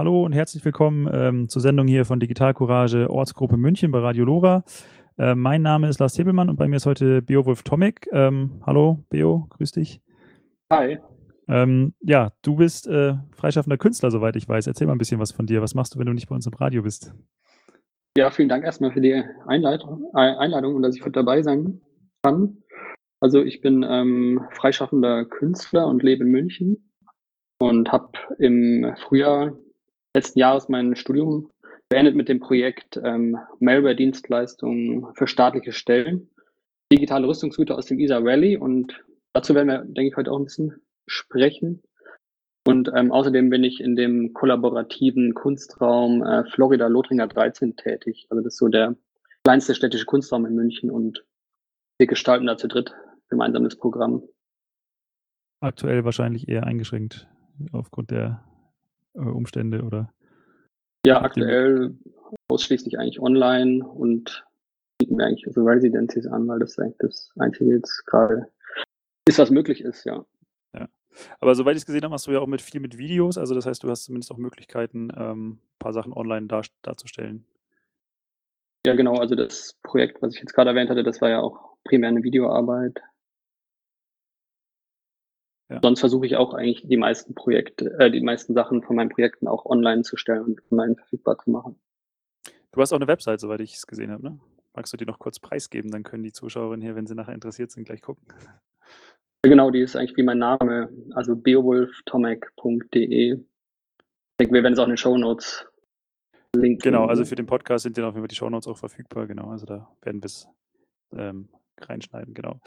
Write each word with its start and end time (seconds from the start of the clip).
Hallo 0.00 0.24
und 0.24 0.32
herzlich 0.32 0.64
willkommen 0.64 1.10
ähm, 1.12 1.50
zur 1.50 1.60
Sendung 1.60 1.86
hier 1.86 2.06
von 2.06 2.20
Digital 2.20 2.54
Courage 2.54 3.10
Ortsgruppe 3.10 3.58
München 3.58 3.90
bei 3.90 3.98
Radio 3.98 4.24
Lora. 4.24 4.64
Äh, 5.18 5.34
mein 5.34 5.60
Name 5.60 5.90
ist 5.90 6.00
Lars 6.00 6.18
Hebelmann 6.18 6.48
und 6.48 6.56
bei 6.56 6.68
mir 6.68 6.76
ist 6.76 6.86
heute 6.86 7.20
Beowulf 7.20 7.64
Tomek. 7.64 8.08
Ähm, 8.10 8.62
hallo, 8.64 9.04
Beo, 9.10 9.46
grüß 9.50 9.72
dich. 9.72 10.00
Hi. 10.72 11.00
Ähm, 11.48 11.92
ja, 12.00 12.32
du 12.40 12.56
bist 12.56 12.86
äh, 12.86 13.16
freischaffender 13.32 13.76
Künstler, 13.76 14.10
soweit 14.10 14.36
ich 14.36 14.48
weiß. 14.48 14.68
Erzähl 14.68 14.86
mal 14.86 14.94
ein 14.94 14.98
bisschen 14.98 15.20
was 15.20 15.32
von 15.32 15.44
dir. 15.44 15.60
Was 15.60 15.74
machst 15.74 15.94
du, 15.94 15.98
wenn 15.98 16.06
du 16.06 16.14
nicht 16.14 16.30
bei 16.30 16.34
uns 16.34 16.46
im 16.46 16.54
Radio 16.54 16.80
bist? 16.80 17.12
Ja, 18.16 18.30
vielen 18.30 18.48
Dank 18.48 18.64
erstmal 18.64 18.92
für 18.92 19.02
die 19.02 19.22
Einleitung, 19.46 20.10
äh, 20.14 20.20
Einladung 20.20 20.76
und 20.76 20.82
dass 20.82 20.96
ich 20.96 21.02
heute 21.02 21.12
dabei 21.12 21.42
sein 21.42 21.82
kann. 22.22 22.56
Also 23.20 23.42
ich 23.42 23.60
bin 23.60 23.84
ähm, 23.86 24.46
freischaffender 24.52 25.26
Künstler 25.26 25.86
und 25.88 26.02
lebe 26.02 26.24
in 26.24 26.30
München 26.30 26.90
und 27.58 27.92
habe 27.92 28.12
im 28.38 28.94
Frühjahr 28.96 29.52
letzten 30.14 30.38
Jahres 30.38 30.68
mein 30.68 30.96
Studium 30.96 31.50
beendet 31.88 32.14
mit 32.14 32.28
dem 32.28 32.40
Projekt 32.40 33.00
ähm, 33.02 33.38
Malware-Dienstleistungen 33.58 35.06
für 35.14 35.26
staatliche 35.26 35.72
Stellen, 35.72 36.30
digitale 36.92 37.26
Rüstungsgüter 37.26 37.76
aus 37.76 37.86
dem 37.86 37.98
ISA 37.98 38.18
Rally 38.18 38.56
und 38.56 39.04
dazu 39.32 39.54
werden 39.54 39.68
wir, 39.68 39.84
denke 39.84 40.08
ich, 40.08 40.16
heute 40.16 40.30
auch 40.30 40.38
ein 40.38 40.44
bisschen 40.44 40.80
sprechen. 41.06 41.82
Und 42.66 42.90
ähm, 42.94 43.10
außerdem 43.10 43.48
bin 43.48 43.64
ich 43.64 43.80
in 43.80 43.96
dem 43.96 44.34
kollaborativen 44.34 45.34
Kunstraum 45.34 46.22
äh, 46.22 46.44
Florida 46.50 46.86
Lothringer 46.88 47.26
13 47.26 47.76
tätig. 47.76 48.26
Also 48.28 48.42
das 48.42 48.54
ist 48.54 48.58
so 48.58 48.68
der 48.68 48.96
kleinste 49.44 49.74
städtische 49.74 50.04
Kunstraum 50.04 50.44
in 50.46 50.54
München 50.54 50.90
und 50.90 51.24
wir 51.98 52.06
gestalten 52.06 52.46
da 52.46 52.56
zu 52.56 52.68
dritt 52.68 52.94
gemeinsames 53.28 53.76
Programm. 53.76 54.22
Aktuell 55.60 56.04
wahrscheinlich 56.04 56.48
eher 56.48 56.64
eingeschränkt 56.64 57.28
aufgrund 57.72 58.10
der 58.10 58.44
äh, 59.14 59.20
Umstände 59.20 59.82
oder? 59.82 60.12
Ja, 61.06 61.22
aktuell 61.22 61.96
ausschließlich 62.48 62.98
eigentlich 62.98 63.20
online 63.20 63.86
und 63.86 64.44
bieten 64.98 65.16
wir 65.16 65.26
eigentlich 65.26 65.46
so 65.52 65.64
Residencies 65.64 66.26
an, 66.26 66.46
weil 66.46 66.58
das 66.58 66.78
eigentlich 66.78 66.98
das 66.98 67.32
Einzige 67.38 67.70
jetzt 67.70 68.04
gerade 68.06 68.48
ist, 69.26 69.38
was 69.38 69.50
möglich 69.50 69.80
ist, 69.80 70.04
ja. 70.04 70.24
Ja. 70.74 70.88
Aber 71.40 71.54
soweit 71.54 71.76
ich 71.76 71.82
es 71.82 71.86
gesehen 71.86 72.02
habe, 72.02 72.10
machst 72.10 72.26
du 72.26 72.32
ja 72.32 72.40
auch 72.40 72.46
mit 72.46 72.60
viel 72.60 72.80
mit 72.80 72.98
Videos. 72.98 73.38
Also 73.38 73.54
das 73.54 73.66
heißt, 73.66 73.82
du 73.82 73.88
hast 73.88 74.04
zumindest 74.04 74.30
auch 74.30 74.36
Möglichkeiten, 74.36 75.10
ähm, 75.16 75.50
ein 75.50 75.78
paar 75.78 75.92
Sachen 75.92 76.12
online 76.12 76.46
dar 76.46 76.64
darzustellen. 76.82 77.46
Ja, 78.86 78.94
genau. 78.94 79.16
Also 79.16 79.34
das 79.34 79.78
Projekt, 79.82 80.22
was 80.22 80.34
ich 80.34 80.40
jetzt 80.40 80.54
gerade 80.54 80.70
erwähnt 80.70 80.90
hatte, 80.90 81.02
das 81.02 81.20
war 81.20 81.30
ja 81.30 81.40
auch 81.40 81.76
primär 81.84 82.08
eine 82.08 82.22
Videoarbeit. 82.22 83.00
Ja. 85.70 85.78
Sonst 85.82 86.00
versuche 86.00 86.26
ich 86.26 86.36
auch 86.36 86.52
eigentlich 86.52 86.86
die 86.86 86.96
meisten 86.96 87.34
Projekte, 87.34 87.96
äh, 87.98 88.10
die 88.10 88.20
meisten 88.20 88.54
Sachen 88.54 88.82
von 88.82 88.96
meinen 88.96 89.08
Projekten 89.08 89.46
auch 89.46 89.66
online 89.66 90.02
zu 90.02 90.16
stellen 90.16 90.42
und 90.42 90.72
online 90.72 90.96
verfügbar 90.96 91.38
zu 91.38 91.50
machen. 91.50 91.76
Du 92.72 92.80
hast 92.80 92.92
auch 92.92 92.96
eine 92.96 93.06
Website, 93.06 93.40
soweit 93.40 93.60
ich 93.60 93.74
es 93.74 93.86
gesehen 93.86 94.10
habe, 94.10 94.22
ne? 94.22 94.40
Magst 94.74 94.92
du 94.92 94.96
die 94.96 95.04
noch 95.04 95.18
kurz 95.18 95.38
preisgeben? 95.40 95.90
Dann 95.90 96.02
können 96.02 96.22
die 96.22 96.32
Zuschauerinnen 96.32 96.82
hier, 96.82 96.94
wenn 96.94 97.06
sie 97.06 97.14
nachher 97.14 97.34
interessiert 97.34 97.70
sind, 97.72 97.84
gleich 97.84 98.02
gucken. 98.02 98.26
Genau, 99.42 99.70
die 99.70 99.80
ist 99.80 99.96
eigentlich 99.96 100.16
wie 100.16 100.22
mein 100.22 100.38
Name, 100.38 100.90
also 101.12 101.34
beowulftomek.de. 101.34 103.32
Ich 103.32 103.38
denke, 104.38 104.54
wir 104.54 104.62
werden 104.62 104.74
es 104.74 104.78
auch 104.78 104.84
in 104.84 104.90
den 104.90 104.96
Show 104.96 105.16
Notes 105.16 105.66
linken. 106.54 106.82
Genau, 106.82 107.06
also 107.06 107.24
für 107.24 107.36
den 107.36 107.46
Podcast 107.46 107.84
sind 107.84 107.96
ja 107.96 108.06
auf 108.06 108.14
jeden 108.14 108.22
Fall 108.22 108.28
die 108.28 108.34
Show 108.34 108.50
Notes 108.50 108.68
auch 108.68 108.76
verfügbar, 108.76 109.26
genau. 109.26 109.50
Also 109.50 109.66
da 109.66 109.90
werden 110.02 110.22
wir 110.22 110.26
es 110.26 110.46
ähm, 111.16 111.48
reinschneiden, 111.88 112.34
genau. 112.34 112.60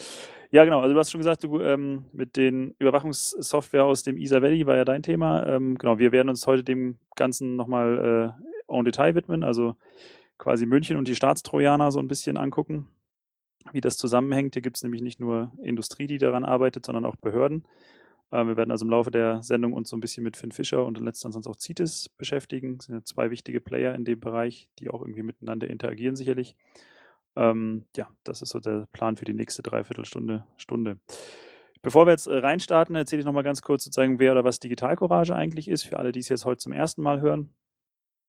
Ja, 0.51 0.65
genau, 0.65 0.81
also 0.81 0.93
du 0.93 0.99
hast 0.99 1.11
schon 1.11 1.19
gesagt, 1.19 1.43
du 1.43 1.59
ähm, 1.59 2.05
mit 2.13 2.37
den 2.37 2.75
Überwachungssoftware 2.79 3.85
aus 3.85 4.03
dem 4.03 4.17
ISA 4.17 4.41
Valley 4.41 4.65
war 4.65 4.75
ja 4.75 4.85
dein 4.85 5.03
Thema. 5.03 5.45
Ähm, 5.47 5.77
genau, 5.77 5.99
wir 5.99 6.11
werden 6.11 6.29
uns 6.29 6.47
heute 6.47 6.63
dem 6.63 6.97
Ganzen 7.15 7.55
nochmal 7.55 8.35
äh, 8.69 8.75
en 8.77 8.85
Detail 8.85 9.15
widmen, 9.15 9.43
also 9.43 9.75
quasi 10.37 10.65
München 10.65 10.97
und 10.97 11.07
die 11.07 11.15
Staatstrojaner 11.15 11.91
so 11.91 11.99
ein 11.99 12.07
bisschen 12.07 12.37
angucken 12.37 12.87
wie 13.71 13.81
das 13.81 13.97
zusammenhängt. 13.97 14.55
Hier 14.55 14.61
gibt 14.61 14.77
es 14.77 14.83
nämlich 14.83 15.01
nicht 15.01 15.19
nur 15.19 15.51
Industrie, 15.61 16.07
die 16.07 16.17
daran 16.17 16.43
arbeitet, 16.43 16.85
sondern 16.85 17.05
auch 17.05 17.15
Behörden. 17.15 17.65
Äh, 18.31 18.45
wir 18.45 18.57
werden 18.57 18.71
also 18.71 18.85
im 18.85 18.91
Laufe 18.91 19.11
der 19.11 19.41
Sendung 19.43 19.73
uns 19.73 19.89
so 19.89 19.97
ein 19.97 20.01
bisschen 20.01 20.23
mit 20.23 20.35
Finn 20.35 20.51
Fischer 20.51 20.85
und 20.85 20.99
letztendlich 20.99 21.45
auch 21.47 21.57
CITES 21.57 22.09
beschäftigen. 22.17 22.77
Das 22.77 22.87
sind 22.87 22.95
ja 22.95 23.03
zwei 23.03 23.31
wichtige 23.31 23.61
Player 23.61 23.95
in 23.95 24.05
dem 24.05 24.19
Bereich, 24.19 24.67
die 24.79 24.89
auch 24.89 25.01
irgendwie 25.01 25.23
miteinander 25.23 25.69
interagieren 25.69 26.15
sicherlich. 26.15 26.55
Ähm, 27.35 27.85
ja, 27.95 28.09
das 28.23 28.41
ist 28.41 28.49
so 28.49 28.59
der 28.59 28.87
Plan 28.91 29.17
für 29.17 29.25
die 29.25 29.33
nächste 29.33 29.63
Dreiviertelstunde, 29.63 30.45
Stunde. 30.57 30.99
Bevor 31.81 32.05
wir 32.05 32.11
jetzt 32.11 32.27
äh, 32.27 32.37
reinstarten, 32.37 32.95
erzähle 32.95 33.21
ich 33.21 33.25
nochmal 33.25 33.43
ganz 33.43 33.61
kurz 33.61 33.83
sozusagen, 33.83 34.19
wer 34.19 34.31
oder 34.31 34.43
was 34.43 34.59
Digitalcourage 34.59 35.35
eigentlich 35.35 35.67
ist, 35.67 35.83
für 35.83 35.99
alle, 35.99 36.11
die 36.11 36.19
es 36.19 36.29
jetzt 36.29 36.45
heute 36.45 36.59
zum 36.59 36.71
ersten 36.71 37.01
Mal 37.01 37.21
hören. 37.21 37.53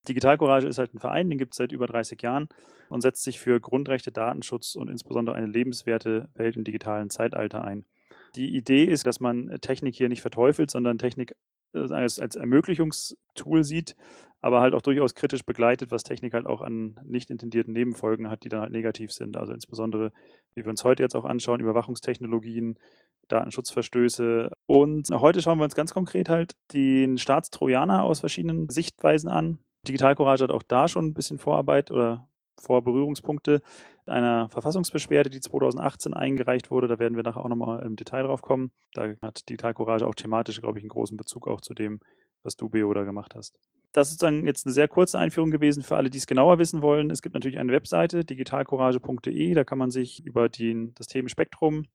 Digital 0.08 0.36
Courage 0.38 0.66
ist 0.66 0.78
halt 0.78 0.94
ein 0.94 0.98
Verein, 0.98 1.30
den 1.30 1.38
gibt 1.38 1.54
es 1.54 1.58
seit 1.58 1.72
über 1.72 1.86
30 1.86 2.20
Jahren 2.20 2.48
und 2.90 3.00
setzt 3.00 3.22
sich 3.22 3.40
für 3.40 3.60
Grundrechte, 3.60 4.12
Datenschutz 4.12 4.74
und 4.74 4.90
insbesondere 4.90 5.36
eine 5.36 5.46
lebenswerte 5.46 6.28
Welt 6.34 6.56
im 6.56 6.64
digitalen 6.64 7.10
Zeitalter 7.10 7.64
ein. 7.64 7.86
Die 8.34 8.54
Idee 8.54 8.84
ist, 8.84 9.06
dass 9.06 9.20
man 9.20 9.58
Technik 9.60 9.94
hier 9.94 10.08
nicht 10.08 10.22
verteufelt, 10.22 10.70
sondern 10.70 10.98
Technik 10.98 11.34
äh, 11.72 11.90
als, 11.90 12.18
als 12.18 12.36
Ermöglichungstool 12.36 13.64
sieht, 13.64 13.96
aber 14.44 14.60
halt 14.60 14.74
auch 14.74 14.82
durchaus 14.82 15.14
kritisch 15.14 15.42
begleitet, 15.46 15.90
was 15.90 16.02
Technik 16.02 16.34
halt 16.34 16.44
auch 16.44 16.60
an 16.60 17.00
nicht 17.02 17.30
intendierten 17.30 17.72
Nebenfolgen 17.72 18.28
hat, 18.28 18.44
die 18.44 18.50
dann 18.50 18.60
halt 18.60 18.72
negativ 18.72 19.10
sind. 19.10 19.38
Also 19.38 19.54
insbesondere, 19.54 20.12
wie 20.54 20.62
wir 20.62 20.68
uns 20.68 20.84
heute 20.84 21.02
jetzt 21.02 21.16
auch 21.16 21.24
anschauen, 21.24 21.60
Überwachungstechnologien, 21.60 22.78
Datenschutzverstöße. 23.28 24.50
Und 24.66 25.08
heute 25.12 25.40
schauen 25.40 25.56
wir 25.56 25.64
uns 25.64 25.74
ganz 25.74 25.94
konkret 25.94 26.28
halt 26.28 26.56
den 26.74 27.16
Staatstrojaner 27.16 28.02
aus 28.02 28.20
verschiedenen 28.20 28.68
Sichtweisen 28.68 29.30
an. 29.30 29.60
Digital 29.88 30.14
Courage 30.14 30.44
hat 30.44 30.50
auch 30.50 30.62
da 30.62 30.88
schon 30.88 31.06
ein 31.06 31.14
bisschen 31.14 31.38
Vorarbeit 31.38 31.90
oder 31.90 32.28
Vorberührungspunkte 32.60 33.62
einer 34.04 34.50
Verfassungsbeschwerde, 34.50 35.30
die 35.30 35.40
2018 35.40 36.12
eingereicht 36.12 36.70
wurde. 36.70 36.86
Da 36.86 36.98
werden 36.98 37.16
wir 37.16 37.22
nachher 37.22 37.42
auch 37.42 37.48
nochmal 37.48 37.82
im 37.82 37.96
Detail 37.96 38.24
drauf 38.24 38.42
kommen. 38.42 38.72
Da 38.92 39.14
hat 39.22 39.48
Digital 39.48 39.72
Courage 39.72 40.06
auch 40.06 40.14
thematisch, 40.14 40.60
glaube 40.60 40.78
ich, 40.78 40.82
einen 40.82 40.90
großen 40.90 41.16
Bezug 41.16 41.48
auch 41.48 41.62
zu 41.62 41.72
dem, 41.72 42.00
was 42.44 42.56
du, 42.56 42.68
Beo, 42.68 42.92
da 42.94 43.02
gemacht 43.02 43.34
hast. 43.34 43.58
Das 43.92 44.10
ist 44.10 44.22
dann 44.22 44.46
jetzt 44.46 44.66
eine 44.66 44.72
sehr 44.72 44.88
kurze 44.88 45.18
Einführung 45.18 45.50
gewesen 45.50 45.82
für 45.82 45.96
alle, 45.96 46.10
die 46.10 46.18
es 46.18 46.26
genauer 46.26 46.58
wissen 46.58 46.82
wollen. 46.82 47.10
Es 47.10 47.22
gibt 47.22 47.34
natürlich 47.34 47.58
eine 47.58 47.72
Webseite, 47.72 48.24
digitalcourage.de. 48.24 49.54
Da 49.54 49.64
kann 49.64 49.78
man 49.78 49.90
sich 49.90 50.24
über 50.24 50.48
den, 50.48 50.94
das 50.94 51.06
Themenspektrum 51.06 51.86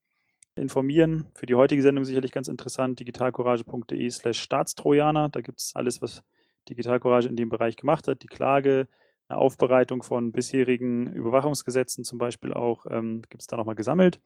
informieren. 0.54 1.26
Für 1.34 1.46
die 1.46 1.54
heutige 1.54 1.82
Sendung 1.82 2.04
sicherlich 2.04 2.32
ganz 2.32 2.48
interessant, 2.48 3.00
digitalcourage.de 3.00 4.10
slash 4.10 4.40
Staatstrojaner. 4.40 5.28
Da 5.28 5.40
gibt 5.40 5.60
es 5.60 5.72
alles, 5.74 6.02
was 6.02 6.22
Digital 6.68 7.00
Courage 7.00 7.28
in 7.28 7.36
dem 7.36 7.48
Bereich 7.48 7.76
gemacht 7.76 8.08
hat. 8.08 8.22
Die 8.22 8.28
Klage, 8.28 8.88
eine 9.30 9.38
Aufbereitung 9.38 10.02
von 10.02 10.32
bisherigen 10.32 11.12
Überwachungsgesetzen 11.12 12.04
zum 12.04 12.18
Beispiel 12.18 12.52
auch, 12.52 12.86
ähm, 12.90 13.22
gibt 13.22 13.42
es 13.42 13.46
da 13.46 13.56
nochmal 13.56 13.76
gesammelt. 13.76 14.20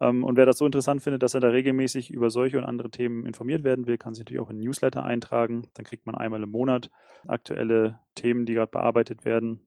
Ähm, 0.00 0.24
und 0.24 0.36
wer 0.36 0.46
das 0.46 0.58
so 0.58 0.66
interessant 0.66 1.02
findet, 1.02 1.22
dass 1.22 1.34
er 1.34 1.40
da 1.40 1.48
regelmäßig 1.48 2.10
über 2.10 2.30
solche 2.30 2.58
und 2.58 2.64
andere 2.64 2.90
Themen 2.90 3.26
informiert 3.26 3.64
werden 3.64 3.86
will, 3.86 3.98
kann 3.98 4.14
sich 4.14 4.24
natürlich 4.24 4.42
auch 4.42 4.50
in 4.50 4.58
Newsletter 4.58 5.04
eintragen. 5.04 5.68
Dann 5.74 5.84
kriegt 5.84 6.06
man 6.06 6.14
einmal 6.14 6.42
im 6.42 6.50
Monat 6.50 6.90
aktuelle 7.26 8.00
Themen, 8.14 8.44
die 8.44 8.54
gerade 8.54 8.70
bearbeitet 8.70 9.24
werden 9.24 9.66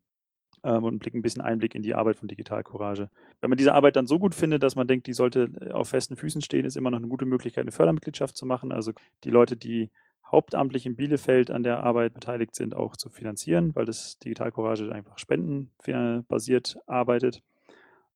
ähm, 0.63 0.83
und 0.83 1.05
einen 1.07 1.21
bisschen 1.21 1.41
Einblick 1.41 1.75
in 1.75 1.81
die 1.81 1.95
Arbeit 1.95 2.17
von 2.17 2.27
Digital 2.27 2.63
Courage. 2.63 3.09
Wenn 3.41 3.49
man 3.49 3.57
diese 3.57 3.73
Arbeit 3.73 3.95
dann 3.95 4.07
so 4.07 4.19
gut 4.19 4.35
findet, 4.35 4.63
dass 4.63 4.75
man 4.75 4.87
denkt, 4.87 5.07
die 5.07 5.13
sollte 5.13 5.49
äh, 5.61 5.71
auf 5.71 5.89
festen 5.89 6.15
Füßen 6.15 6.41
stehen, 6.41 6.65
ist 6.65 6.77
immer 6.77 6.91
noch 6.91 6.99
eine 6.99 7.07
gute 7.07 7.25
Möglichkeit, 7.25 7.63
eine 7.63 7.71
Fördermitgliedschaft 7.71 8.35
zu 8.35 8.45
machen. 8.45 8.71
Also 8.71 8.91
die 9.23 9.31
Leute, 9.31 9.57
die 9.57 9.91
hauptamtlich 10.31 10.85
in 10.85 10.95
Bielefeld 10.95 11.51
an 11.51 11.63
der 11.63 11.83
Arbeit 11.83 12.13
beteiligt 12.13 12.55
sind, 12.55 12.75
auch 12.75 12.95
zu 12.97 13.09
finanzieren, 13.09 13.75
weil 13.75 13.85
das 13.85 14.19
Digital 14.19 14.51
Courage 14.51 14.91
einfach 14.91 15.17
spendenbasiert 15.17 16.77
arbeitet. 16.85 17.41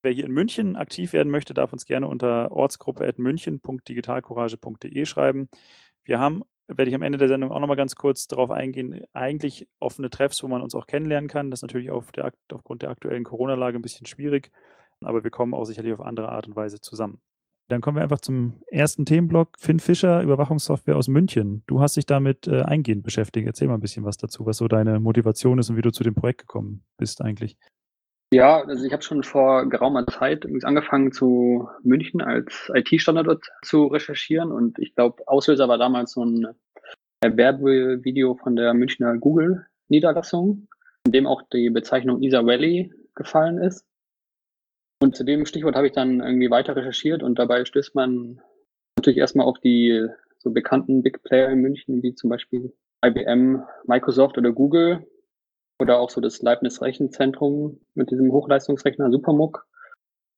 Wer 0.02 0.12
hier 0.12 0.24
in 0.24 0.32
München 0.32 0.76
aktiv 0.76 1.12
werden 1.12 1.30
möchte, 1.30 1.54
darf 1.54 1.72
uns 1.72 1.86
gerne 1.86 2.08
unter 2.08 2.50
ortsgruppe.münchen.digitalcourage.de 2.50 5.06
schreiben. 5.06 5.48
Wir 6.04 6.18
haben, 6.18 6.42
werde 6.66 6.88
ich 6.88 6.94
am 6.94 7.02
Ende 7.02 7.18
der 7.18 7.28
Sendung 7.28 7.52
auch 7.52 7.60
nochmal 7.60 7.76
ganz 7.76 7.94
kurz 7.94 8.26
darauf 8.26 8.50
eingehen, 8.50 9.04
eigentlich 9.12 9.68
offene 9.78 10.10
Treffs, 10.10 10.42
wo 10.42 10.48
man 10.48 10.60
uns 10.60 10.74
auch 10.74 10.88
kennenlernen 10.88 11.28
kann. 11.28 11.50
Das 11.50 11.58
ist 11.58 11.62
natürlich 11.62 11.92
auf 11.92 12.10
der, 12.10 12.32
aufgrund 12.52 12.82
der 12.82 12.90
aktuellen 12.90 13.22
Corona-Lage 13.24 13.78
ein 13.78 13.82
bisschen 13.82 14.06
schwierig, 14.06 14.50
aber 15.02 15.22
wir 15.22 15.30
kommen 15.30 15.54
auch 15.54 15.64
sicherlich 15.64 15.92
auf 15.92 16.00
andere 16.00 16.30
Art 16.30 16.48
und 16.48 16.56
Weise 16.56 16.80
zusammen. 16.80 17.20
Dann 17.72 17.80
kommen 17.80 17.96
wir 17.96 18.02
einfach 18.02 18.20
zum 18.20 18.60
ersten 18.66 19.06
Themenblock. 19.06 19.58
Finn 19.58 19.80
Fischer, 19.80 20.22
Überwachungssoftware 20.22 20.94
aus 20.94 21.08
München. 21.08 21.62
Du 21.66 21.80
hast 21.80 21.96
dich 21.96 22.04
damit 22.04 22.46
äh, 22.46 22.60
eingehend 22.60 23.02
beschäftigt. 23.02 23.46
Erzähl 23.46 23.66
mal 23.66 23.74
ein 23.74 23.80
bisschen 23.80 24.04
was 24.04 24.18
dazu, 24.18 24.44
was 24.44 24.58
so 24.58 24.68
deine 24.68 25.00
Motivation 25.00 25.58
ist 25.58 25.70
und 25.70 25.78
wie 25.78 25.82
du 25.82 25.90
zu 25.90 26.04
dem 26.04 26.14
Projekt 26.14 26.42
gekommen 26.42 26.84
bist 26.98 27.22
eigentlich. 27.22 27.56
Ja, 28.30 28.60
also 28.60 28.84
ich 28.84 28.92
habe 28.92 29.02
schon 29.02 29.22
vor 29.22 29.68
geraumer 29.70 30.06
Zeit 30.06 30.46
angefangen 30.64 31.12
zu 31.12 31.66
München 31.82 32.20
als 32.20 32.70
IT-Standard 32.74 33.42
zu 33.62 33.86
recherchieren 33.86 34.52
und 34.52 34.78
ich 34.78 34.94
glaube, 34.94 35.22
Auslöser 35.26 35.66
war 35.68 35.78
damals 35.78 36.12
so 36.12 36.24
ein 36.24 36.48
Werbevideo 37.22 38.34
von 38.34 38.54
der 38.54 38.74
Münchner 38.74 39.16
Google-Niederlassung, 39.16 40.68
in 41.06 41.12
dem 41.12 41.26
auch 41.26 41.40
die 41.52 41.70
Bezeichnung 41.70 42.22
Isa 42.22 42.44
Valley 42.44 42.92
gefallen 43.14 43.56
ist. 43.56 43.86
Und 45.02 45.16
zu 45.16 45.24
dem 45.24 45.46
Stichwort 45.46 45.74
habe 45.74 45.88
ich 45.88 45.92
dann 45.92 46.20
irgendwie 46.20 46.48
weiter 46.48 46.76
recherchiert 46.76 47.24
und 47.24 47.36
dabei 47.36 47.64
stößt 47.64 47.96
man 47.96 48.40
natürlich 48.96 49.18
erstmal 49.18 49.46
auf 49.48 49.58
die 49.58 50.06
so 50.38 50.52
bekannten 50.52 51.02
Big 51.02 51.24
Player 51.24 51.50
in 51.50 51.58
München, 51.58 52.04
wie 52.04 52.14
zum 52.14 52.30
Beispiel 52.30 52.72
IBM, 53.04 53.64
Microsoft 53.84 54.38
oder 54.38 54.52
Google 54.52 55.04
oder 55.80 55.98
auch 55.98 56.08
so 56.08 56.20
das 56.20 56.40
Leibniz 56.40 56.80
Rechenzentrum 56.80 57.80
mit 57.94 58.12
diesem 58.12 58.30
Hochleistungsrechner 58.30 59.10
Supermuck. 59.10 59.66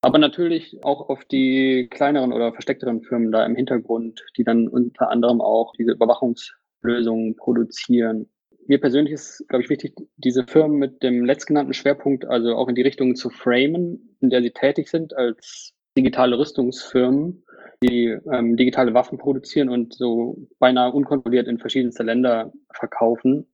Aber 0.00 0.16
natürlich 0.16 0.82
auch 0.82 1.10
auf 1.10 1.26
die 1.26 1.88
kleineren 1.90 2.32
oder 2.32 2.55
versteckteren 2.55 3.02
Firmen 3.02 3.32
da 3.32 3.44
im 3.44 3.56
Hintergrund, 3.56 4.25
die 4.38 4.44
dann 4.44 4.69
unter 4.69 5.10
anderem 5.10 5.43
auch 5.43 5.75
diese 5.76 5.93
Überwachungslösungen 5.93 7.37
produzieren. 7.37 8.31
Mir 8.66 8.81
persönlich 8.81 9.12
ist, 9.12 9.44
glaube 9.49 9.62
ich, 9.62 9.70
wichtig, 9.70 9.94
diese 10.16 10.46
Firmen 10.46 10.78
mit 10.78 11.02
dem 11.02 11.25
letztgenannten 11.25 11.75
Schwerpunkt, 11.75 12.25
also 12.25 12.55
auch 12.56 12.69
in 12.69 12.75
die 12.75 12.82
Richtung 12.82 13.14
zu 13.14 13.28
framen, 13.28 14.16
in 14.20 14.31
der 14.31 14.43
sie 14.43 14.50
tätig 14.50 14.88
sind, 14.88 15.14
als 15.14 15.75
digitale 15.96 16.38
Rüstungsfirmen, 16.38 17.44
die 17.82 18.16
ähm, 18.32 18.56
digitale 18.56 18.94
Waffen 18.94 19.19
produzieren 19.19 19.69
und 19.69 19.94
so 19.94 20.49
beinahe 20.58 20.93
unkontrolliert 20.93 21.46
in 21.46 21.58
verschiedenste 21.58 22.02
Länder 22.02 22.52
verkaufen, 22.72 23.46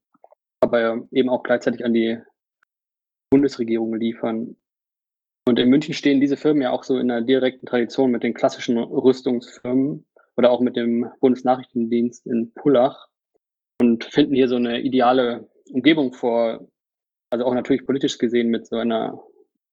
aber 0.61 1.07
eben 1.11 1.29
auch 1.29 1.43
gleichzeitig 1.43 1.83
an 1.83 1.93
die 1.93 2.17
Bundesregierung 3.29 3.95
liefern. 3.95 4.55
Und 5.47 5.59
in 5.59 5.69
München 5.69 5.93
stehen 5.93 6.21
diese 6.21 6.37
Firmen 6.37 6.61
ja 6.61 6.71
auch 6.71 6.83
so 6.83 6.97
in 6.97 7.11
einer 7.11 7.25
direkten 7.25 7.65
Tradition 7.65 8.11
mit 8.11 8.23
den 8.23 8.33
klassischen 8.33 8.77
Rüstungsfirmen 8.77 10.05
oder 10.37 10.51
auch 10.51 10.61
mit 10.61 10.75
dem 10.75 11.09
Bundesnachrichtendienst 11.19 12.25
in 12.27 12.53
Pullach 12.53 13.10
und 13.81 14.03
finden 14.03 14.35
hier 14.35 14.47
so 14.47 14.57
eine 14.57 14.79
ideale 14.81 15.49
Umgebung 15.71 16.13
vor, 16.13 16.67
also 17.31 17.45
auch 17.45 17.55
natürlich 17.55 17.83
politisch 17.83 18.19
gesehen 18.19 18.49
mit 18.49 18.67
so 18.67 18.75
einer 18.75 19.19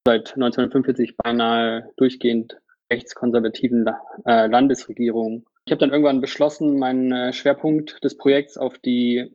seit 0.07 0.33
1945 0.35 1.19
beinahe 1.19 1.91
durchgehend 1.99 2.59
rechtskonservativen 2.91 3.87
äh, 4.25 4.47
Landesregierung. 4.47 5.45
Ich 5.67 5.73
habe 5.73 5.81
dann 5.81 5.91
irgendwann 5.91 6.23
beschlossen, 6.23 6.79
meinen 6.79 7.13
äh, 7.13 7.35
Schwerpunkt 7.35 8.03
des 8.03 8.17
Projekts 8.17 8.57
auf 8.57 8.79
die 8.79 9.31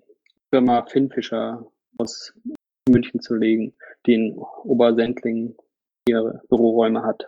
Firma 0.49 0.87
Finnfischer 0.87 1.67
aus 1.99 2.33
München 2.89 3.21
zu 3.21 3.35
legen, 3.35 3.75
die 4.07 4.15
in 4.15 4.37
Obersendling 4.63 5.55
ihre 6.09 6.41
Büroräume 6.49 7.03
hat. 7.03 7.27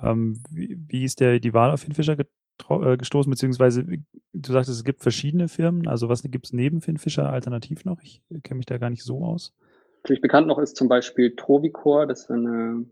Ähm, 0.00 0.40
wie, 0.52 0.78
wie, 0.86 1.02
ist 1.02 1.18
der, 1.18 1.40
die 1.40 1.54
Wahl 1.54 1.72
auf 1.72 1.80
Finnfischer 1.80 2.14
gestoßen, 2.58 3.30
beziehungsweise 3.30 3.84
du 3.84 4.52
sagst, 4.52 4.70
es 4.70 4.84
gibt 4.84 5.02
verschiedene 5.02 5.48
Firmen. 5.48 5.86
Also 5.86 6.08
was 6.08 6.22
gibt 6.22 6.46
es 6.46 6.52
neben 6.52 6.80
Finnfischer 6.80 7.30
alternativ 7.30 7.84
noch? 7.84 8.00
Ich 8.02 8.22
kenne 8.42 8.58
mich 8.58 8.66
da 8.66 8.78
gar 8.78 8.90
nicht 8.90 9.04
so 9.04 9.24
aus. 9.24 9.54
Natürlich 10.02 10.22
bekannt 10.22 10.46
noch 10.46 10.58
ist 10.58 10.76
zum 10.76 10.88
Beispiel 10.88 11.34
Trovicor, 11.36 12.06
das 12.06 12.22
ist 12.22 12.30
eine 12.30 12.86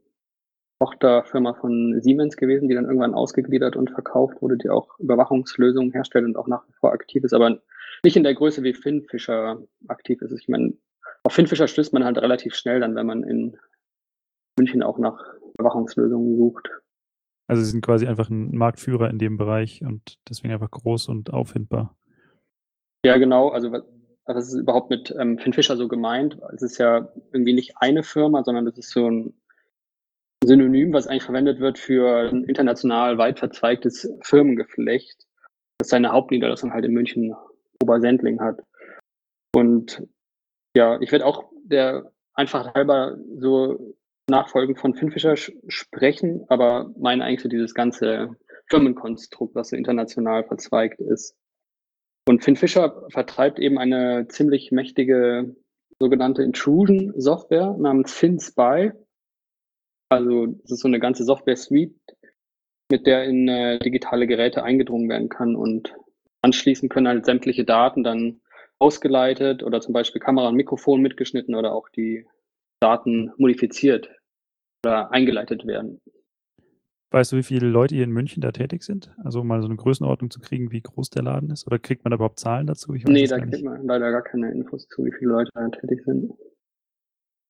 Tochterfirma 0.81 1.55
von 1.55 2.01
Siemens 2.03 2.37
gewesen, 2.37 2.69
die 2.69 2.75
dann 2.75 2.85
irgendwann 2.85 3.15
ausgegliedert 3.15 3.77
und 3.77 3.91
verkauft 3.91 4.43
wurde, 4.43 4.59
die 4.59 4.69
auch 4.69 4.99
Überwachungslösungen 4.99 5.93
herstellt 5.93 6.25
und 6.25 6.37
auch 6.37 6.49
nach 6.49 6.69
wie 6.69 6.73
vor 6.73 6.93
aktiv 6.93 7.25
ist, 7.25 7.33
aber 7.33 7.61
nicht 8.03 8.17
in 8.17 8.25
der 8.25 8.35
Größe 8.35 8.63
wie 8.65 8.75
Finnfischer 8.75 9.63
aktiv 9.89 10.21
ist. 10.21 10.33
Ich 10.33 10.49
meine, 10.49 10.75
auf 11.23 11.33
Finnfischer 11.33 11.69
stößt 11.69 11.93
man 11.93 12.05
halt 12.05 12.19
relativ 12.19 12.55
schnell 12.55 12.81
dann, 12.81 12.97
wenn 12.97 13.07
man 13.07 13.23
in 13.23 13.57
München 14.59 14.83
auch 14.83 14.99
nach 14.99 15.19
Überwachungslösungen 15.57 16.37
sucht. 16.37 16.69
Also 17.46 17.62
sie 17.62 17.70
sind 17.70 17.85
quasi 17.85 18.06
einfach 18.06 18.31
ein 18.31 18.56
Marktführer 18.56 19.11
in 19.11 19.19
dem 19.19 19.37
Bereich 19.37 19.82
und 19.82 20.19
deswegen 20.29 20.52
einfach 20.55 20.70
groß 20.70 21.08
und 21.08 21.32
auffindbar. 21.32 21.96
Ja, 23.05 23.19
genau. 23.19 23.50
Also 23.50 23.70
was 24.26 24.49
ist 24.49 24.55
überhaupt 24.55 24.91
mit 24.91 25.14
ähm, 25.19 25.38
Finn 25.38 25.52
Fischer 25.52 25.76
so 25.76 25.88
gemeint? 25.88 26.38
Es 26.55 26.62
ist 26.62 26.79
ja 26.79 27.12
irgendwie 27.32 27.52
nicht 27.52 27.75
eine 27.76 28.02
Firma, 28.02 28.43
sondern 28.43 28.64
das 28.64 28.79
ist 28.79 28.91
so 28.91 29.11
ein 29.11 29.35
Synonym, 30.43 30.93
was 30.93 31.06
eigentlich 31.06 31.25
verwendet 31.25 31.61
wird 31.61 31.79
für 31.79 32.31
ein 32.31 32.44
international 32.44 33.19
weit 33.19 33.38
verzweigtes 33.38 34.11
Firmengeflecht, 34.23 35.26
das 35.79 35.88
seine 35.88 36.12
Hauptniederlassung 36.12 36.73
halt 36.73 36.85
in 36.85 36.93
München 36.93 37.35
Obersendling 37.82 38.41
hat. 38.41 38.62
Und 39.55 40.06
ja, 40.76 41.00
ich 41.00 41.12
werde 41.12 41.26
auch 41.26 41.44
der 41.64 42.11
einfach 42.35 42.75
halber 42.75 43.17
so 43.37 43.94
nachfolgend 44.29 44.79
von 44.79 44.94
Finfischer 44.94 45.37
sprechen, 45.37 46.44
aber 46.49 46.91
meine 46.99 47.25
eigentlich 47.25 47.43
so 47.43 47.49
dieses 47.49 47.75
ganze 47.75 48.37
Firmenkonstrukt, 48.67 49.55
was 49.55 49.71
so 49.71 49.76
international 49.76 50.44
verzweigt 50.44 51.00
ist. 51.00 51.37
Und 52.26 52.43
Finn 52.43 52.56
Fischer 52.56 53.06
vertreibt 53.11 53.59
eben 53.59 53.79
eine 53.79 54.26
ziemlich 54.29 54.73
mächtige 54.73 55.55
sogenannte 55.99 56.43
Intrusion-Software 56.43 57.76
namens 57.79 58.12
FinSpy. 58.12 58.93
Also 60.09 60.47
das 60.47 60.73
ist 60.73 60.81
so 60.81 60.88
eine 60.88 61.00
ganze 61.00 61.25
Software-Suite, 61.25 62.17
mit 62.91 63.06
der 63.06 63.25
in 63.25 63.49
äh, 63.49 63.79
digitale 63.79 64.27
Geräte 64.27 64.62
eingedrungen 64.62 65.09
werden 65.09 65.29
kann 65.29 65.55
und 65.55 65.94
anschließend 66.41 66.91
können 66.91 67.09
halt 67.09 67.27
sämtliche 67.27 67.65
Daten 67.65 68.03
dann 68.03 68.41
ausgeleitet 68.79 69.62
oder 69.62 69.81
zum 69.81 69.93
Beispiel 69.93 70.20
Kamera 70.20 70.49
und 70.49 70.56
Mikrofon 70.56 71.00
mitgeschnitten 71.00 71.55
oder 71.55 71.73
auch 71.73 71.88
die 71.88 72.27
Daten 72.85 73.33
modifiziert 73.39 74.11
oder 74.85 75.11
eingeleitet 75.11 75.67
werden. 75.67 76.03
Weißt 77.11 77.33
du, 77.33 77.37
wie 77.37 77.43
viele 77.43 77.69
Leute 77.69 77.95
hier 77.95 78.05
in 78.05 78.11
München 78.11 78.43
da 78.43 78.53
tätig 78.53 78.83
sind? 78.83 79.15
Also 79.25 79.41
um 79.41 79.47
mal 79.47 79.63
so 79.63 79.69
eine 79.69 79.77
Größenordnung 79.77 80.31
zu 80.31 80.41
kriegen, 80.41 80.71
wie 80.71 80.83
groß 80.83 81.09
der 81.11 81.23
Laden 81.23 81.51
ist? 81.51 81.67
Oder 81.67 81.79
kriegt 81.79 82.05
man 82.05 82.11
da 82.11 82.17
überhaupt 82.17 82.41
Zahlen 82.41 82.67
dazu? 82.67 82.93
Ich 82.93 83.05
nee, 83.05 83.27
da 83.27 83.39
kriegt 83.39 83.65
man 83.65 83.87
leider 83.87 84.11
gar 84.11 84.23
keine 84.23 84.53
Infos 84.53 84.87
zu, 84.89 85.05
wie 85.05 85.13
viele 85.13 85.31
Leute 85.31 85.51
da 85.55 85.67
tätig 85.69 86.03
sind. 86.05 86.33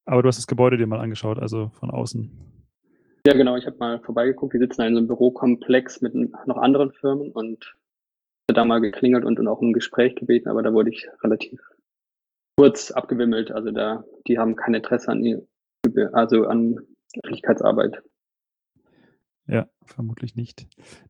Aber 0.05 0.23
du 0.23 0.29
hast 0.29 0.37
das 0.37 0.47
Gebäude 0.47 0.77
dir 0.77 0.87
mal 0.87 1.01
angeschaut, 1.01 1.39
also 1.39 1.71
von 1.81 1.91
außen. 1.91 2.31
Ja, 3.27 3.33
genau. 3.33 3.57
Ich 3.57 3.67
habe 3.67 3.79
mal 3.79 4.01
vorbeigeguckt. 4.01 4.53
Wir 4.53 4.61
sitzen 4.61 4.83
in 4.83 4.95
so 4.95 4.99
einem 4.99 5.09
Bürokomplex 5.09 6.03
mit 6.03 6.15
noch 6.15 6.59
anderen 6.59 6.93
Firmen 6.93 7.33
und 7.33 7.75
da 8.47 8.65
mal 8.65 8.81
geklingelt 8.81 9.25
und, 9.25 9.41
und 9.41 9.49
auch 9.49 9.63
ein 9.63 9.73
Gespräch 9.73 10.15
gebeten, 10.15 10.49
aber 10.49 10.63
da 10.63 10.73
wurde 10.73 10.91
ich 10.91 11.09
relativ 11.23 11.59
kurz 12.56 12.91
abgewimmelt. 12.91 13.51
Also 13.51 13.71
da, 13.71 14.05
die 14.27 14.39
haben 14.39 14.56
kein 14.56 14.75
Interesse 14.75 15.11
an, 15.11 15.43
also 16.12 16.47
an 16.47 16.79
Öffentlichkeitsarbeit. 17.17 18.03
Ja, 19.47 19.67
vermutlich 19.85 20.37
nicht. 20.37 20.67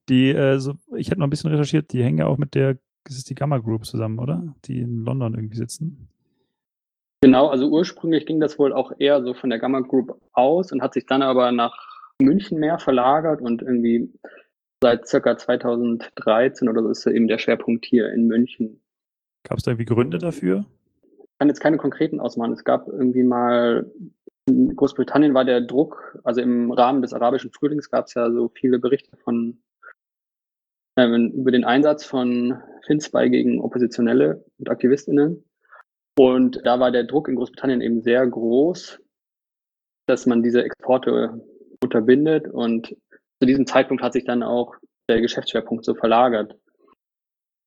Die, 0.09 0.31
äh, 0.31 0.59
so, 0.59 0.75
ich 0.97 1.11
habe 1.11 1.21
noch 1.21 1.27
ein 1.27 1.31
bisschen 1.31 1.51
recherchiert, 1.51 1.93
die 1.93 2.03
hängen 2.03 2.19
ja 2.19 2.27
auch 2.27 2.39
mit 2.39 2.55
der, 2.55 2.79
das 3.05 3.17
ist 3.17 3.31
die 3.31 3.35
Gamma 3.35 3.59
Group 3.59 3.87
zusammen, 3.87 4.19
oder? 4.19 4.55
Die 4.65 4.81
in 4.81 5.05
London 5.05 5.35
irgendwie 5.35 5.57
sitzen. 5.57 6.09
Genau, 7.23 7.49
also 7.49 7.69
ursprünglich 7.69 8.27
ging 8.27 8.41
das 8.41 8.59
wohl 8.59 8.73
auch 8.73 8.93
eher 8.99 9.23
so 9.23 9.35
von 9.35 9.51
der 9.51 9.59
Gamma 9.59 9.81
Group 9.81 10.21
aus 10.33 10.73
und 10.73 10.83
hat 10.83 10.95
sich 10.95 11.07
dann 11.07 11.23
aber 11.23 11.53
nach 11.53 11.75
München 12.21 12.59
mehr 12.59 12.79
verlagert 12.79 13.41
und 13.41 13.63
irgendwie 13.63 14.13
seit 14.83 15.09
circa 15.09 15.39
2013 15.39 16.69
oder 16.69 16.83
so 16.83 16.91
ist 16.91 17.07
eben 17.07 17.29
der 17.29 17.39
Schwerpunkt 17.39 17.87
hier 17.87 18.13
in 18.13 18.27
München. 18.27 18.83
Gab 19.45 19.59
es 19.59 19.65
da 19.65 19.71
irgendwie 19.71 19.87
Gründe 19.87 20.19
dafür? 20.19 20.67
Kann 21.45 21.51
jetzt 21.51 21.61
keine 21.61 21.77
konkreten 21.77 22.21
ausmachen. 22.21 22.55
Es 22.55 22.65
gab 22.65 22.89
irgendwie 22.89 23.23
mal 23.23 23.93
in 24.49 24.75
Großbritannien 24.75 25.35
war 25.35 25.45
der 25.45 25.61
Druck, 25.61 26.19
also 26.25 26.41
im 26.41 26.73
Rahmen 26.73 27.03
des 27.03 27.13
arabischen 27.13 27.53
Frühlings 27.53 27.91
gab 27.91 28.07
es 28.07 28.15
ja 28.15 28.33
so 28.33 28.49
viele 28.49 28.79
Berichte 28.79 29.15
von 29.19 29.63
äh, 30.99 31.05
über 31.05 31.51
den 31.51 31.67
Einsatz 31.67 32.07
von 32.07 32.63
Finspy 32.87 33.29
gegen 33.29 33.61
Oppositionelle 33.61 34.43
und 34.59 34.71
AktivistInnen. 34.71 35.45
Und 36.19 36.65
da 36.65 36.81
war 36.81 36.91
der 36.91 37.05
Druck 37.05 37.29
in 37.29 37.37
Großbritannien 37.37 37.83
eben 37.83 38.01
sehr 38.01 38.27
groß, 38.27 39.01
dass 40.07 40.25
man 40.25 40.43
diese 40.43 40.65
Exporte 40.65 41.47
unterbindet. 41.83 42.49
Und 42.49 42.97
zu 43.39 43.47
diesem 43.47 43.67
Zeitpunkt 43.67 44.03
hat 44.03 44.15
sich 44.15 44.25
dann 44.25 44.43
auch 44.43 44.77
der 45.11 45.21
Geschäftsschwerpunkt 45.21 45.85
so 45.85 45.95
verlagert. 45.95 46.57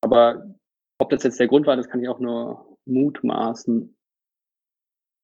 Aber 0.01 0.55
ob 0.97 1.11
das 1.11 1.21
jetzt 1.21 1.39
der 1.39 1.47
Grund 1.47 1.67
war, 1.67 1.75
das 1.75 1.89
kann 1.89 2.01
ich 2.01 2.09
auch 2.09 2.17
nur 2.17 2.66
mutmaßen. 2.87 3.95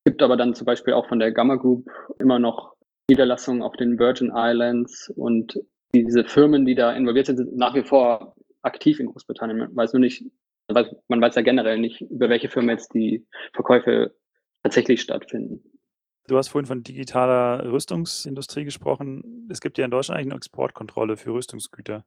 Es 0.06 0.12
gibt 0.12 0.22
aber 0.22 0.38
dann 0.38 0.54
zum 0.54 0.66
Beispiel 0.66 0.94
auch 0.94 1.08
von 1.08 1.20
der 1.20 1.32
Gamma 1.32 1.56
Group 1.56 1.90
immer 2.20 2.40
noch 2.40 2.76
Niederlassungen 3.10 3.62
auf 3.62 3.76
den 3.76 4.00
Virgin 4.00 4.32
Islands 4.36 5.12
und 5.16 5.60
diese 5.94 6.24
Firmen, 6.24 6.66
die 6.66 6.76
da 6.76 6.92
involviert 6.94 7.28
sind, 7.28 7.38
sind 7.38 7.56
nach 7.56 7.76
wie 7.76 7.84
vor 7.84 8.36
aktiv 8.62 9.00
in 9.00 9.08
Großbritannien. 9.08 9.58
Man 9.58 9.76
weiß 9.76 9.94
nur 9.94 10.00
nicht, 10.00 10.24
man 10.68 11.22
weiß 11.22 11.36
ja 11.36 11.42
generell 11.42 11.78
nicht, 11.78 12.02
über 12.02 12.30
welche 12.30 12.50
Firmen 12.50 12.70
jetzt 12.70 12.94
die 12.94 13.26
Verkäufe 13.54 14.16
tatsächlich 14.64 15.02
stattfinden. 15.02 15.64
Du 16.28 16.38
hast 16.38 16.48
vorhin 16.48 16.66
von 16.66 16.84
digitaler 16.84 17.70
Rüstungsindustrie 17.70 18.64
gesprochen. 18.64 19.48
Es 19.52 19.60
gibt 19.60 19.78
ja 19.78 19.86
in 19.86 19.92
Deutschland 19.92 20.18
eigentlich 20.18 20.32
eine 20.32 20.38
Exportkontrolle 20.38 21.18
für 21.18 21.34
Rüstungsgüter. 21.34 22.06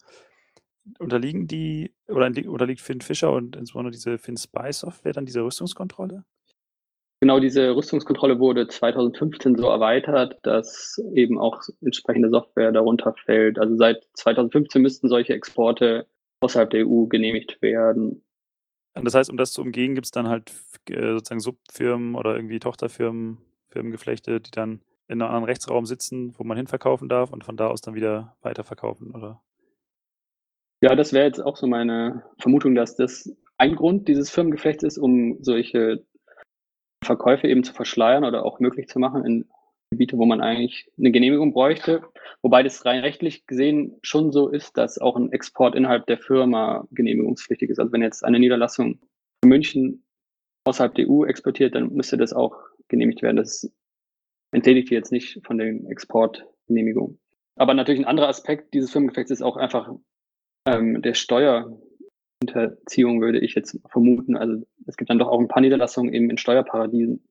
Unterliegen 0.99 1.47
die 1.47 1.93
oder 2.09 2.27
unterliegt 2.27 2.81
Finn 2.81 3.01
Fischer 3.01 3.33
und 3.33 3.57
insbesondere 3.57 3.93
diese 3.93 4.19
Finn 4.19 4.37
Spy 4.37 4.73
Software 4.73 5.13
dann 5.13 5.27
dieser 5.27 5.45
Rüstungskontrolle? 5.45 6.25
Genau, 7.21 7.41
diese 7.41 7.75
Rüstungskontrolle 7.75 8.39
wurde 8.39 8.69
2015 8.69 9.57
so 9.57 9.69
erweitert, 9.69 10.39
dass 10.43 11.01
eben 11.15 11.39
auch 11.39 11.63
entsprechende 11.81 12.29
Software 12.29 12.73
darunter 12.73 13.15
fällt. 13.25 13.59
Also 13.59 13.77
seit 13.77 14.07
2015 14.15 14.83
müssten 14.83 15.09
solche 15.09 15.33
Exporte 15.33 16.07
außerhalb 16.41 16.69
der 16.69 16.87
EU 16.87 17.07
genehmigt 17.07 17.61
werden. 17.63 18.23
Das 18.95 19.15
heißt, 19.15 19.31
um 19.31 19.37
das 19.37 19.53
zu 19.53 19.63
umgehen, 19.63 19.95
gibt 19.95 20.07
es 20.07 20.11
dann 20.11 20.29
halt 20.29 20.53
äh, 20.91 21.15
sozusagen 21.15 21.41
Subfirmen 21.41 22.15
oder 22.15 22.37
irgendwie 22.37 22.59
Tochterfirmen, 22.59 23.39
Firmengeflechte, 23.71 24.41
die 24.41 24.51
dann 24.51 24.81
in 25.09 25.21
einem 25.21 25.29
anderen 25.29 25.45
Rechtsraum 25.45 25.87
sitzen, 25.87 26.35
wo 26.39 26.45
man 26.45 26.57
hinverkaufen 26.57 27.09
darf 27.09 27.33
und 27.33 27.45
von 27.45 27.57
da 27.57 27.69
aus 27.69 27.81
dann 27.81 27.95
wieder 27.95 28.37
weiterverkaufen, 28.43 29.13
oder? 29.13 29.41
Ja, 30.83 30.95
das 30.95 31.13
wäre 31.13 31.27
jetzt 31.27 31.41
auch 31.41 31.57
so 31.57 31.67
meine 31.67 32.23
Vermutung, 32.39 32.75
dass 32.75 32.97
das 32.97 33.35
ein 33.59 33.75
Grund 33.75 34.09
dieses 34.09 34.31
Firmengeflechts 34.31 34.85
ist, 34.85 34.99
um 34.99 35.43
solche 35.43 36.05
Verkäufe 37.03 37.49
eben 37.49 37.65
zu 37.65 37.73
verschleiern 37.73 38.25
oder 38.25 38.45
auch 38.45 38.61
möglich 38.61 38.89
zu 38.89 38.99
machen 38.99 39.25
in 39.25 39.49
Gebiete, 39.91 40.19
wo 40.19 40.27
man 40.27 40.41
eigentlich 40.41 40.91
eine 40.99 41.13
Genehmigung 41.13 41.53
bräuchte. 41.53 42.03
Wobei 42.43 42.63
das 42.63 42.85
rein 42.85 43.01
rechtlich 43.01 43.47
gesehen 43.47 43.97
schon 44.03 44.33
so 44.33 44.49
ist, 44.49 44.77
dass 44.77 44.99
auch 44.99 45.17
ein 45.17 45.33
Export 45.33 45.75
innerhalb 45.75 46.07
der 46.07 46.19
Firma 46.19 46.87
genehmigungspflichtig 46.91 47.71
ist. 47.71 47.79
Also 47.79 47.93
wenn 47.93 48.03
jetzt 48.03 48.25
eine 48.25 48.39
Niederlassung 48.39 48.99
in 49.43 49.49
München 49.49 50.05
außerhalb 50.65 50.95
der 50.95 51.09
EU 51.09 51.25
exportiert, 51.25 51.75
dann 51.75 51.93
müsste 51.93 52.17
das 52.17 52.33
auch 52.33 52.57
genehmigt 52.89 53.23
werden. 53.23 53.37
Das 53.37 53.71
entledigt 54.53 54.91
jetzt 54.91 55.13
nicht 55.13 55.41
von 55.47 55.57
den 55.57 55.87
Exportgenehmigungen. 55.87 57.21
Aber 57.55 57.73
natürlich 57.73 58.01
ein 58.01 58.07
anderer 58.07 58.29
Aspekt 58.29 58.75
dieses 58.75 58.91
Firmengefechts 58.91 59.31
ist 59.31 59.43
auch 59.43 59.57
einfach 59.57 59.91
ähm, 60.67 61.03
der 61.03 61.15
Steuerhinterziehung, 61.15 63.21
würde 63.21 63.41
ich 63.41 63.55
jetzt 63.55 63.79
vermuten. 63.89 64.37
Also 64.37 64.65
es 64.87 64.97
gibt 64.97 65.11
dann 65.11 65.19
doch 65.19 65.29
auch 65.29 65.41
ein 65.41 65.49
paar 65.49 65.63
Niederlassungen 65.63 66.13
eben 66.13 66.31
in 66.31 66.39
Steuerparadiesen. 66.39 67.27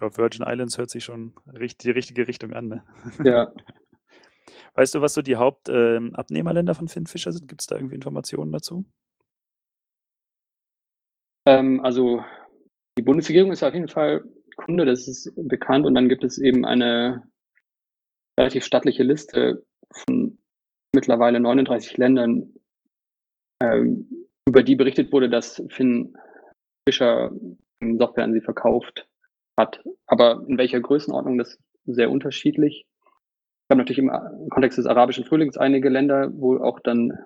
Auf 0.00 0.16
Virgin 0.16 0.46
Islands 0.46 0.78
hört 0.78 0.90
sich 0.90 1.02
schon 1.04 1.34
richtig, 1.52 1.78
die 1.78 1.90
richtige 1.90 2.28
Richtung 2.28 2.52
an. 2.52 2.68
Ne? 2.68 2.84
Ja. 3.24 3.52
Weißt 4.74 4.94
du, 4.94 5.00
was 5.00 5.14
so 5.14 5.22
die 5.22 5.36
Hauptabnehmerländer 5.36 6.72
ähm, 6.72 6.76
von 6.76 6.88
Finn 6.88 7.06
Fischer 7.06 7.32
sind? 7.32 7.48
Gibt 7.48 7.62
es 7.62 7.66
da 7.66 7.74
irgendwie 7.74 7.96
Informationen 7.96 8.52
dazu? 8.52 8.84
Ähm, 11.46 11.80
also 11.82 12.22
die 12.96 13.02
Bundesregierung 13.02 13.50
ist 13.50 13.64
auf 13.64 13.74
jeden 13.74 13.88
Fall 13.88 14.22
Kunde, 14.56 14.84
das 14.84 15.08
ist 15.08 15.32
bekannt. 15.36 15.84
Und 15.84 15.94
dann 15.94 16.08
gibt 16.08 16.22
es 16.22 16.38
eben 16.38 16.64
eine 16.64 17.24
relativ 18.38 18.64
stattliche 18.64 19.02
Liste 19.02 19.64
von 19.90 20.38
mittlerweile 20.94 21.40
39 21.40 21.96
Ländern, 21.96 22.54
ähm, 23.62 24.26
über 24.46 24.62
die 24.62 24.76
berichtet 24.76 25.12
wurde, 25.12 25.28
dass 25.28 25.62
Finn 25.68 26.16
Fischer 26.88 27.30
Software 27.80 28.24
an 28.24 28.32
sie 28.32 28.40
verkauft 28.40 29.08
hat. 29.56 29.82
Aber 30.06 30.44
in 30.48 30.58
welcher 30.58 30.80
Größenordnung, 30.80 31.38
das 31.38 31.54
ist 31.54 31.60
sehr 31.84 32.10
unterschiedlich. 32.10 32.86
Es 33.04 33.68
gab 33.68 33.78
natürlich 33.78 33.98
im 33.98 34.10
Kontext 34.50 34.78
des 34.78 34.86
arabischen 34.86 35.24
Frühlings 35.24 35.58
einige 35.58 35.88
Länder, 35.88 36.30
wo 36.32 36.56
auch 36.56 36.80
dann 36.80 37.18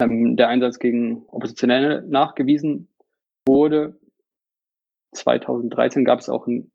ähm, 0.00 0.36
der 0.36 0.48
Einsatz 0.48 0.78
gegen 0.78 1.24
Oppositionelle 1.26 2.02
nachgewiesen 2.08 2.88
wurde. 3.46 3.98
2013 5.14 6.04
gab 6.04 6.20
es 6.20 6.28
auch 6.28 6.46
einen 6.46 6.72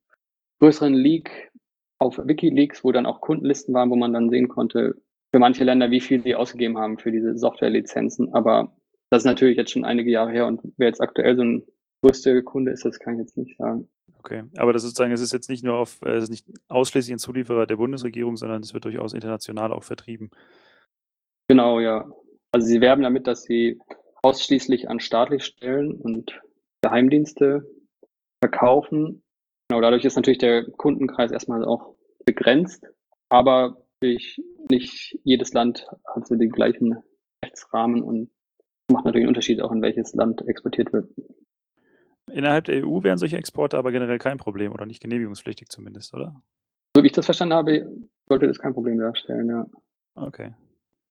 größeren 0.59 0.93
Leak 0.93 1.51
auf 1.99 2.19
Wikileaks, 2.19 2.83
wo 2.83 2.91
dann 2.91 3.07
auch 3.07 3.21
Kundenlisten 3.21 3.73
waren, 3.73 3.89
wo 3.89 3.95
man 3.95 4.13
dann 4.13 4.29
sehen 4.29 4.47
konnte, 4.47 4.95
für 5.31 5.39
manche 5.39 5.63
Länder, 5.63 5.91
wie 5.91 5.99
viel 5.99 6.21
sie 6.21 6.35
ausgegeben 6.35 6.77
haben 6.77 6.99
für 6.99 7.11
diese 7.11 7.37
Softwarelizenzen. 7.37 8.33
Aber 8.33 8.76
das 9.09 9.21
ist 9.21 9.25
natürlich 9.25 9.57
jetzt 9.57 9.71
schon 9.71 9.85
einige 9.85 10.11
Jahre 10.11 10.31
her 10.31 10.47
und 10.47 10.61
wer 10.77 10.87
jetzt 10.87 11.01
aktuell 11.01 11.35
so 11.35 11.43
ein 11.43 11.63
größter 12.01 12.41
Kunde 12.43 12.71
ist, 12.71 12.85
das 12.85 12.99
kann 12.99 13.15
ich 13.15 13.21
jetzt 13.21 13.37
nicht 13.37 13.57
sagen. 13.57 13.89
Okay, 14.19 14.43
aber 14.57 14.73
das 14.73 14.83
ist 14.83 14.89
sozusagen, 14.89 15.13
es 15.13 15.21
ist 15.21 15.33
jetzt 15.33 15.49
nicht 15.49 15.63
nur 15.63 15.75
auf, 15.75 16.01
es 16.01 16.23
ist 16.23 16.29
nicht 16.29 16.45
ausschließlich 16.67 17.13
ein 17.13 17.19
Zulieferer 17.19 17.65
der 17.65 17.77
Bundesregierung, 17.77 18.35
sondern 18.35 18.61
es 18.61 18.73
wird 18.73 18.85
durchaus 18.85 19.13
international 19.13 19.71
auch 19.71 19.83
vertrieben. 19.83 20.31
Genau, 21.47 21.79
ja. 21.79 22.11
Also 22.51 22.67
sie 22.67 22.81
werben 22.81 23.03
damit, 23.03 23.27
dass 23.27 23.43
sie 23.43 23.79
ausschließlich 24.21 24.89
an 24.89 24.99
staatliche 24.99 25.45
Stellen 25.45 25.93
und 25.93 26.41
Geheimdienste 26.81 27.65
verkaufen. 28.43 29.23
Genau, 29.69 29.81
dadurch 29.81 30.03
ist 30.05 30.15
natürlich 30.15 30.39
der 30.39 30.65
Kundenkreis 30.71 31.31
erstmal 31.31 31.63
auch 31.63 31.95
begrenzt, 32.25 32.85
aber 33.29 33.77
natürlich 34.01 34.41
nicht 34.69 35.17
jedes 35.23 35.53
Land 35.53 35.87
hat 36.05 36.27
so 36.27 36.35
den 36.35 36.51
gleichen 36.51 36.97
Rechtsrahmen 37.43 38.01
und 38.01 38.29
macht 38.97 39.05
natürlich 39.05 39.25
einen 39.25 39.29
Unterschied 39.29 39.61
auch, 39.61 39.71
in 39.71 39.81
welches 39.81 40.13
Land 40.15 40.41
exportiert 40.47 40.91
wird. 40.91 41.07
Innerhalb 42.31 42.65
der 42.65 42.85
EU 42.85 43.03
wären 43.03 43.17
solche 43.17 43.37
Exporte 43.37 43.77
aber 43.77 43.91
generell 43.91 44.17
kein 44.17 44.37
Problem 44.37 44.73
oder 44.73 44.85
nicht 44.85 45.01
genehmigungspflichtig 45.01 45.69
zumindest, 45.69 46.13
oder? 46.13 46.41
So 46.95 47.03
wie 47.03 47.07
ich 47.07 47.13
das 47.13 47.25
verstanden 47.25 47.53
habe, 47.53 47.87
sollte 48.27 48.47
das 48.47 48.59
kein 48.59 48.73
Problem 48.73 48.97
darstellen, 48.97 49.47
ja. 49.47 49.65
Okay. 50.15 50.53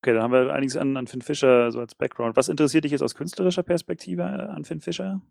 Okay, 0.02 0.12
dann 0.12 0.22
haben 0.22 0.32
wir 0.32 0.52
einiges 0.52 0.76
an, 0.76 0.96
an 0.96 1.06
Finn 1.06 1.22
Fischer 1.22 1.70
so 1.70 1.80
als 1.80 1.94
Background. 1.94 2.36
Was 2.36 2.48
interessiert 2.48 2.84
dich 2.84 2.92
jetzt 2.92 3.02
aus 3.02 3.14
künstlerischer 3.14 3.62
Perspektive 3.62 4.22
äh, 4.22 4.24
an 4.24 4.64
Finn 4.64 4.80
Fischer? 4.80 5.22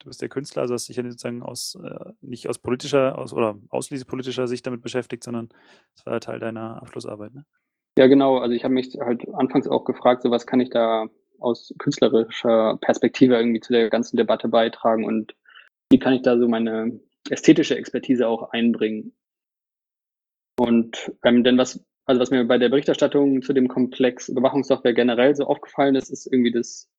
Du 0.00 0.06
bist 0.08 0.20
der 0.20 0.28
Künstler, 0.28 0.62
also 0.62 0.74
hast 0.74 0.88
dich 0.88 0.96
ja 0.96 1.02
sozusagen 1.04 1.42
aus, 1.42 1.78
äh, 1.82 2.12
nicht 2.20 2.48
aus 2.48 2.58
politischer 2.58 3.16
aus, 3.16 3.32
oder 3.32 3.56
ausschließlich 3.68 4.08
politischer 4.08 4.48
Sicht 4.48 4.66
damit 4.66 4.82
beschäftigt, 4.82 5.22
sondern 5.22 5.50
es 5.94 6.04
war 6.04 6.18
Teil 6.20 6.40
deiner 6.40 6.82
Abschlussarbeit, 6.82 7.34
ne? 7.34 7.44
Ja, 7.96 8.08
genau. 8.08 8.38
Also 8.38 8.54
ich 8.54 8.64
habe 8.64 8.74
mich 8.74 8.98
halt 8.98 9.28
anfangs 9.34 9.68
auch 9.68 9.84
gefragt, 9.84 10.22
so 10.22 10.30
was 10.30 10.46
kann 10.46 10.60
ich 10.60 10.70
da 10.70 11.06
aus 11.44 11.74
künstlerischer 11.78 12.78
Perspektive 12.80 13.36
irgendwie 13.36 13.60
zu 13.60 13.72
der 13.72 13.90
ganzen 13.90 14.16
Debatte 14.16 14.48
beitragen 14.48 15.04
und 15.04 15.34
wie 15.90 15.98
kann 15.98 16.14
ich 16.14 16.22
da 16.22 16.38
so 16.38 16.48
meine 16.48 16.98
ästhetische 17.30 17.76
Expertise 17.76 18.26
auch 18.26 18.50
einbringen. 18.50 19.14
Und 20.58 21.12
ähm, 21.24 21.44
denn 21.44 21.58
was, 21.58 21.84
also 22.06 22.20
was 22.20 22.30
mir 22.30 22.44
bei 22.44 22.58
der 22.58 22.68
Berichterstattung 22.68 23.42
zu 23.42 23.52
dem 23.52 23.68
Komplex 23.68 24.28
Überwachungssoftware 24.28 24.94
generell 24.94 25.34
so 25.34 25.44
aufgefallen 25.44 25.94
ist, 25.94 26.10
ist 26.10 26.26
irgendwie 26.26 26.52
das 26.52 26.90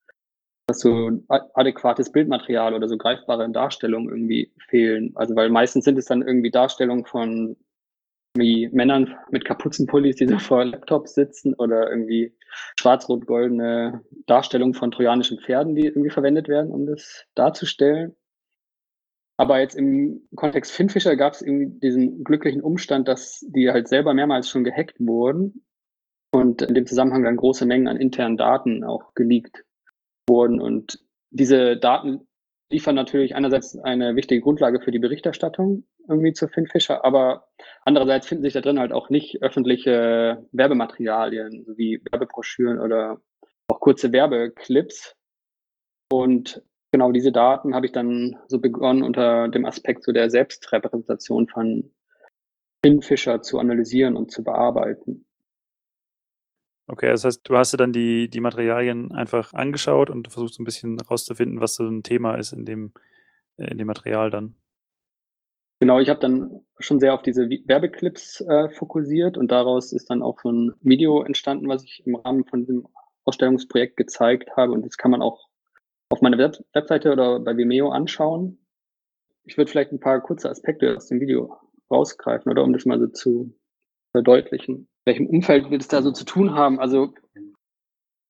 dass 0.67 0.79
so 0.79 1.11
adäquates 1.27 2.11
Bildmaterial 2.11 2.73
oder 2.73 2.87
so 2.87 2.97
greifbare 2.97 3.49
Darstellungen 3.51 4.09
irgendwie 4.09 4.51
fehlen. 4.67 5.11
Also 5.15 5.35
weil 5.35 5.49
meistens 5.49 5.85
sind 5.85 5.97
es 5.97 6.05
dann 6.05 6.23
irgendwie 6.23 6.49
Darstellungen 6.49 7.05
von 7.05 7.55
wie 8.35 8.69
Männern 8.69 9.15
mit 9.31 9.45
Kapuzenpullis, 9.45 10.17
die 10.17 10.27
so 10.27 10.37
vor 10.39 10.65
Laptops 10.65 11.13
sitzen 11.13 11.53
oder 11.53 11.89
irgendwie 11.89 12.33
schwarz-rot-goldene 12.79 14.01
Darstellungen 14.25 14.73
von 14.73 14.91
trojanischen 14.91 15.39
Pferden, 15.39 15.75
die 15.75 15.85
irgendwie 15.85 16.09
verwendet 16.09 16.47
werden, 16.47 16.71
um 16.71 16.85
das 16.85 17.25
darzustellen. 17.35 18.15
Aber 19.37 19.59
jetzt 19.59 19.75
im 19.75 20.21
Kontext 20.35 20.71
Finfisher 20.71 21.17
gab 21.17 21.33
es 21.33 21.41
irgendwie 21.41 21.79
diesen 21.79 22.23
glücklichen 22.23 22.61
Umstand, 22.61 23.07
dass 23.07 23.45
die 23.49 23.69
halt 23.69 23.87
selber 23.87 24.13
mehrmals 24.13 24.49
schon 24.49 24.63
gehackt 24.63 24.95
wurden 24.99 25.65
und 26.31 26.61
in 26.61 26.73
dem 26.73 26.85
Zusammenhang 26.85 27.23
dann 27.23 27.35
große 27.35 27.65
Mengen 27.65 27.87
an 27.87 27.97
internen 27.97 28.37
Daten 28.37 28.83
auch 28.83 29.13
geleakt 29.13 29.65
wurden. 30.27 30.61
Und 30.61 30.99
diese 31.31 31.75
Daten 31.75 32.27
liefern 32.71 32.95
natürlich 32.95 33.35
einerseits 33.35 33.77
eine 33.77 34.15
wichtige 34.15 34.41
Grundlage 34.41 34.79
für 34.79 34.91
die 34.91 34.99
Berichterstattung 34.99 35.85
irgendwie 36.07 36.33
zu 36.33 36.47
Finfisher, 36.47 37.03
aber 37.03 37.47
andererseits 37.81 38.27
finden 38.27 38.43
sich 38.43 38.53
da 38.53 38.61
drin 38.61 38.79
halt 38.79 38.91
auch 38.91 39.09
nicht 39.09 39.41
öffentliche 39.41 40.45
Werbematerialien, 40.51 41.65
wie 41.75 42.01
Werbebroschüren 42.11 42.79
oder 42.79 43.21
auch 43.67 43.79
kurze 43.79 44.11
Werbeclips. 44.11 45.15
Und 46.11 46.63
genau 46.91 47.11
diese 47.11 47.31
Daten 47.31 47.75
habe 47.75 47.85
ich 47.85 47.91
dann 47.91 48.37
so 48.47 48.59
begonnen, 48.59 49.03
unter 49.03 49.47
dem 49.47 49.65
Aspekt 49.65 50.03
so 50.03 50.11
der 50.11 50.29
Selbstrepräsentation 50.29 51.47
von 51.47 51.91
Finfisher 52.85 53.41
zu 53.41 53.59
analysieren 53.59 54.15
und 54.15 54.31
zu 54.31 54.43
bearbeiten. 54.43 55.25
Okay, 56.87 57.07
das 57.07 57.25
heißt, 57.25 57.41
du 57.49 57.57
hast 57.57 57.73
dir 57.73 57.77
dann 57.77 57.93
die, 57.93 58.29
die 58.29 58.41
Materialien 58.41 59.11
einfach 59.11 59.53
angeschaut 59.53 60.11
und 60.11 60.31
versucht 60.31 60.53
so 60.53 60.61
ein 60.61 60.65
bisschen 60.65 60.99
rauszufinden, 60.99 61.59
was 61.59 61.75
so 61.75 61.87
ein 61.87 62.03
Thema 62.03 62.35
ist 62.35 62.53
in 62.53 62.63
dem, 62.63 62.93
äh, 63.57 63.71
in 63.71 63.79
dem 63.79 63.87
Material 63.87 64.29
dann. 64.29 64.55
Genau, 65.85 65.99
ich 65.99 66.09
habe 66.09 66.19
dann 66.19 66.65
schon 66.79 66.99
sehr 66.99 67.13
auf 67.13 67.21
diese 67.21 67.47
Werbeclips 67.47 68.41
äh, 68.41 68.69
fokussiert 68.69 69.37
und 69.37 69.51
daraus 69.51 69.93
ist 69.93 70.09
dann 70.09 70.23
auch 70.23 70.39
so 70.41 70.51
ein 70.51 70.73
Video 70.81 71.21
entstanden, 71.21 71.69
was 71.69 71.83
ich 71.83 72.01
im 72.07 72.15
Rahmen 72.15 72.43
von 72.43 72.61
diesem 72.61 72.87
Ausstellungsprojekt 73.23 73.95
gezeigt 73.95 74.49
habe 74.57 74.71
und 74.71 74.83
das 74.83 74.97
kann 74.97 75.11
man 75.11 75.21
auch 75.21 75.47
auf 76.09 76.21
meiner 76.21 76.39
Web 76.39 76.57
Webseite 76.73 77.11
oder 77.11 77.39
bei 77.39 77.55
Vimeo 77.55 77.91
anschauen. 77.91 78.65
Ich 79.43 79.57
würde 79.57 79.69
vielleicht 79.69 79.91
ein 79.91 79.99
paar 79.99 80.21
kurze 80.21 80.49
Aspekte 80.49 80.95
aus 80.95 81.05
dem 81.05 81.19
Video 81.19 81.55
rausgreifen, 81.91 82.51
oder 82.51 82.63
um 82.63 82.73
das 82.73 82.87
mal 82.87 82.99
so 82.99 83.05
zu 83.05 83.53
verdeutlichen 84.11 84.87
welchem 85.05 85.27
Umfeld 85.27 85.69
wir 85.69 85.77
das 85.77 85.87
da 85.87 86.01
so 86.01 86.11
zu 86.11 86.25
tun 86.25 86.55
haben. 86.55 86.79
Also 86.79 87.13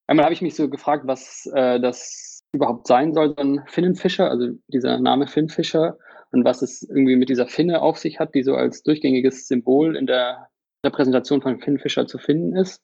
einmal 0.07 0.25
habe 0.25 0.33
ich 0.33 0.41
mich 0.41 0.55
so 0.55 0.67
gefragt, 0.67 1.07
was 1.07 1.49
äh, 1.53 1.79
das 1.79 2.43
überhaupt 2.51 2.85
sein 2.85 3.13
soll, 3.13 3.29
so 3.29 3.37
ein 3.37 3.63
Finnenfischer, 3.67 4.29
also 4.29 4.49
dieser 4.67 4.99
Name 4.99 5.27
Finnfischer 5.27 5.97
und 6.35 6.45
was 6.45 6.61
es 6.61 6.83
irgendwie 6.83 7.15
mit 7.15 7.29
dieser 7.29 7.47
Finne 7.47 7.81
auf 7.81 7.97
sich 7.97 8.19
hat, 8.19 8.35
die 8.35 8.43
so 8.43 8.55
als 8.55 8.83
durchgängiges 8.83 9.47
Symbol 9.47 9.95
in 9.95 10.05
der 10.05 10.49
Repräsentation 10.85 11.41
von 11.41 11.59
Finnfischer 11.59 12.05
zu 12.05 12.17
finden 12.17 12.55
ist. 12.55 12.81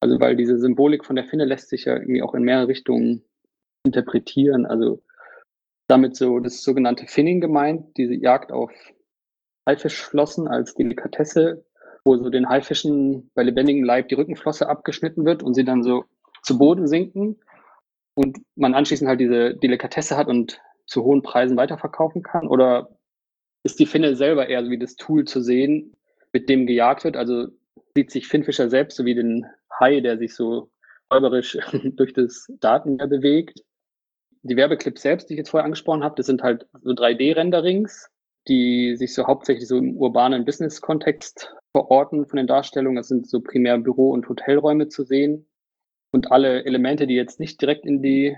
Also 0.00 0.20
weil 0.20 0.36
diese 0.36 0.58
Symbolik 0.58 1.04
von 1.04 1.16
der 1.16 1.26
Finne 1.26 1.44
lässt 1.44 1.68
sich 1.68 1.84
ja 1.84 1.94
irgendwie 1.94 2.22
auch 2.22 2.34
in 2.34 2.42
mehrere 2.42 2.68
Richtungen 2.68 3.24
interpretieren. 3.84 4.64
Also 4.64 5.02
damit 5.88 6.16
so 6.16 6.38
das 6.38 6.62
sogenannte 6.62 7.06
Finning 7.06 7.40
gemeint, 7.40 7.96
diese 7.96 8.14
Jagd 8.14 8.52
auf 8.52 8.72
Haifischflossen 9.68 10.48
als 10.48 10.74
Delikatesse 10.74 11.64
wo 12.04 12.16
so 12.16 12.28
den 12.28 12.48
Haifischen 12.48 13.30
bei 13.34 13.42
lebendigem 13.42 13.82
Leib 13.82 14.08
die 14.08 14.14
Rückenflosse 14.14 14.68
abgeschnitten 14.68 15.24
wird 15.24 15.42
und 15.42 15.54
sie 15.54 15.64
dann 15.64 15.82
so 15.82 16.04
zu 16.42 16.58
Boden 16.58 16.86
sinken 16.86 17.40
und 18.14 18.38
man 18.56 18.74
anschließend 18.74 19.08
halt 19.08 19.20
diese 19.20 19.54
Delikatesse 19.54 20.16
hat 20.16 20.28
und 20.28 20.60
zu 20.86 21.04
hohen 21.04 21.22
Preisen 21.22 21.56
weiterverkaufen 21.56 22.22
kann? 22.22 22.48
Oder 22.48 22.88
ist 23.62 23.78
die 23.80 23.86
Finne 23.86 24.16
selber 24.16 24.48
eher 24.48 24.64
so 24.64 24.70
wie 24.70 24.78
das 24.78 24.96
Tool 24.96 25.24
zu 25.24 25.40
sehen, 25.40 25.94
mit 26.32 26.48
dem 26.48 26.66
gejagt 26.66 27.04
wird? 27.04 27.16
Also 27.16 27.48
sieht 27.94 28.10
sich 28.10 28.28
Finnfischer 28.28 28.68
selbst 28.68 28.96
so 28.96 29.04
wie 29.04 29.14
den 29.14 29.46
Hai, 29.78 30.00
der 30.00 30.18
sich 30.18 30.34
so 30.34 30.70
räuberisch 31.12 31.58
durch 31.96 32.12
das 32.12 32.46
Datenmeer 32.60 33.06
bewegt? 33.06 33.60
die 34.44 34.56
Werbeclips 34.56 35.02
selbst, 35.02 35.28
die 35.28 35.34
ich 35.34 35.38
jetzt 35.38 35.50
vorher 35.50 35.64
angesprochen 35.64 36.04
habe, 36.04 36.14
das 36.16 36.26
sind 36.26 36.42
halt 36.42 36.66
so 36.82 36.90
3D-Renderings, 36.90 38.10
die 38.46 38.94
sich 38.96 39.14
so 39.14 39.26
hauptsächlich 39.26 39.66
so 39.66 39.78
im 39.78 39.96
urbanen 39.96 40.44
Business-Kontext 40.44 41.54
verorten 41.72 42.26
von 42.26 42.36
den 42.36 42.46
Darstellungen. 42.46 42.96
Das 42.96 43.08
sind 43.08 43.28
so 43.28 43.40
primär 43.40 43.78
Büro- 43.78 44.10
und 44.10 44.28
Hotelräume 44.28 44.88
zu 44.88 45.04
sehen. 45.04 45.48
Und 46.12 46.30
alle 46.30 46.64
Elemente, 46.64 47.06
die 47.06 47.14
jetzt 47.14 47.40
nicht 47.40 47.60
direkt 47.60 47.86
in 47.86 48.02
die 48.02 48.36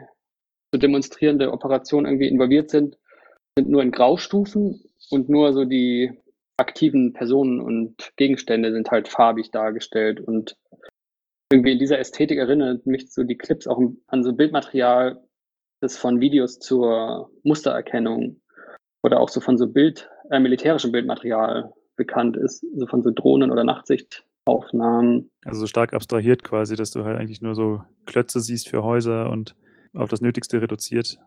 so 0.77 0.79
demonstrierende 0.79 1.53
Operation 1.53 2.05
irgendwie 2.05 2.29
involviert 2.29 2.71
sind, 2.71 2.99
sind 3.57 3.71
nur 3.71 3.83
in 3.83 3.93
Graustufen 3.93 4.85
und 5.11 5.31
nur 5.31 5.55
so 5.55 5.65
die 5.65 6.13
aktiven 6.59 7.15
Personen 7.15 7.61
und 7.61 8.13
Gegenstände 8.17 8.73
sind 8.73 8.91
halt 8.91 9.09
farbig 9.09 9.51
dargestellt 9.51 10.21
und 10.21 10.57
irgendwie 11.51 11.73
in 11.73 11.79
dieser 11.79 11.99
Ästhetik 11.99 12.39
erinnert 12.39 12.87
mich 12.87 13.11
so 13.11 13.23
die 13.23 13.39
Clips 13.39 13.67
auch 13.67 13.81
an 14.09 14.23
so 14.23 14.35
Bildmaterial, 14.35 15.23
das 15.81 15.97
von 15.97 16.21
Videos 16.21 16.59
zur 16.59 17.31
Mustererkennung 17.43 18.41
oder 19.03 19.21
auch 19.21 19.29
so 19.29 19.41
von 19.41 19.57
so 19.57 19.69
Bild, 19.69 20.11
äh, 20.31 20.41
militärischem 20.41 20.93
Bildmaterial 20.93 21.73
bekannt 21.97 22.37
ist, 22.37 22.67
so 22.75 22.87
von 22.87 23.03
so 23.03 23.11
Drohnen 23.11 23.51
oder 23.51 23.65
Nachtsichtaufnahmen. 23.65 25.31
Also 25.45 25.61
so 25.61 25.67
stark 25.67 25.95
abstrahiert 25.95 26.43
quasi, 26.43 26.75
dass 26.77 26.91
du 26.91 27.05
halt 27.05 27.19
eigentlich 27.19 27.41
nur 27.41 27.55
so 27.55 27.83
Klötze 28.05 28.41
siehst 28.41 28.69
für 28.69 28.83
Häuser 28.83 29.31
und 29.31 29.55
auf 29.97 30.11
das 30.11 30.21
Nötigste 30.21 30.61
reduziert. 30.61 31.19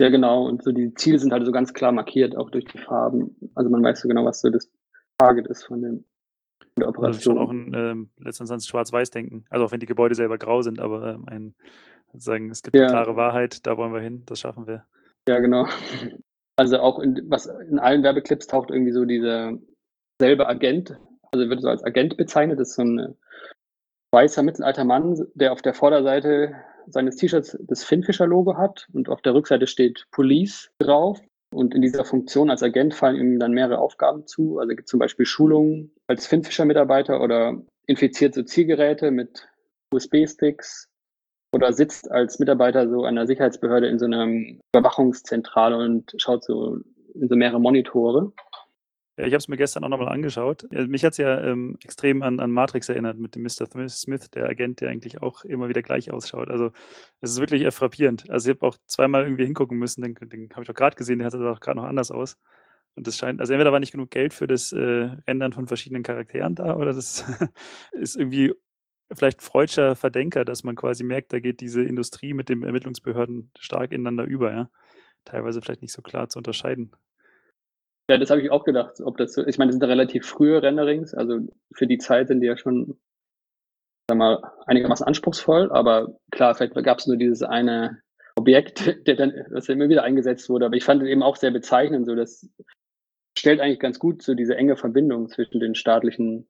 Ja, 0.00 0.10
genau. 0.10 0.46
Und 0.46 0.62
so 0.62 0.72
die 0.72 0.94
Ziele 0.94 1.18
sind 1.18 1.32
halt 1.32 1.46
so 1.46 1.52
ganz 1.52 1.72
klar 1.72 1.92
markiert, 1.92 2.36
auch 2.36 2.50
durch 2.50 2.66
die 2.66 2.78
Farben. 2.78 3.36
Also 3.54 3.70
man 3.70 3.82
weiß 3.82 4.00
so 4.00 4.08
genau, 4.08 4.24
was 4.24 4.40
so 4.40 4.50
das 4.50 4.70
Target 5.18 5.46
ist 5.46 5.64
von 5.64 5.80
dem 5.80 6.04
der 6.78 6.88
Operation. 6.88 7.06
Also 7.06 7.20
schon 7.20 7.38
auch 7.38 7.50
ein 7.50 7.72
ähm, 7.74 8.10
letztendlich 8.18 8.68
Schwarz-Weiß-Denken. 8.68 9.46
Also 9.48 9.64
auch 9.64 9.72
wenn 9.72 9.80
die 9.80 9.86
Gebäude 9.86 10.14
selber 10.14 10.38
grau 10.38 10.62
sind, 10.62 10.78
aber 10.80 11.14
ähm, 11.14 11.24
ein 11.28 11.54
sozusagen, 12.12 12.50
es 12.50 12.62
gibt 12.62 12.76
ja. 12.76 12.82
eine 12.82 12.92
klare 12.92 13.16
Wahrheit, 13.16 13.66
da 13.66 13.76
wollen 13.76 13.92
wir 13.92 14.00
hin, 14.00 14.22
das 14.26 14.40
schaffen 14.40 14.66
wir. 14.66 14.84
Ja, 15.28 15.40
genau. 15.40 15.66
Also 16.56 16.78
auch 16.78 16.98
in, 17.00 17.22
was 17.28 17.46
in 17.46 17.78
allen 17.78 18.02
Werbeclips 18.02 18.46
taucht 18.46 18.70
irgendwie 18.70 18.92
so 18.92 19.04
dieser 19.04 19.52
selbe 20.18 20.48
Agent, 20.48 20.98
also 21.32 21.48
wird 21.50 21.60
so 21.60 21.68
als 21.68 21.84
Agent 21.84 22.16
bezeichnet, 22.16 22.58
das 22.58 22.70
ist 22.70 22.76
so 22.76 22.82
ein 22.82 23.16
weißer 24.12 24.42
mittelalter 24.42 24.84
Mann, 24.84 25.26
der 25.34 25.52
auf 25.52 25.60
der 25.60 25.74
Vorderseite 25.74 26.54
seines 26.88 27.16
T-Shirts 27.16 27.58
das 27.60 27.84
Finfisher-Logo 27.84 28.56
hat 28.56 28.88
und 28.92 29.08
auf 29.08 29.22
der 29.22 29.34
Rückseite 29.34 29.66
steht 29.66 30.06
Police 30.10 30.70
drauf. 30.78 31.20
Und 31.54 31.74
in 31.74 31.82
dieser 31.82 32.04
Funktion 32.04 32.50
als 32.50 32.62
Agent 32.62 32.94
fallen 32.94 33.16
ihm 33.16 33.38
dann 33.38 33.52
mehrere 33.52 33.78
Aufgaben 33.78 34.26
zu. 34.26 34.58
Also 34.58 34.74
gibt 34.74 34.88
zum 34.88 34.98
Beispiel 34.98 35.26
Schulungen 35.26 35.92
als 36.06 36.26
Finfisher-Mitarbeiter 36.26 37.20
oder 37.20 37.62
infiziert 37.86 38.34
so 38.34 38.42
Zielgeräte 38.42 39.10
mit 39.10 39.48
USB-Sticks 39.92 40.88
oder 41.52 41.72
sitzt 41.72 42.10
als 42.10 42.38
Mitarbeiter 42.38 42.88
so 42.88 43.04
einer 43.04 43.26
Sicherheitsbehörde 43.26 43.86
in 43.86 43.98
so 43.98 44.06
einer 44.06 44.26
Überwachungszentrale 44.74 45.78
und 45.78 46.12
schaut 46.18 46.44
so 46.44 46.78
in 47.14 47.28
so 47.28 47.36
mehrere 47.36 47.60
Monitore. 47.60 48.32
Ja, 49.18 49.24
ich 49.24 49.32
habe 49.32 49.38
es 49.38 49.48
mir 49.48 49.56
gestern 49.56 49.82
auch 49.84 49.88
nochmal 49.88 50.10
angeschaut. 50.10 50.66
Mich 50.70 51.02
hat 51.02 51.12
es 51.12 51.18
ja 51.18 51.40
ähm, 51.42 51.78
extrem 51.82 52.22
an, 52.22 52.38
an 52.38 52.50
Matrix 52.50 52.90
erinnert 52.90 53.18
mit 53.18 53.34
dem 53.34 53.42
Mr. 53.42 53.88
Smith, 53.88 54.30
der 54.30 54.46
Agent, 54.46 54.82
der 54.82 54.90
eigentlich 54.90 55.22
auch 55.22 55.42
immer 55.44 55.68
wieder 55.70 55.80
gleich 55.80 56.10
ausschaut. 56.10 56.50
Also 56.50 56.70
es 57.22 57.30
ist 57.30 57.40
wirklich 57.40 57.72
frappierend. 57.74 58.28
Also 58.28 58.50
ich 58.50 58.56
habe 58.56 58.66
auch 58.66 58.76
zweimal 58.86 59.24
irgendwie 59.24 59.46
hingucken 59.46 59.78
müssen, 59.78 60.02
den, 60.02 60.14
den 60.14 60.50
habe 60.50 60.62
ich 60.62 60.66
doch 60.68 60.74
gerade 60.74 60.96
gesehen, 60.96 61.18
der 61.18 61.30
sah 61.30 61.50
auch 61.50 61.60
gerade 61.60 61.78
noch 61.78 61.86
anders 61.86 62.10
aus. 62.10 62.36
Und 62.94 63.06
das 63.06 63.16
scheint, 63.16 63.40
also 63.40 63.52
entweder 63.54 63.72
war 63.72 63.80
nicht 63.80 63.92
genug 63.92 64.10
Geld 64.10 64.34
für 64.34 64.46
das 64.46 64.72
äh, 64.72 65.10
Rendern 65.26 65.52
von 65.52 65.66
verschiedenen 65.66 66.02
Charakteren 66.02 66.54
da, 66.54 66.76
oder 66.76 66.92
das 66.92 67.24
ist 67.92 68.16
irgendwie 68.16 68.54
vielleicht 69.12 69.42
freudscher 69.42 69.96
Verdenker, 69.96 70.44
dass 70.44 70.64
man 70.64 70.76
quasi 70.76 71.04
merkt, 71.04 71.32
da 71.32 71.40
geht 71.40 71.60
diese 71.60 71.82
Industrie 71.82 72.34
mit 72.34 72.48
den 72.48 72.62
Ermittlungsbehörden 72.62 73.50
stark 73.58 73.92
ineinander 73.92 74.24
über, 74.24 74.52
ja. 74.52 74.70
Teilweise 75.24 75.60
vielleicht 75.62 75.82
nicht 75.82 75.92
so 75.92 76.02
klar 76.02 76.28
zu 76.28 76.38
unterscheiden. 76.38 76.92
Ja, 78.10 78.18
das 78.18 78.30
habe 78.30 78.40
ich 78.40 78.50
auch 78.50 78.64
gedacht. 78.64 79.00
Ob 79.02 79.16
das, 79.16 79.36
ich 79.36 79.58
meine, 79.58 79.70
das 79.70 79.78
sind 79.78 79.88
relativ 79.88 80.26
frühe 80.26 80.62
Renderings, 80.62 81.14
also 81.14 81.40
für 81.72 81.86
die 81.86 81.98
Zeit 81.98 82.28
sind 82.28 82.40
die 82.40 82.46
ja 82.46 82.56
schon, 82.56 82.98
sag 84.08 84.18
mal, 84.18 84.42
einigermaßen 84.66 85.06
anspruchsvoll, 85.06 85.72
aber 85.72 86.16
klar, 86.30 86.54
vielleicht 86.54 86.74
gab 86.74 86.98
es 86.98 87.06
nur 87.06 87.16
dieses 87.16 87.42
eine 87.42 88.00
Objekt, 88.36 88.86
der 89.06 89.16
dann, 89.16 89.32
das 89.50 89.68
immer 89.68 89.88
wieder 89.88 90.04
eingesetzt 90.04 90.48
wurde, 90.48 90.66
aber 90.66 90.76
ich 90.76 90.84
fand 90.84 91.02
es 91.02 91.08
eben 91.08 91.22
auch 91.22 91.36
sehr 91.36 91.50
bezeichnend, 91.50 92.06
so 92.06 92.14
das 92.14 92.48
stellt 93.36 93.60
eigentlich 93.60 93.80
ganz 93.80 93.98
gut 93.98 94.22
so 94.22 94.34
diese 94.34 94.56
enge 94.56 94.76
Verbindung 94.76 95.28
zwischen 95.28 95.60
den 95.60 95.74
staatlichen 95.74 96.48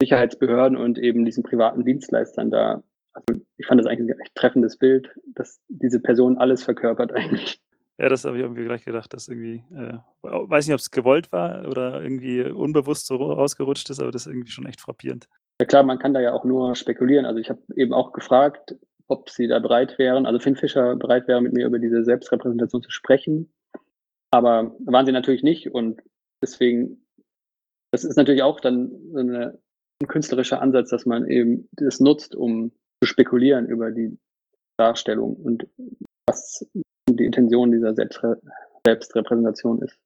Sicherheitsbehörden 0.00 0.76
und 0.76 0.98
eben 0.98 1.24
diesen 1.24 1.42
privaten 1.44 1.84
Dienstleistern 1.84 2.50
da. 2.50 2.82
Also 3.12 3.44
ich 3.56 3.66
fand 3.66 3.80
das 3.80 3.86
eigentlich 3.86 4.16
ein 4.16 4.20
echt 4.20 4.34
treffendes 4.34 4.78
Bild, 4.78 5.14
dass 5.34 5.60
diese 5.68 6.00
Person 6.00 6.38
alles 6.38 6.64
verkörpert 6.64 7.12
eigentlich. 7.14 7.61
Ja, 7.98 8.08
das 8.08 8.24
habe 8.24 8.36
ich 8.36 8.42
irgendwie 8.42 8.64
gleich 8.64 8.84
gedacht, 8.84 9.12
dass 9.12 9.28
irgendwie, 9.28 9.64
äh, 9.74 9.98
weiß 10.22 10.66
nicht, 10.66 10.74
ob 10.74 10.80
es 10.80 10.90
gewollt 10.90 11.30
war 11.30 11.68
oder 11.68 12.02
irgendwie 12.02 12.42
unbewusst 12.42 13.06
so 13.06 13.16
rausgerutscht 13.16 13.90
ist, 13.90 14.00
aber 14.00 14.10
das 14.10 14.26
ist 14.26 14.32
irgendwie 14.32 14.50
schon 14.50 14.66
echt 14.66 14.80
frappierend. 14.80 15.28
Ja 15.60 15.66
klar, 15.66 15.82
man 15.82 15.98
kann 15.98 16.14
da 16.14 16.20
ja 16.20 16.32
auch 16.32 16.44
nur 16.44 16.74
spekulieren. 16.74 17.26
Also 17.26 17.38
ich 17.38 17.50
habe 17.50 17.60
eben 17.76 17.92
auch 17.92 18.12
gefragt, 18.12 18.74
ob 19.08 19.28
sie 19.30 19.46
da 19.46 19.58
bereit 19.58 19.98
wären, 19.98 20.26
also 20.26 20.38
Finn 20.38 20.56
Fischer 20.56 20.96
bereit 20.96 21.28
wäre, 21.28 21.42
mit 21.42 21.52
mir 21.52 21.66
über 21.66 21.78
diese 21.78 22.02
Selbstrepräsentation 22.02 22.82
zu 22.82 22.90
sprechen. 22.90 23.52
Aber 24.30 24.74
waren 24.80 25.04
sie 25.04 25.12
natürlich 25.12 25.42
nicht 25.42 25.70
und 25.70 26.00
deswegen, 26.42 27.06
das 27.92 28.04
ist 28.04 28.16
natürlich 28.16 28.42
auch 28.42 28.60
dann 28.60 28.90
so 29.12 29.18
eine, 29.18 29.58
ein 30.00 30.08
künstlerischer 30.08 30.62
Ansatz, 30.62 30.88
dass 30.88 31.04
man 31.04 31.28
eben 31.28 31.68
das 31.72 32.00
nutzt, 32.00 32.34
um 32.34 32.72
zu 33.02 33.06
spekulieren 33.06 33.66
über 33.66 33.90
die 33.90 34.18
Darstellung 34.78 35.36
und 35.36 35.66
was 36.26 36.66
die 37.08 37.24
Intention 37.24 37.72
dieser 37.72 37.94
Selbstre 37.94 38.40
Selbstrepräsentation 38.84 39.80
ist. 39.82 39.96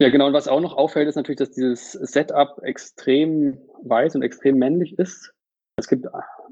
Ja, 0.00 0.10
genau. 0.10 0.26
Und 0.26 0.32
was 0.32 0.48
auch 0.48 0.60
noch 0.60 0.76
auffällt, 0.76 1.08
ist 1.08 1.16
natürlich, 1.16 1.38
dass 1.38 1.52
dieses 1.52 1.92
Setup 1.92 2.60
extrem 2.62 3.58
weiß 3.84 4.14
und 4.16 4.22
extrem 4.22 4.58
männlich 4.58 4.98
ist. 4.98 5.32
Es 5.76 5.88
gibt 5.88 6.06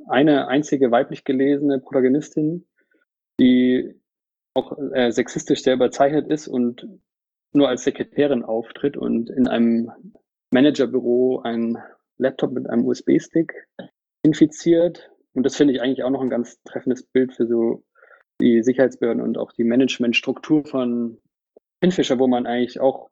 eine 0.08 0.48
einzige 0.48 0.90
weiblich 0.90 1.24
gelesene 1.24 1.78
Protagonistin, 1.78 2.66
die 3.38 3.94
auch 4.54 4.76
äh, 4.92 5.10
sexistisch 5.10 5.62
sehr 5.62 5.74
überzeichnet 5.74 6.28
ist 6.28 6.48
und 6.48 6.86
nur 7.52 7.68
als 7.68 7.84
Sekretärin 7.84 8.44
auftritt 8.44 8.96
und 8.96 9.30
in 9.30 9.48
einem 9.48 9.90
Managerbüro 10.52 11.40
einen 11.40 11.78
Laptop 12.18 12.52
mit 12.52 12.68
einem 12.68 12.86
USB-Stick 12.86 13.54
infiziert. 14.22 15.10
Und 15.34 15.44
das 15.44 15.56
finde 15.56 15.74
ich 15.74 15.82
eigentlich 15.82 16.02
auch 16.02 16.10
noch 16.10 16.22
ein 16.22 16.30
ganz 16.30 16.62
treffendes 16.62 17.04
Bild 17.04 17.32
für 17.32 17.46
so 17.46 17.84
die 18.40 18.62
Sicherheitsbehörden 18.62 19.22
und 19.22 19.38
auch 19.38 19.52
die 19.52 19.64
Managementstruktur 19.64 20.64
von 20.64 21.18
Pinfisher, 21.80 22.18
wo 22.18 22.26
man 22.26 22.46
eigentlich 22.46 22.80
auch 22.80 23.08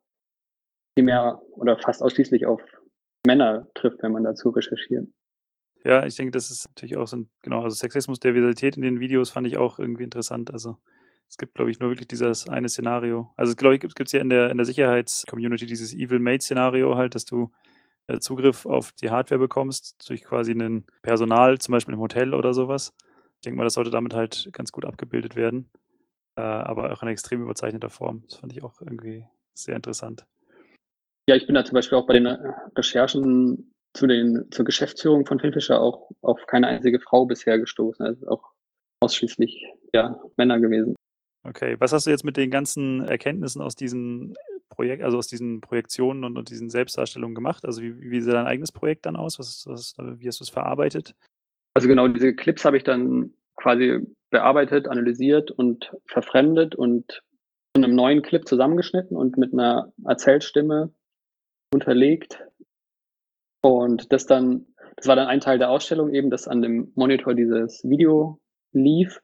viel 0.97 1.05
mehr 1.05 1.41
oder 1.51 1.77
fast 1.77 2.01
ausschließlich 2.01 2.45
auf 2.45 2.61
Männer 3.25 3.67
trifft, 3.73 4.03
wenn 4.03 4.11
man 4.11 4.23
dazu 4.23 4.49
recherchiert. 4.49 5.07
Ja, 5.85 6.05
ich 6.05 6.15
denke, 6.15 6.31
das 6.31 6.51
ist 6.51 6.67
natürlich 6.67 6.97
auch 6.97 7.07
so 7.07 7.17
ein, 7.17 7.29
genau, 7.41 7.63
also 7.63 7.75
Sexismus, 7.75 8.19
Diversität 8.19 8.75
in 8.75 8.81
den 8.81 8.99
Videos 8.99 9.29
fand 9.29 9.47
ich 9.47 9.57
auch 9.57 9.79
irgendwie 9.79 10.03
interessant. 10.03 10.51
Also 10.51 10.77
es 11.29 11.37
gibt, 11.37 11.53
glaube 11.53 11.69
ich, 11.69 11.79
nur 11.79 11.91
wirklich 11.91 12.07
dieses 12.07 12.49
eine 12.49 12.67
Szenario. 12.69 13.31
Also, 13.37 13.55
glaube 13.55 13.75
ich, 13.75 13.81
gibt 13.81 13.99
es 13.99 14.11
ja 14.11 14.19
in 14.19 14.29
der, 14.29 14.49
in 14.49 14.57
der 14.57 14.65
Sicherheitscommunity 14.65 15.67
dieses 15.67 15.93
Evil 15.93 16.19
Mate-Szenario 16.19 16.95
halt, 16.95 17.13
dass 17.13 17.23
du 17.23 17.51
äh, 18.07 18.19
Zugriff 18.19 18.65
auf 18.65 18.91
die 18.93 19.11
Hardware 19.11 19.39
bekommst 19.39 20.09
durch 20.09 20.23
quasi 20.23 20.53
ein 20.53 20.85
Personal, 21.03 21.59
zum 21.59 21.73
Beispiel 21.73 21.93
im 21.93 21.99
Hotel 21.99 22.33
oder 22.33 22.55
sowas. 22.55 22.93
Ich 23.39 23.45
denke 23.45 23.57
mal, 23.57 23.63
das 23.63 23.75
sollte 23.75 23.89
damit 23.89 24.13
halt 24.13 24.49
ganz 24.51 24.73
gut 24.73 24.83
abgebildet 24.83 25.37
werden, 25.37 25.69
äh, 26.35 26.41
aber 26.41 26.91
auch 26.91 27.01
in 27.01 27.07
extrem 27.07 27.41
überzeichneter 27.41 27.89
Form. 27.89 28.23
Das 28.27 28.35
fand 28.35 28.51
ich 28.51 28.61
auch 28.63 28.81
irgendwie 28.81 29.25
sehr 29.53 29.77
interessant. 29.77 30.25
Ja, 31.29 31.37
ich 31.37 31.45
bin 31.45 31.55
da 31.55 31.63
zum 31.63 31.75
Beispiel 31.75 31.97
auch 31.97 32.05
bei 32.05 32.15
den 32.15 32.25
äh, 32.25 32.37
Recherchen 32.75 33.73
zu 33.93 34.07
den, 34.07 34.51
zur 34.51 34.65
Geschäftsführung 34.65 35.25
von 35.25 35.39
Filmfischer 35.39 35.79
auch 35.79 36.11
auf 36.21 36.45
keine 36.47 36.67
einzige 36.67 36.99
Frau 36.99 37.25
bisher 37.25 37.57
gestoßen. 37.57 38.05
Also 38.05 38.27
auch 38.27 38.51
ausschließlich 38.99 39.65
ja, 39.93 40.19
Männer 40.35 40.59
gewesen. 40.59 40.95
Okay, 41.47 41.77
was 41.79 41.93
hast 41.93 42.07
du 42.07 42.09
jetzt 42.09 42.25
mit 42.25 42.35
den 42.35 42.51
ganzen 42.51 43.05
Erkenntnissen 43.05 43.61
aus 43.61 43.75
diesen 43.75 44.35
Projekt, 44.67 45.01
also 45.01 45.17
aus 45.17 45.27
diesen 45.27 45.61
Projektionen 45.61 46.25
und, 46.25 46.37
und 46.37 46.49
diesen 46.49 46.69
Selbstdarstellungen 46.69 47.35
gemacht? 47.35 47.63
Also 47.63 47.81
wie, 47.81 47.97
wie 48.01 48.19
sieht 48.19 48.33
dein 48.33 48.47
eigenes 48.47 48.73
Projekt 48.73 49.05
dann 49.05 49.15
aus? 49.15 49.39
Was, 49.39 49.65
was, 49.65 49.95
wie 49.97 50.27
hast 50.27 50.41
du 50.41 50.43
es 50.43 50.49
verarbeitet? 50.49 51.15
Also 51.73 51.87
genau, 51.87 52.07
diese 52.07 52.35
Clips 52.35 52.65
habe 52.65 52.77
ich 52.77 52.83
dann 52.83 53.33
quasi 53.55 53.99
bearbeitet, 54.29 54.87
analysiert 54.87 55.51
und 55.51 55.91
verfremdet 56.05 56.75
und 56.75 57.23
zu 57.75 57.83
einem 57.83 57.95
neuen 57.95 58.21
Clip 58.21 58.47
zusammengeschnitten 58.47 59.15
und 59.15 59.37
mit 59.37 59.53
einer 59.53 59.91
Erzählstimme 60.05 60.93
unterlegt. 61.73 62.43
Und 63.61 64.11
das 64.11 64.25
dann, 64.25 64.65
das 64.95 65.07
war 65.07 65.15
dann 65.15 65.27
ein 65.27 65.41
Teil 65.41 65.59
der 65.59 65.69
Ausstellung 65.69 66.13
eben, 66.13 66.29
dass 66.29 66.47
an 66.47 66.61
dem 66.61 66.91
Monitor 66.95 67.33
dieses 67.33 67.83
Video 67.83 68.39
lief. 68.71 69.21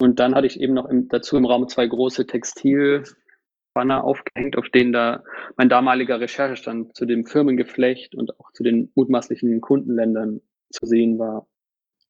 Und 0.00 0.20
dann 0.20 0.34
hatte 0.34 0.46
ich 0.46 0.60
eben 0.60 0.74
noch 0.74 0.86
im, 0.86 1.08
dazu 1.08 1.36
im 1.36 1.46
Raum 1.46 1.68
zwei 1.68 1.86
große 1.86 2.26
Textilbanner 2.26 4.04
aufgehängt, 4.04 4.56
auf 4.56 4.68
denen 4.68 4.92
da 4.92 5.24
mein 5.56 5.68
damaliger 5.68 6.20
Recherchestand 6.20 6.94
zu 6.94 7.06
dem 7.06 7.26
Firmengeflecht 7.26 8.14
und 8.14 8.38
auch 8.38 8.52
zu 8.52 8.62
den 8.62 8.92
mutmaßlichen 8.94 9.60
Kundenländern 9.60 10.40
zu 10.70 10.86
sehen 10.86 11.18
war. 11.18 11.46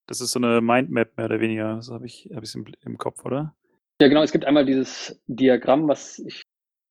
Das 0.06 0.20
ist 0.20 0.32
so 0.32 0.38
eine 0.38 0.60
Mindmap 0.60 1.16
mehr 1.16 1.26
oder 1.26 1.40
weniger. 1.40 1.76
Das 1.76 1.90
habe 1.90 2.06
ich, 2.06 2.30
hab 2.34 2.42
ich 2.42 2.54
im, 2.54 2.66
im 2.84 2.98
Kopf, 2.98 3.24
oder? 3.24 3.54
Ja, 4.00 4.08
genau. 4.08 4.22
Es 4.22 4.32
gibt 4.32 4.44
einmal 4.44 4.66
dieses 4.66 5.20
Diagramm, 5.26 5.88
was 5.88 6.18
ich 6.18 6.42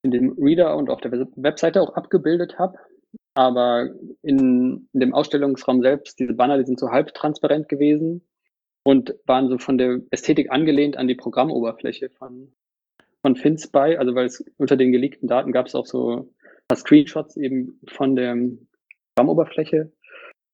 in 0.03 0.11
dem 0.11 0.35
Reader 0.37 0.75
und 0.75 0.89
auf 0.89 1.01
der 1.01 1.11
Webseite 1.11 1.81
auch 1.81 1.95
abgebildet 1.95 2.59
habe. 2.59 2.77
Aber 3.35 3.89
in, 4.21 4.89
in 4.93 4.99
dem 4.99 5.13
Ausstellungsraum 5.13 5.81
selbst, 5.81 6.19
diese 6.19 6.33
Banner, 6.33 6.57
die 6.57 6.65
sind 6.65 6.79
so 6.79 6.89
halbtransparent 6.89 7.69
gewesen 7.69 8.21
und 8.83 9.15
waren 9.25 9.49
so 9.49 9.57
von 9.57 9.77
der 9.77 10.01
Ästhetik 10.11 10.51
angelehnt 10.51 10.97
an 10.97 11.07
die 11.07 11.15
Programmoberfläche 11.15 12.09
von, 12.09 12.53
von 13.21 13.35
FinSpy. 13.35 13.97
Also 13.97 14.13
weil 14.15 14.25
es 14.25 14.43
unter 14.57 14.75
den 14.75 14.91
geleakten 14.91 15.27
Daten 15.27 15.51
gab 15.51 15.67
es 15.67 15.75
auch 15.75 15.85
so 15.85 16.33
Screenshots 16.73 17.37
eben 17.37 17.79
von 17.87 18.15
der 18.15 18.35
Programmoberfläche. 19.15 19.91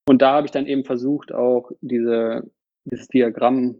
Und 0.09 0.23
da 0.23 0.31
habe 0.31 0.47
ich 0.47 0.51
dann 0.51 0.65
eben 0.65 0.85
versucht, 0.85 1.31
auch 1.31 1.69
diese, 1.81 2.41
dieses 2.85 3.09
Diagramm 3.09 3.79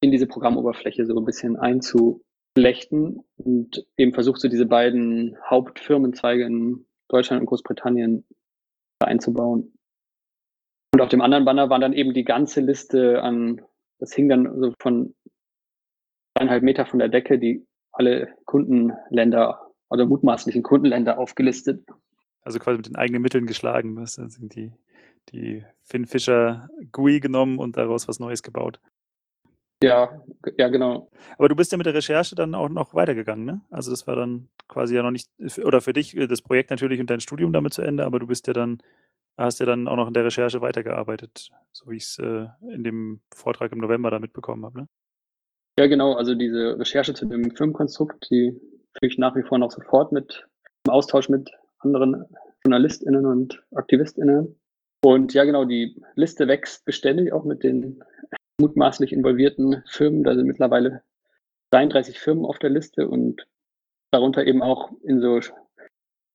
in 0.00 0.10
diese 0.10 0.26
Programmoberfläche 0.26 1.06
so 1.06 1.16
ein 1.16 1.24
bisschen 1.24 1.56
einzuflechten 1.56 3.20
und 3.36 3.86
eben 3.96 4.12
versucht, 4.12 4.40
so 4.40 4.48
diese 4.48 4.66
beiden 4.66 5.36
Hauptfirmenzweige 5.48 6.44
in 6.44 6.84
Deutschland 7.06 7.42
und 7.42 7.46
Großbritannien 7.46 8.26
einzubauen. 8.98 9.72
Und 10.92 11.00
auf 11.00 11.10
dem 11.10 11.20
anderen 11.20 11.44
Banner 11.44 11.70
war 11.70 11.78
dann 11.78 11.92
eben 11.92 12.12
die 12.12 12.24
ganze 12.24 12.60
Liste 12.60 13.22
an, 13.22 13.60
das 14.00 14.12
hing 14.14 14.28
dann 14.28 14.58
so 14.58 14.74
von 14.80 15.14
eineinhalb 16.34 16.64
Meter 16.64 16.86
von 16.86 16.98
der 16.98 17.08
Decke, 17.08 17.38
die 17.38 17.64
alle 17.92 18.34
Kundenländer 18.46 19.70
oder 19.90 20.06
mutmaßlichen 20.06 20.64
Kundenländer 20.64 21.20
aufgelistet. 21.20 21.86
Also 22.40 22.58
quasi 22.58 22.78
mit 22.78 22.86
den 22.88 22.96
eigenen 22.96 23.22
Mitteln 23.22 23.46
geschlagen, 23.46 23.94
was 23.94 24.14
sind 24.14 24.56
die, 24.56 24.72
die 25.30 25.64
Finn 25.82 26.06
Fischer 26.06 26.68
GUI 26.92 27.20
genommen 27.20 27.58
und 27.58 27.76
daraus 27.76 28.08
was 28.08 28.20
Neues 28.20 28.42
gebaut. 28.42 28.80
Ja, 29.82 30.22
ja, 30.58 30.68
genau. 30.68 31.10
Aber 31.38 31.48
du 31.48 31.56
bist 31.56 31.72
ja 31.72 31.78
mit 31.78 31.86
der 31.86 31.94
Recherche 31.94 32.36
dann 32.36 32.54
auch 32.54 32.68
noch 32.68 32.94
weitergegangen, 32.94 33.44
ne? 33.44 33.60
Also 33.70 33.90
das 33.90 34.06
war 34.06 34.14
dann 34.14 34.48
quasi 34.68 34.94
ja 34.94 35.02
noch 35.02 35.10
nicht, 35.10 35.28
oder 35.64 35.80
für 35.80 35.92
dich 35.92 36.16
äh, 36.16 36.28
das 36.28 36.40
Projekt 36.40 36.70
natürlich 36.70 37.00
und 37.00 37.10
dein 37.10 37.20
Studium 37.20 37.52
damit 37.52 37.74
zu 37.74 37.82
Ende, 37.82 38.04
aber 38.04 38.20
du 38.20 38.28
bist 38.28 38.46
ja 38.46 38.52
dann, 38.52 38.78
hast 39.36 39.58
ja 39.58 39.66
dann 39.66 39.88
auch 39.88 39.96
noch 39.96 40.06
in 40.06 40.14
der 40.14 40.24
Recherche 40.24 40.60
weitergearbeitet, 40.60 41.50
so 41.72 41.90
wie 41.90 41.96
ich 41.96 42.04
es 42.04 42.18
äh, 42.18 42.46
in 42.72 42.84
dem 42.84 43.20
Vortrag 43.34 43.72
im 43.72 43.78
November 43.78 44.10
da 44.10 44.20
mitbekommen 44.20 44.64
habe, 44.64 44.82
ne? 44.82 44.88
Ja, 45.78 45.86
genau. 45.86 46.14
Also 46.14 46.34
diese 46.34 46.78
Recherche 46.78 47.14
zu 47.14 47.26
dem 47.26 47.50
Firmenkonstrukt, 47.50 48.30
die 48.30 48.52
führe 48.92 49.10
ich 49.10 49.18
nach 49.18 49.34
wie 49.34 49.42
vor 49.42 49.58
noch 49.58 49.70
sofort 49.70 50.12
mit 50.12 50.46
im 50.84 50.92
Austausch 50.92 51.28
mit 51.28 51.50
anderen 51.78 52.26
JournalistInnen 52.64 53.26
und 53.26 53.62
AktivistInnen. 53.74 54.54
Und 55.04 55.34
ja, 55.34 55.44
genau, 55.44 55.64
die 55.64 56.00
Liste 56.14 56.46
wächst 56.46 56.84
beständig 56.84 57.32
auch 57.32 57.44
mit 57.44 57.64
den 57.64 58.04
mutmaßlich 58.60 59.12
involvierten 59.12 59.82
Firmen. 59.86 60.22
Da 60.22 60.34
sind 60.34 60.46
mittlerweile 60.46 61.02
33 61.72 62.20
Firmen 62.20 62.44
auf 62.44 62.58
der 62.58 62.70
Liste 62.70 63.08
und 63.08 63.46
darunter 64.12 64.46
eben 64.46 64.62
auch 64.62 64.92
in 65.02 65.20
so 65.20 65.40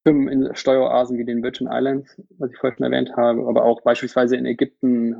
Firmen 0.06 0.28
in 0.28 0.54
Steueroasen 0.54 1.16
wie 1.18 1.24
den 1.24 1.42
Virgin 1.42 1.68
Islands, 1.70 2.20
was 2.38 2.50
ich 2.50 2.58
vorhin 2.58 2.76
schon 2.76 2.92
erwähnt 2.92 3.16
habe, 3.16 3.46
aber 3.48 3.64
auch 3.64 3.80
beispielsweise 3.82 4.36
in 4.36 4.46
Ägypten, 4.46 5.16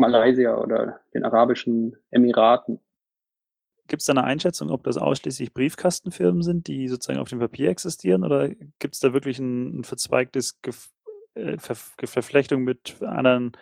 Malaysia 0.00 0.56
oder 0.56 1.00
den 1.12 1.24
Arabischen 1.24 1.96
Emiraten. 2.10 2.78
Gibt 3.88 4.00
es 4.00 4.06
da 4.06 4.12
eine 4.12 4.24
Einschätzung, 4.24 4.70
ob 4.70 4.84
das 4.84 4.96
ausschließlich 4.96 5.52
Briefkastenfirmen 5.52 6.42
sind, 6.42 6.68
die 6.68 6.88
sozusagen 6.88 7.18
auf 7.18 7.28
dem 7.28 7.40
Papier 7.40 7.68
existieren, 7.68 8.24
oder 8.24 8.48
gibt 8.78 8.94
es 8.94 9.00
da 9.00 9.12
wirklich 9.12 9.38
ein, 9.38 9.80
ein 9.80 9.84
verzweigtes 9.84 10.62
Gef 10.62 10.91
äh, 11.34 11.56
Ver 11.58 11.74
Verflechtung 11.74 12.62
mit 12.62 13.02
anderen 13.02 13.52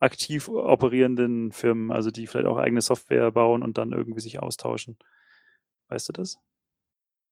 aktiv 0.00 0.48
operierenden 0.48 1.52
Firmen, 1.52 1.90
also 1.90 2.10
die 2.10 2.26
vielleicht 2.26 2.46
auch 2.46 2.58
eigene 2.58 2.80
Software 2.80 3.32
bauen 3.32 3.62
und 3.62 3.78
dann 3.78 3.92
irgendwie 3.92 4.20
sich 4.20 4.40
austauschen. 4.40 4.96
Weißt 5.88 6.08
du 6.08 6.12
das? 6.12 6.38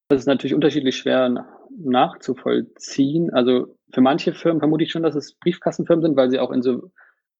Das 0.09 0.21
ist 0.21 0.25
natürlich 0.27 0.53
unterschiedlich 0.53 0.97
schwer 0.97 1.45
nachzuvollziehen. 1.77 3.29
Also 3.31 3.77
für 3.93 4.01
manche 4.01 4.33
Firmen 4.33 4.59
vermute 4.59 4.83
ich 4.83 4.91
schon, 4.91 5.03
dass 5.03 5.15
es 5.15 5.35
Briefkastenfirmen 5.35 6.03
sind, 6.03 6.17
weil 6.17 6.29
sie 6.29 6.39
auch 6.39 6.51
in 6.51 6.61
so 6.61 6.91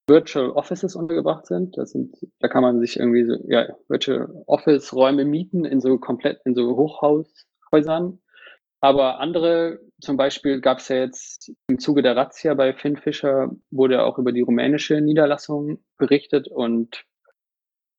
Virtual 0.08 0.52
Offices 0.52 0.96
untergebracht 0.96 1.46
sind. 1.46 1.78
Das 1.78 1.92
sind, 1.92 2.16
da 2.40 2.48
kann 2.48 2.64
man 2.64 2.80
sich 2.80 2.98
irgendwie 2.98 3.26
so, 3.26 3.36
ja, 3.48 3.68
Virtual 3.88 4.30
Office 4.46 4.94
Räume 4.94 5.26
mieten 5.26 5.66
in 5.66 5.82
so 5.82 5.98
komplett, 5.98 6.40
in 6.46 6.56
so 6.56 6.76
Hochhaushäusern. 6.76 8.20
Aber 8.80 9.20
andere, 9.20 9.80
zum 10.00 10.18
Beispiel 10.18 10.62
gab 10.62 10.80
es 10.80 10.90
ja 10.90 10.98
jetzt 10.98 11.52
im 11.68 11.80
Zuge 11.80 12.02
der 12.02 12.16
Razzia 12.16 12.54
bei 12.54 12.74
Finn 12.74 12.98
Fischer, 12.98 13.52
wurde 13.72 14.04
auch 14.04 14.18
über 14.20 14.32
die 14.32 14.42
rumänische 14.42 15.02
Niederlassung 15.02 15.80
berichtet 15.98 16.48
und 16.48 17.06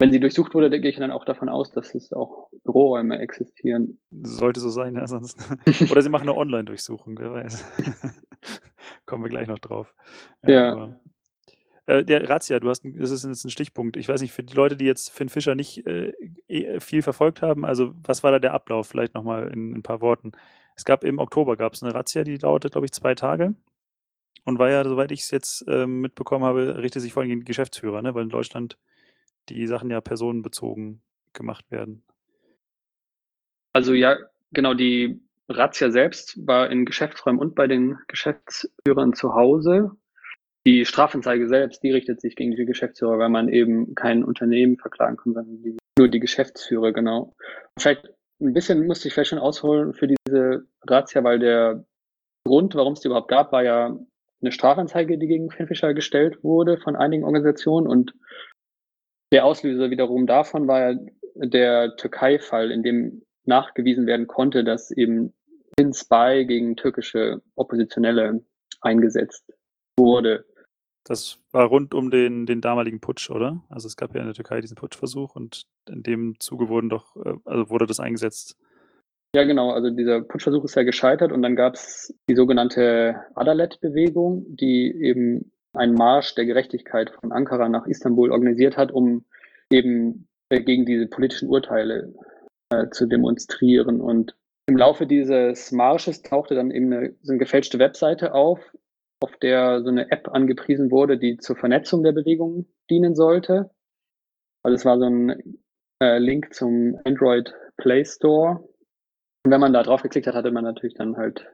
wenn 0.00 0.12
sie 0.12 0.20
durchsucht 0.20 0.54
wurde, 0.54 0.70
gehe 0.80 0.90
ich 0.90 0.96
dann 0.96 1.10
auch 1.10 1.24
davon 1.24 1.48
aus, 1.48 1.72
dass 1.72 1.94
es 1.96 2.12
auch 2.12 2.50
Büroräume 2.64 3.18
existieren. 3.18 3.98
Sollte 4.22 4.60
so 4.60 4.68
sein, 4.68 4.94
ja, 4.94 5.08
sonst. 5.08 5.38
Oder 5.90 6.02
sie 6.02 6.08
machen 6.08 6.28
eine 6.28 6.36
Online-Durchsuchung, 6.36 7.18
wer 7.18 7.32
weiß. 7.32 7.64
Kommen 9.06 9.24
wir 9.24 9.30
gleich 9.30 9.48
noch 9.48 9.58
drauf. 9.58 9.92
Ja. 10.44 10.50
ja. 10.52 10.72
Aber, 10.72 11.00
äh, 11.86 12.04
der 12.04 12.28
Razzia, 12.28 12.60
du 12.60 12.68
hast, 12.68 12.84
das 12.84 13.10
ist 13.10 13.24
jetzt 13.24 13.44
ein 13.44 13.50
Stichpunkt. 13.50 13.96
Ich 13.96 14.08
weiß 14.08 14.20
nicht, 14.20 14.32
für 14.32 14.44
die 14.44 14.54
Leute, 14.54 14.76
die 14.76 14.84
jetzt 14.84 15.10
Finn 15.10 15.30
Fischer 15.30 15.56
nicht 15.56 15.84
äh, 15.86 16.12
eh, 16.46 16.78
viel 16.78 17.02
verfolgt 17.02 17.42
haben, 17.42 17.64
also 17.64 17.92
was 18.04 18.22
war 18.22 18.30
da 18.30 18.38
der 18.38 18.54
Ablauf? 18.54 18.86
Vielleicht 18.86 19.14
nochmal 19.14 19.48
in, 19.48 19.70
in 19.70 19.78
ein 19.78 19.82
paar 19.82 20.00
Worten. 20.00 20.32
Es 20.78 20.84
gab 20.84 21.02
im 21.02 21.18
Oktober 21.18 21.56
gab 21.56 21.72
es 21.72 21.82
eine 21.82 21.92
Razzia, 21.92 22.22
die 22.22 22.38
dauerte, 22.38 22.70
glaube 22.70 22.84
ich, 22.84 22.92
zwei 22.92 23.16
Tage. 23.16 23.56
Und 24.44 24.60
war 24.60 24.70
ja, 24.70 24.84
soweit 24.84 25.10
ich 25.10 25.22
es 25.22 25.32
jetzt 25.32 25.64
ähm, 25.66 26.00
mitbekommen 26.00 26.44
habe, 26.44 26.78
richtet 26.78 27.02
sich 27.02 27.12
vor 27.12 27.22
allem 27.22 27.30
gegen 27.30 27.44
Geschäftsführer, 27.44 28.00
ne? 28.00 28.14
weil 28.14 28.22
in 28.22 28.28
Deutschland 28.28 28.78
die 29.48 29.66
Sachen 29.66 29.90
ja 29.90 30.00
personenbezogen 30.00 31.02
gemacht 31.32 31.68
werden. 31.72 32.04
Also 33.72 33.92
ja, 33.92 34.18
genau, 34.52 34.74
die 34.74 35.20
Razzia 35.48 35.90
selbst 35.90 36.38
war 36.46 36.70
in 36.70 36.84
Geschäftsräumen 36.84 37.40
und 37.40 37.56
bei 37.56 37.66
den 37.66 37.98
Geschäftsführern 38.06 39.14
zu 39.14 39.34
Hause. 39.34 39.90
Die 40.64 40.84
Strafanzeige 40.84 41.48
selbst, 41.48 41.82
die 41.82 41.90
richtet 41.90 42.20
sich 42.20 42.36
gegen 42.36 42.54
die 42.54 42.66
Geschäftsführer, 42.66 43.18
weil 43.18 43.30
man 43.30 43.48
eben 43.48 43.96
kein 43.96 44.22
Unternehmen 44.22 44.76
verklagen 44.76 45.16
kann, 45.16 45.34
sondern 45.34 45.76
nur 45.98 46.08
die 46.08 46.20
Geschäftsführer, 46.20 46.92
genau. 46.92 47.34
Vielleicht 47.76 48.08
ein 48.40 48.52
bisschen 48.52 48.86
musste 48.86 49.08
ich 49.08 49.14
vielleicht 49.14 49.30
schon 49.30 49.38
ausholen 49.38 49.94
für 49.94 50.06
diese 50.06 50.66
Razzia, 50.82 51.24
weil 51.24 51.38
der 51.38 51.84
Grund, 52.44 52.74
warum 52.74 52.92
es 52.92 53.00
die 53.00 53.08
überhaupt 53.08 53.28
gab, 53.28 53.52
war 53.52 53.62
ja 53.62 53.98
eine 54.40 54.52
Strafanzeige, 54.52 55.18
die 55.18 55.26
gegen 55.26 55.50
Finfischer 55.50 55.94
gestellt 55.94 56.42
wurde 56.44 56.78
von 56.78 56.96
einigen 56.96 57.24
Organisationen 57.24 57.86
und 57.86 58.14
der 59.32 59.44
Auslöser 59.44 59.90
wiederum 59.90 60.26
davon 60.26 60.68
war 60.68 60.92
ja 60.92 60.98
der 61.34 61.96
Türkei-Fall, 61.96 62.70
in 62.70 62.82
dem 62.82 63.22
nachgewiesen 63.44 64.06
werden 64.06 64.26
konnte, 64.26 64.64
dass 64.64 64.90
eben 64.90 65.34
FinSpy 65.78 66.44
gegen 66.46 66.76
türkische 66.76 67.42
Oppositionelle 67.54 68.44
eingesetzt 68.80 69.52
wurde. 69.98 70.44
Das 71.08 71.38
war 71.52 71.66
rund 71.66 71.94
um 71.94 72.10
den, 72.10 72.44
den 72.44 72.60
damaligen 72.60 73.00
Putsch, 73.00 73.30
oder? 73.30 73.62
Also 73.70 73.86
es 73.86 73.96
gab 73.96 74.14
ja 74.14 74.20
in 74.20 74.26
der 74.26 74.34
Türkei 74.34 74.60
diesen 74.60 74.76
Putschversuch 74.76 75.34
und 75.34 75.62
in 75.88 76.02
dem 76.02 76.38
Zuge 76.38 76.68
wurden 76.68 76.90
doch, 76.90 77.16
äh, 77.16 77.32
also 77.46 77.70
wurde 77.70 77.86
das 77.86 77.98
eingesetzt. 77.98 78.58
Ja, 79.34 79.44
genau. 79.44 79.70
Also 79.70 79.88
dieser 79.88 80.20
Putschversuch 80.20 80.64
ist 80.64 80.74
ja 80.74 80.82
gescheitert 80.82 81.32
und 81.32 81.40
dann 81.40 81.56
gab 81.56 81.74
es 81.74 82.14
die 82.28 82.34
sogenannte 82.34 83.22
Adalet-Bewegung, 83.34 84.44
die 84.48 84.94
eben 85.00 85.50
einen 85.72 85.94
Marsch 85.94 86.34
der 86.34 86.44
Gerechtigkeit 86.44 87.10
von 87.20 87.32
Ankara 87.32 87.70
nach 87.70 87.86
Istanbul 87.86 88.30
organisiert 88.30 88.76
hat, 88.76 88.92
um 88.92 89.24
eben 89.72 90.28
äh, 90.50 90.60
gegen 90.60 90.84
diese 90.84 91.06
politischen 91.06 91.48
Urteile 91.48 92.12
äh, 92.70 92.90
zu 92.90 93.06
demonstrieren. 93.06 94.02
Und 94.02 94.36
im 94.66 94.76
Laufe 94.76 95.06
dieses 95.06 95.72
Marsches 95.72 96.20
tauchte 96.20 96.54
dann 96.54 96.70
eben 96.70 96.92
eine, 96.92 97.14
so 97.22 97.32
eine 97.32 97.38
gefälschte 97.38 97.78
Webseite 97.78 98.34
auf, 98.34 98.60
auf 99.20 99.36
der 99.38 99.82
so 99.82 99.88
eine 99.88 100.10
App 100.10 100.28
angepriesen 100.28 100.90
wurde, 100.90 101.18
die 101.18 101.38
zur 101.38 101.56
Vernetzung 101.56 102.02
der 102.02 102.12
Bewegung 102.12 102.66
dienen 102.90 103.14
sollte. 103.14 103.70
Also 104.62 104.74
es 104.74 104.84
war 104.84 104.98
so 104.98 105.06
ein 105.06 105.58
äh, 106.00 106.18
Link 106.18 106.54
zum 106.54 106.98
Android 107.04 107.54
Play 107.76 108.04
Store. 108.04 108.68
Und 109.44 109.52
wenn 109.52 109.60
man 109.60 109.72
da 109.72 109.82
drauf 109.82 110.02
geklickt 110.02 110.26
hat, 110.26 110.34
hatte 110.34 110.50
man 110.50 110.64
natürlich 110.64 110.94
dann 110.94 111.16
halt 111.16 111.46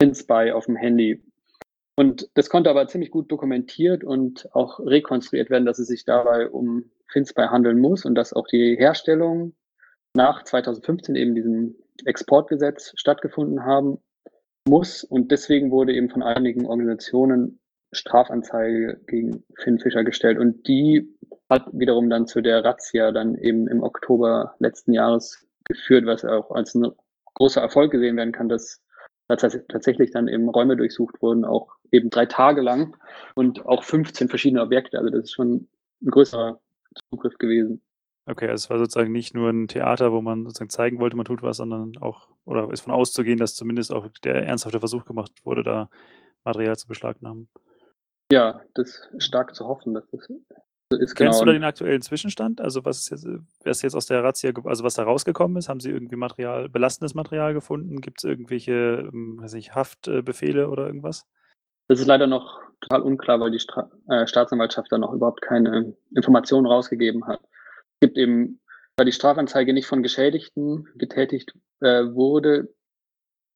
FinSpy 0.00 0.50
auf 0.52 0.66
dem 0.66 0.76
Handy. 0.76 1.22
Und 1.98 2.28
das 2.34 2.50
konnte 2.50 2.68
aber 2.68 2.86
ziemlich 2.88 3.10
gut 3.10 3.32
dokumentiert 3.32 4.04
und 4.04 4.54
auch 4.54 4.80
rekonstruiert 4.80 5.48
werden, 5.48 5.64
dass 5.64 5.78
es 5.78 5.88
sich 5.88 6.04
dabei 6.04 6.48
um 6.48 6.90
FinSpy 7.08 7.46
handeln 7.48 7.78
muss 7.78 8.04
und 8.04 8.14
dass 8.14 8.34
auch 8.34 8.46
die 8.46 8.76
Herstellung 8.76 9.54
nach 10.14 10.44
2015 10.44 11.14
eben 11.14 11.34
diesem 11.34 11.76
Exportgesetz 12.04 12.92
stattgefunden 12.96 13.64
haben 13.64 13.98
muss. 14.66 15.04
Und 15.04 15.30
deswegen 15.30 15.70
wurde 15.70 15.94
eben 15.94 16.10
von 16.10 16.22
einigen 16.22 16.66
Organisationen 16.66 17.60
Strafanzeige 17.92 19.00
gegen 19.06 19.44
Finn 19.58 19.78
Fischer 19.78 20.04
gestellt. 20.04 20.38
Und 20.38 20.66
die 20.66 21.08
hat 21.48 21.66
wiederum 21.72 22.10
dann 22.10 22.26
zu 22.26 22.40
der 22.40 22.64
Razzia 22.64 23.12
dann 23.12 23.36
eben 23.36 23.68
im 23.68 23.82
Oktober 23.82 24.54
letzten 24.58 24.92
Jahres 24.92 25.46
geführt, 25.64 26.06
was 26.06 26.24
auch 26.24 26.50
als 26.50 26.74
ein 26.74 26.90
großer 27.34 27.60
Erfolg 27.60 27.92
gesehen 27.92 28.16
werden 28.16 28.32
kann, 28.32 28.48
dass 28.48 28.82
tatsächlich 29.28 30.10
dann 30.12 30.28
eben 30.28 30.48
Räume 30.48 30.76
durchsucht 30.76 31.20
wurden, 31.20 31.44
auch 31.44 31.74
eben 31.90 32.10
drei 32.10 32.26
Tage 32.26 32.60
lang 32.60 32.96
und 33.34 33.66
auch 33.66 33.82
15 33.82 34.28
verschiedene 34.28 34.62
Objekte. 34.62 34.98
Also 34.98 35.10
das 35.10 35.24
ist 35.24 35.32
schon 35.32 35.68
ein 36.02 36.10
größerer 36.10 36.60
Zugriff 37.10 37.36
gewesen. 37.38 37.82
Okay, 38.26 38.48
also 38.48 38.64
es 38.64 38.70
war 38.70 38.78
sozusagen 38.78 39.12
nicht 39.12 39.34
nur 39.34 39.50
ein 39.50 39.68
Theater, 39.68 40.12
wo 40.12 40.20
man 40.20 40.44
sozusagen 40.44 40.70
zeigen 40.70 40.98
wollte, 40.98 41.16
man 41.16 41.24
tut 41.24 41.42
was, 41.42 41.58
sondern 41.58 41.96
auch 41.98 42.28
oder 42.44 42.70
ist 42.72 42.80
von 42.80 42.92
auszugehen, 42.92 43.38
dass 43.38 43.54
zumindest 43.54 43.92
auch 43.92 44.08
der 44.24 44.46
ernsthafte 44.46 44.80
Versuch 44.80 45.04
gemacht 45.04 45.32
wurde, 45.44 45.62
da 45.62 45.88
Material 46.44 46.76
zu 46.76 46.88
beschlagnahmen. 46.88 47.48
Ja, 48.32 48.60
das 48.74 49.08
ist 49.12 49.24
stark 49.24 49.54
zu 49.54 49.66
hoffen, 49.66 49.94
dass 49.94 50.08
das 50.10 50.28
so 50.92 50.98
ist, 50.98 51.16
Kennst 51.16 51.40
genau. 51.40 51.40
du 51.40 51.46
da 51.46 51.52
den 51.52 51.64
aktuellen 51.64 52.02
Zwischenstand? 52.02 52.60
Also, 52.60 52.84
was 52.84 52.98
ist 52.98 53.10
jetzt 53.10 53.26
was 53.64 53.82
jetzt 53.82 53.96
aus 53.96 54.06
der 54.06 54.22
Razzia 54.22 54.52
also, 54.64 54.84
was 54.84 54.94
da 54.94 55.02
rausgekommen 55.02 55.56
ist? 55.56 55.68
Haben 55.68 55.80
Sie 55.80 55.90
irgendwie 55.90 56.14
Material 56.14 56.68
belastendes 56.68 57.14
Material 57.14 57.54
gefunden? 57.54 58.00
Gibt's 58.00 58.22
irgendwelche, 58.22 59.08
hm, 59.10 59.38
weiß 59.40 59.54
nicht, 59.54 59.74
Haftbefehle 59.74 60.68
oder 60.68 60.86
irgendwas? 60.86 61.26
Das 61.88 61.98
ist 61.98 62.06
leider 62.06 62.28
noch 62.28 62.60
total 62.80 63.02
unklar, 63.02 63.40
weil 63.40 63.50
die 63.50 63.58
Stra 63.58 63.90
äh, 64.08 64.28
Staatsanwaltschaft 64.28 64.92
da 64.92 64.98
noch 64.98 65.12
überhaupt 65.12 65.42
keine 65.42 65.96
Informationen 66.14 66.66
rausgegeben 66.66 67.26
hat. 67.26 67.40
Gibt 68.00 68.18
eben, 68.18 68.60
weil 68.96 69.06
die 69.06 69.12
Strafanzeige 69.12 69.72
nicht 69.72 69.86
von 69.86 70.02
Geschädigten 70.02 70.88
getätigt, 70.96 71.54
äh, 71.80 72.04
wurde, 72.14 72.74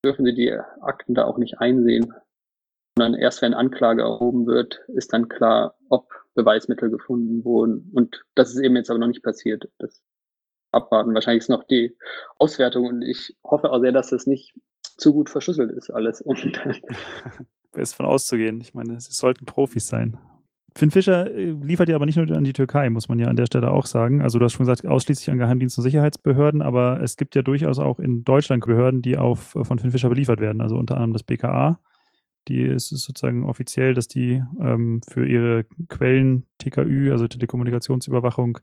dürfen 0.04 0.24
sie 0.24 0.34
die 0.34 0.52
Akten 0.80 1.14
da 1.14 1.24
auch 1.24 1.38
nicht 1.38 1.58
einsehen. 1.58 2.14
Sondern 2.98 3.20
erst 3.20 3.42
wenn 3.42 3.54
Anklage 3.54 4.02
erhoben 4.02 4.46
wird, 4.46 4.80
ist 4.88 5.12
dann 5.12 5.28
klar, 5.28 5.76
ob 5.88 6.08
Beweismittel 6.34 6.90
gefunden 6.90 7.44
wurden. 7.44 7.90
Und 7.94 8.24
das 8.34 8.50
ist 8.50 8.60
eben 8.60 8.76
jetzt 8.76 8.90
aber 8.90 8.98
noch 8.98 9.06
nicht 9.06 9.22
passiert. 9.22 9.70
Das 9.78 10.02
abwarten. 10.72 11.14
Wahrscheinlich 11.14 11.42
ist 11.42 11.48
noch 11.48 11.64
die 11.64 11.96
Auswertung 12.38 12.86
und 12.86 13.02
ich 13.02 13.36
hoffe 13.44 13.70
auch 13.70 13.80
sehr, 13.80 13.92
dass 13.92 14.10
das 14.10 14.26
nicht 14.26 14.54
zu 14.96 15.12
gut 15.12 15.30
verschlüsselt 15.30 15.70
ist 15.72 15.90
alles. 15.90 16.20
Und 16.20 16.60
ist 17.74 17.94
von 17.94 18.06
auszugehen. 18.06 18.60
Ich 18.60 18.74
meine, 18.74 19.00
sie 19.00 19.12
sollten 19.12 19.46
Profis 19.46 19.88
sein. 19.88 20.18
Finn 20.76 20.90
Fischer 20.90 21.30
äh, 21.34 21.50
liefert 21.50 21.88
ja 21.88 21.96
aber 21.96 22.06
nicht 22.06 22.16
nur 22.16 22.30
an 22.36 22.44
die 22.44 22.52
Türkei, 22.52 22.88
muss 22.90 23.08
man 23.08 23.18
ja 23.18 23.26
an 23.28 23.36
der 23.36 23.46
Stelle 23.46 23.70
auch 23.70 23.86
sagen. 23.86 24.22
Also 24.22 24.38
du 24.38 24.44
hast 24.44 24.52
schon 24.52 24.66
gesagt, 24.66 24.86
ausschließlich 24.86 25.30
an 25.30 25.38
Geheimdienst- 25.38 25.78
und 25.78 25.84
Sicherheitsbehörden, 25.84 26.62
aber 26.62 27.00
es 27.02 27.16
gibt 27.16 27.34
ja 27.34 27.42
durchaus 27.42 27.78
auch 27.78 27.98
in 27.98 28.24
Deutschland 28.24 28.64
Behörden, 28.64 29.02
die 29.02 29.16
auf, 29.16 29.56
von 29.62 29.78
Finn 29.78 29.90
Fischer 29.90 30.08
beliefert 30.08 30.40
werden. 30.40 30.60
Also 30.60 30.76
unter 30.76 30.96
anderem 30.96 31.12
das 31.12 31.22
BKA. 31.22 31.80
Die 32.48 32.62
ist 32.62 32.88
sozusagen 32.88 33.44
offiziell, 33.44 33.94
dass 33.94 34.08
die 34.08 34.42
ähm, 34.60 35.00
für 35.08 35.26
ihre 35.26 35.64
Quellen 35.88 36.46
TKÜ, 36.58 37.12
also 37.12 37.28
Telekommunikationsüberwachung, 37.28 38.58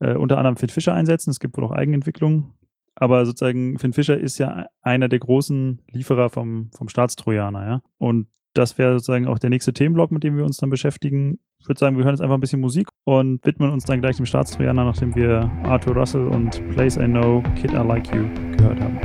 äh, 0.00 0.14
unter 0.14 0.38
anderem 0.38 0.56
Finn 0.56 0.70
Fischer 0.70 0.94
einsetzen. 0.94 1.30
Es 1.30 1.40
gibt 1.40 1.56
wohl 1.56 1.64
auch 1.64 1.72
Eigenentwicklung. 1.72 2.54
Aber 2.94 3.24
sozusagen 3.26 3.78
Finn 3.78 3.92
Fischer 3.92 4.18
ist 4.18 4.38
ja 4.38 4.66
einer 4.82 5.08
der 5.08 5.18
großen 5.18 5.80
Lieferer 5.90 6.28
vom, 6.30 6.70
vom 6.76 6.88
Staatstrojaner, 6.88 7.66
ja. 7.66 7.82
Und 7.98 8.26
das 8.54 8.78
wäre 8.78 8.94
sozusagen 8.94 9.28
auch 9.28 9.38
der 9.38 9.50
nächste 9.50 9.72
Themenblock, 9.72 10.10
mit 10.10 10.24
dem 10.24 10.36
wir 10.36 10.44
uns 10.44 10.56
dann 10.56 10.70
beschäftigen. 10.70 11.38
Ich 11.58 11.68
würde 11.68 11.78
sagen, 11.78 11.96
wir 11.96 12.04
hören 12.04 12.14
jetzt 12.14 12.20
einfach 12.20 12.34
ein 12.34 12.40
bisschen 12.40 12.60
Musik 12.60 12.88
und 13.04 13.44
widmen 13.44 13.70
uns 13.70 13.84
dann 13.84 14.00
gleich 14.00 14.16
dem 14.16 14.26
Staatstrojaner, 14.26 14.84
nachdem 14.84 15.14
wir 15.14 15.50
Arthur 15.62 15.96
Russell 15.96 16.26
und 16.26 16.60
Place 16.70 16.96
I 16.96 17.06
Know, 17.06 17.42
Kid 17.54 17.72
I 17.72 17.76
Like 17.76 18.12
You 18.14 18.24
gehört 18.56 18.80
haben. 18.80 18.98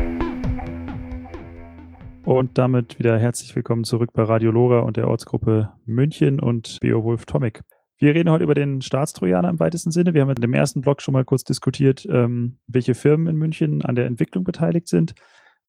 Und 2.24 2.58
damit 2.58 2.98
wieder 2.98 3.20
herzlich 3.20 3.56
willkommen 3.56 3.84
zurück 3.84 4.10
bei 4.14 4.24
Radio 4.24 4.50
Lora 4.50 4.80
und 4.80 4.98
der 4.98 5.08
Ortsgruppe 5.08 5.74
München 5.86 6.40
und 6.40 6.80
Beowulf 6.82 7.28
Tomic. 7.28 7.62
Wir 7.98 8.16
reden 8.16 8.32
heute 8.32 8.44
über 8.44 8.56
den 8.56 8.82
Staatstrojaner 8.82 9.50
im 9.50 9.60
weitesten 9.60 9.92
Sinne. 9.92 10.16
Wir 10.16 10.22
haben 10.22 10.30
in 10.30 10.36
dem 10.36 10.54
ersten 10.54 10.82
Blog 10.82 11.04
schon 11.04 11.14
mal 11.14 11.24
kurz 11.24 11.44
diskutiert, 11.44 12.06
ähm, 12.10 12.58
welche 12.68 12.96
Firmen 12.96 13.28
in 13.28 13.36
München 13.36 13.84
an 13.84 13.96
der 13.96 14.08
Entwicklung 14.08 14.44
beteiligt 14.44 14.88
sind. 14.88 15.14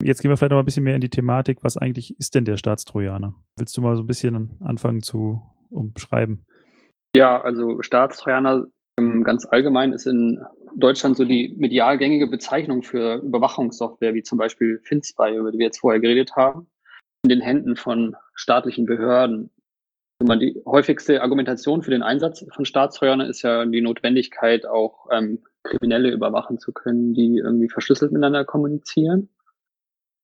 Jetzt 0.02 0.22
gehen 0.22 0.30
wir 0.30 0.36
vielleicht 0.36 0.52
noch 0.52 0.58
ein 0.58 0.64
bisschen 0.64 0.84
mehr 0.84 0.94
in 0.94 1.00
die 1.00 1.10
Thematik. 1.10 1.58
Was 1.62 1.76
eigentlich 1.76 2.18
ist 2.18 2.34
denn 2.34 2.44
der 2.44 2.56
Staatstrojaner? 2.56 3.34
Willst 3.56 3.76
du 3.76 3.80
mal 3.80 3.96
so 3.96 4.02
ein 4.02 4.06
bisschen 4.06 4.56
anfangen 4.60 5.02
zu 5.02 5.40
umschreiben? 5.70 6.44
Ja, 7.16 7.40
also 7.40 7.80
Staatstrojaner 7.82 8.66
ähm, 8.98 9.24
ganz 9.24 9.46
allgemein 9.46 9.92
ist 9.92 10.06
in 10.06 10.40
Deutschland 10.76 11.16
so 11.16 11.24
die 11.24 11.54
medial 11.56 11.98
gängige 11.98 12.26
Bezeichnung 12.26 12.82
für 12.82 13.16
Überwachungssoftware, 13.16 14.14
wie 14.14 14.22
zum 14.22 14.38
Beispiel 14.38 14.80
FinSpy, 14.84 15.36
über 15.36 15.50
die 15.50 15.58
wir 15.58 15.66
jetzt 15.66 15.80
vorher 15.80 16.00
geredet 16.00 16.36
haben, 16.36 16.66
in 17.22 17.30
den 17.30 17.40
Händen 17.40 17.76
von 17.76 18.16
staatlichen 18.34 18.86
Behörden. 18.86 19.50
Die 20.22 20.62
häufigste 20.64 21.22
Argumentation 21.22 21.82
für 21.82 21.90
den 21.90 22.02
Einsatz 22.02 22.44
von 22.54 22.64
Staatstrojanern 22.64 23.28
ist 23.28 23.42
ja 23.42 23.66
die 23.66 23.82
Notwendigkeit, 23.82 24.66
auch 24.66 25.08
ähm, 25.10 25.42
Kriminelle 25.62 26.10
überwachen 26.10 26.58
zu 26.58 26.72
können, 26.72 27.12
die 27.12 27.38
irgendwie 27.38 27.68
verschlüsselt 27.68 28.12
miteinander 28.12 28.44
kommunizieren. 28.44 29.28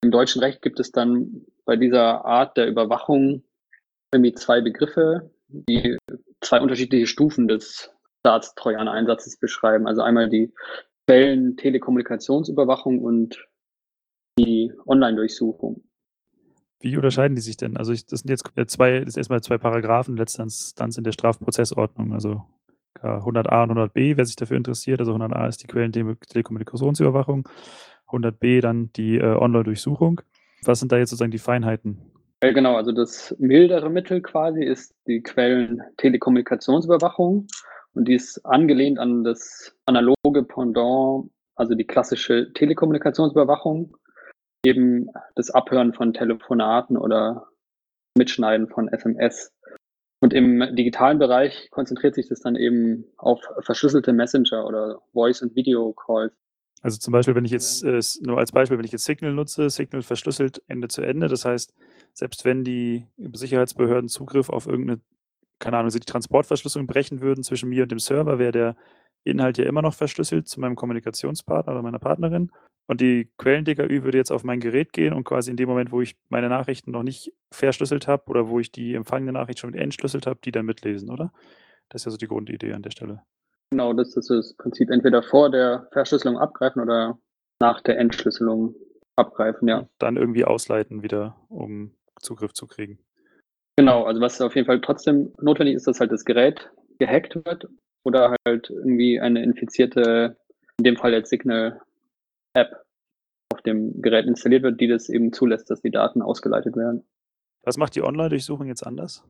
Im 0.02 0.10
deutschen 0.10 0.42
Recht 0.42 0.62
gibt 0.62 0.80
es 0.80 0.90
dann 0.90 1.46
bei 1.64 1.76
dieser 1.76 2.24
Art 2.24 2.56
der 2.56 2.66
Überwachung 2.66 3.44
irgendwie 4.12 4.34
zwei 4.34 4.60
Begriffe, 4.60 5.30
die 5.48 5.96
zwei 6.40 6.60
unterschiedliche 6.60 7.06
Stufen 7.06 7.46
des 7.46 7.90
Staatstrojaner-Einsatzes 8.20 9.38
beschreiben. 9.38 9.86
Also 9.86 10.02
einmal 10.02 10.28
die 10.28 10.52
Quellen-Telekommunikationsüberwachung 11.06 13.00
und 13.00 13.46
die 14.38 14.72
Online-Durchsuchung. 14.86 15.84
Wie 16.80 16.96
unterscheiden 16.96 17.36
die 17.36 17.42
sich 17.42 17.56
denn? 17.56 17.76
Also 17.76 17.92
ich, 17.92 18.06
das 18.06 18.20
sind 18.20 18.30
jetzt 18.30 18.44
zwei, 18.72 19.00
das 19.00 19.10
ist 19.10 19.16
erstmal 19.16 19.40
zwei 19.40 19.58
Paragraphen 19.58 20.16
letzter 20.16 20.42
Instanz 20.42 20.98
in 20.98 21.04
der 21.04 21.12
Strafprozessordnung, 21.12 22.12
also 22.12 22.42
100a 23.00 23.62
und 23.62 23.78
100b, 23.78 24.16
wer 24.16 24.24
sich 24.24 24.36
dafür 24.36 24.56
interessiert. 24.56 25.00
Also 25.00 25.14
100a 25.14 25.48
ist 25.48 25.62
die 25.62 25.66
Quellen-Telekommunikationsüberwachung 25.68 27.48
100b 28.12 28.60
dann 28.60 28.92
die 28.92 29.18
äh, 29.18 29.36
Online-Durchsuchung. 29.36 30.20
Was 30.64 30.80
sind 30.80 30.92
da 30.92 30.98
jetzt 30.98 31.10
sozusagen 31.10 31.32
die 31.32 31.38
Feinheiten? 31.38 31.98
Ja, 32.42 32.52
genau, 32.52 32.76
also 32.76 32.92
das 32.92 33.34
mildere 33.38 33.88
Mittel 33.88 34.20
quasi 34.20 34.62
ist 34.64 34.94
die 35.06 35.22
Quellen-Telekommunikationsüberwachung 35.22 37.46
und 37.94 38.08
die 38.08 38.14
ist 38.14 38.44
angelehnt 38.44 38.98
an 38.98 39.22
das 39.22 39.76
analoge 39.86 40.42
Pendant, 40.42 41.30
also 41.54 41.74
die 41.74 41.86
klassische 41.86 42.52
Telekommunikationsüberwachung, 42.54 43.96
eben 44.64 45.08
das 45.36 45.50
Abhören 45.50 45.92
von 45.92 46.12
Telefonaten 46.12 46.96
oder 46.96 47.48
Mitschneiden 48.16 48.68
von 48.68 48.88
SMS. 48.88 49.52
Und 50.20 50.34
im 50.34 50.76
digitalen 50.76 51.18
Bereich 51.18 51.68
konzentriert 51.70 52.14
sich 52.14 52.28
das 52.28 52.40
dann 52.40 52.56
eben 52.56 53.06
auf 53.16 53.40
verschlüsselte 53.60 54.12
Messenger 54.12 54.66
oder 54.66 55.00
Voice- 55.12 55.42
und 55.42 55.56
Video-Calls. 55.56 56.32
Also 56.82 56.98
zum 56.98 57.12
Beispiel, 57.12 57.34
wenn 57.36 57.44
ich 57.44 57.52
jetzt, 57.52 57.84
äh, 57.84 58.00
nur 58.22 58.38
als 58.38 58.52
Beispiel, 58.52 58.76
wenn 58.76 58.84
ich 58.84 58.92
jetzt 58.92 59.04
Signal 59.04 59.32
nutze, 59.32 59.70
Signal 59.70 60.02
verschlüsselt 60.02 60.62
Ende 60.66 60.88
zu 60.88 61.02
Ende. 61.02 61.28
Das 61.28 61.44
heißt, 61.44 61.72
selbst 62.12 62.44
wenn 62.44 62.64
die 62.64 63.06
Sicherheitsbehörden 63.16 64.08
Zugriff 64.08 64.50
auf 64.50 64.66
irgendeine, 64.66 65.00
keine 65.60 65.78
Ahnung, 65.78 65.92
die 65.92 66.00
Transportverschlüsselung 66.00 66.88
brechen 66.88 67.20
würden 67.20 67.44
zwischen 67.44 67.68
mir 67.68 67.84
und 67.84 67.92
dem 67.92 68.00
Server, 68.00 68.38
wäre 68.40 68.52
der 68.52 68.76
Inhalt 69.24 69.58
ja 69.58 69.64
immer 69.64 69.82
noch 69.82 69.94
verschlüsselt 69.94 70.48
zu 70.48 70.60
meinem 70.60 70.74
Kommunikationspartner 70.74 71.72
oder 71.72 71.82
meiner 71.82 72.00
Partnerin. 72.00 72.50
Und 72.86 73.00
die 73.00 73.30
Quellen-DKÜ 73.38 74.02
würde 74.02 74.18
jetzt 74.18 74.32
auf 74.32 74.42
mein 74.42 74.58
Gerät 74.58 74.92
gehen 74.92 75.14
und 75.14 75.22
quasi 75.22 75.52
in 75.52 75.56
dem 75.56 75.68
Moment, 75.68 75.92
wo 75.92 76.00
ich 76.00 76.16
meine 76.28 76.48
Nachrichten 76.48 76.90
noch 76.90 77.04
nicht 77.04 77.32
verschlüsselt 77.52 78.08
habe 78.08 78.24
oder 78.26 78.48
wo 78.48 78.58
ich 78.58 78.72
die 78.72 78.94
empfangene 78.94 79.32
Nachricht 79.32 79.60
schon 79.60 79.74
entschlüsselt 79.74 80.26
habe, 80.26 80.40
die 80.44 80.50
dann 80.50 80.66
mitlesen, 80.66 81.10
oder? 81.10 81.32
Das 81.88 82.02
ist 82.02 82.06
ja 82.06 82.10
so 82.10 82.16
die 82.16 82.26
Grundidee 82.26 82.72
an 82.72 82.82
der 82.82 82.90
Stelle. 82.90 83.22
Genau, 83.72 83.94
das 83.94 84.14
ist 84.14 84.28
das 84.28 84.54
Prinzip 84.58 84.90
entweder 84.90 85.22
vor 85.22 85.50
der 85.50 85.88
Verschlüsselung 85.92 86.36
abgreifen 86.36 86.82
oder 86.82 87.18
nach 87.58 87.80
der 87.80 87.98
Entschlüsselung 87.98 88.74
abgreifen, 89.16 89.66
ja. 89.66 89.88
Dann 89.98 90.18
irgendwie 90.18 90.44
ausleiten 90.44 91.02
wieder, 91.02 91.38
um 91.48 91.94
Zugriff 92.20 92.52
zu 92.52 92.66
kriegen. 92.66 92.98
Genau, 93.78 94.04
also 94.04 94.20
was 94.20 94.42
auf 94.42 94.54
jeden 94.56 94.66
Fall 94.66 94.82
trotzdem 94.82 95.32
notwendig 95.40 95.76
ist, 95.76 95.86
dass 95.86 96.00
halt 96.00 96.12
das 96.12 96.26
Gerät 96.26 96.70
gehackt 96.98 97.34
wird 97.46 97.66
oder 98.04 98.36
halt 98.46 98.68
irgendwie 98.68 99.18
eine 99.18 99.42
infizierte, 99.42 100.36
in 100.76 100.84
dem 100.84 100.96
Fall 100.98 101.14
jetzt 101.14 101.30
Signal-App 101.30 102.76
auf 103.54 103.62
dem 103.62 104.02
Gerät 104.02 104.26
installiert 104.26 104.64
wird, 104.64 104.82
die 104.82 104.88
das 104.88 105.08
eben 105.08 105.32
zulässt, 105.32 105.70
dass 105.70 105.80
die 105.80 105.90
Daten 105.90 106.20
ausgeleitet 106.20 106.76
werden. 106.76 107.06
Was 107.62 107.78
macht 107.78 107.94
die 107.94 108.02
Online-Durchsuchung 108.02 108.66
jetzt 108.66 108.86
anders? 108.86 109.24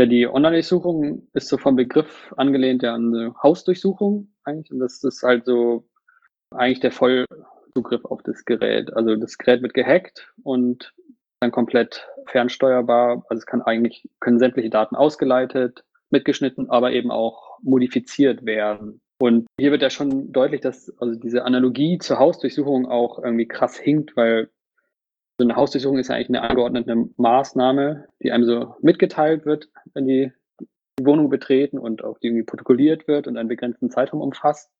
Ja, 0.00 0.06
die 0.06 0.28
Online-Durchsuchung 0.28 1.26
ist 1.34 1.48
so 1.48 1.58
vom 1.58 1.74
Begriff 1.74 2.32
angelehnt 2.36 2.84
ja 2.84 2.94
an 2.94 3.12
eine 3.12 3.34
Hausdurchsuchung 3.42 4.28
eigentlich. 4.44 4.70
Und 4.70 4.78
das 4.78 5.02
ist 5.02 5.24
halt 5.24 5.44
so 5.44 5.88
eigentlich 6.54 6.78
der 6.78 6.92
Vollzugriff 6.92 8.04
auf 8.04 8.22
das 8.22 8.44
Gerät. 8.44 8.94
Also 8.94 9.16
das 9.16 9.38
Gerät 9.38 9.60
wird 9.62 9.74
gehackt 9.74 10.32
und 10.44 10.94
dann 11.40 11.50
komplett 11.50 12.06
fernsteuerbar. 12.26 13.24
Also 13.28 13.40
es 13.40 13.46
kann 13.46 13.60
eigentlich, 13.60 14.08
können 14.20 14.38
sämtliche 14.38 14.70
Daten 14.70 14.94
ausgeleitet, 14.94 15.84
mitgeschnitten, 16.10 16.70
aber 16.70 16.92
eben 16.92 17.10
auch 17.10 17.58
modifiziert 17.62 18.46
werden. 18.46 19.00
Und 19.20 19.46
hier 19.58 19.72
wird 19.72 19.82
ja 19.82 19.90
schon 19.90 20.30
deutlich, 20.30 20.60
dass 20.60 20.96
also 21.00 21.18
diese 21.18 21.44
Analogie 21.44 21.98
zur 21.98 22.20
Hausdurchsuchung 22.20 22.86
auch 22.86 23.18
irgendwie 23.18 23.48
krass 23.48 23.76
hinkt, 23.76 24.16
weil 24.16 24.48
so 25.38 25.44
eine 25.44 25.56
Hausdurchsuchung 25.56 25.98
ist 25.98 26.10
eigentlich 26.10 26.28
eine 26.30 26.42
angeordnete 26.42 27.08
Maßnahme, 27.16 28.08
die 28.22 28.32
einem 28.32 28.44
so 28.44 28.74
mitgeteilt 28.80 29.46
wird, 29.46 29.70
wenn 29.94 30.06
die 30.06 30.32
Wohnung 31.00 31.30
betreten 31.30 31.78
und 31.78 32.02
auch 32.02 32.18
die 32.18 32.26
irgendwie 32.26 32.44
protokolliert 32.44 33.06
wird 33.06 33.28
und 33.28 33.36
einen 33.36 33.48
begrenzten 33.48 33.88
Zeitraum 33.88 34.20
umfasst. 34.20 34.70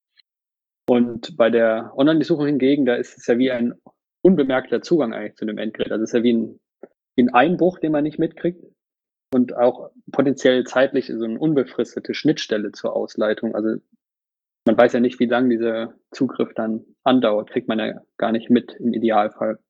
Und 0.89 1.37
bei 1.37 1.49
der 1.51 1.93
Online-Durchsuchung 1.97 2.47
hingegen, 2.47 2.87
da 2.87 2.97
ist 2.97 3.17
es 3.17 3.27
ja 3.27 3.39
wie 3.39 3.53
ein 3.53 3.75
unbemerkter 4.23 4.83
Zugang 4.83 5.15
eigentlich 5.15 5.37
zu 5.37 5.47
dem 5.47 5.59
Endgerät. 5.59 5.93
Also 5.93 6.03
es 6.03 6.11
ist 6.11 6.17
ja 6.17 6.25
wie 6.25 6.33
ein, 6.33 6.61
wie 7.15 7.23
ein 7.23 7.35
Einbruch, 7.35 7.79
den 7.79 7.93
man 7.93 8.03
nicht 8.03 8.19
mitkriegt 8.19 8.65
und 9.33 9.55
auch 9.55 9.91
potenziell 10.11 10.65
zeitlich 10.65 11.07
so 11.07 11.25
eine 11.25 11.39
unbefristete 11.39 12.15
Schnittstelle 12.15 12.73
zur 12.73 12.97
Ausleitung. 12.97 13.55
Also 13.55 13.77
man 14.67 14.77
weiß 14.77 14.93
ja 14.95 15.01
nicht, 15.01 15.21
wie 15.21 15.27
lange 15.27 15.51
dieser 15.51 15.95
Zugriff 16.11 16.53
dann 16.55 16.85
andauert, 17.05 17.51
kriegt 17.51 17.69
man 17.69 17.79
ja 17.79 18.03
gar 18.17 18.33
nicht 18.33 18.51
mit 18.51 18.73
im 18.81 18.93
Idealfall. 18.93 19.61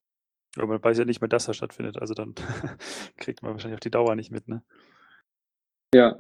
Aber 0.57 0.67
man 0.67 0.83
weiß 0.83 0.99
ja 0.99 1.05
nicht 1.05 1.21
mehr, 1.21 1.29
dass 1.29 1.49
er 1.49 1.55
stattfindet, 1.55 1.99
also 1.99 2.15
dann 2.15 2.35
kriegt 3.17 3.43
man 3.43 3.53
wahrscheinlich 3.53 3.77
auch 3.77 3.81
die 3.81 3.91
Dauer 3.91 4.15
nicht 4.15 4.31
mit, 4.31 4.49
ne? 4.49 4.63
Ja. 5.95 6.17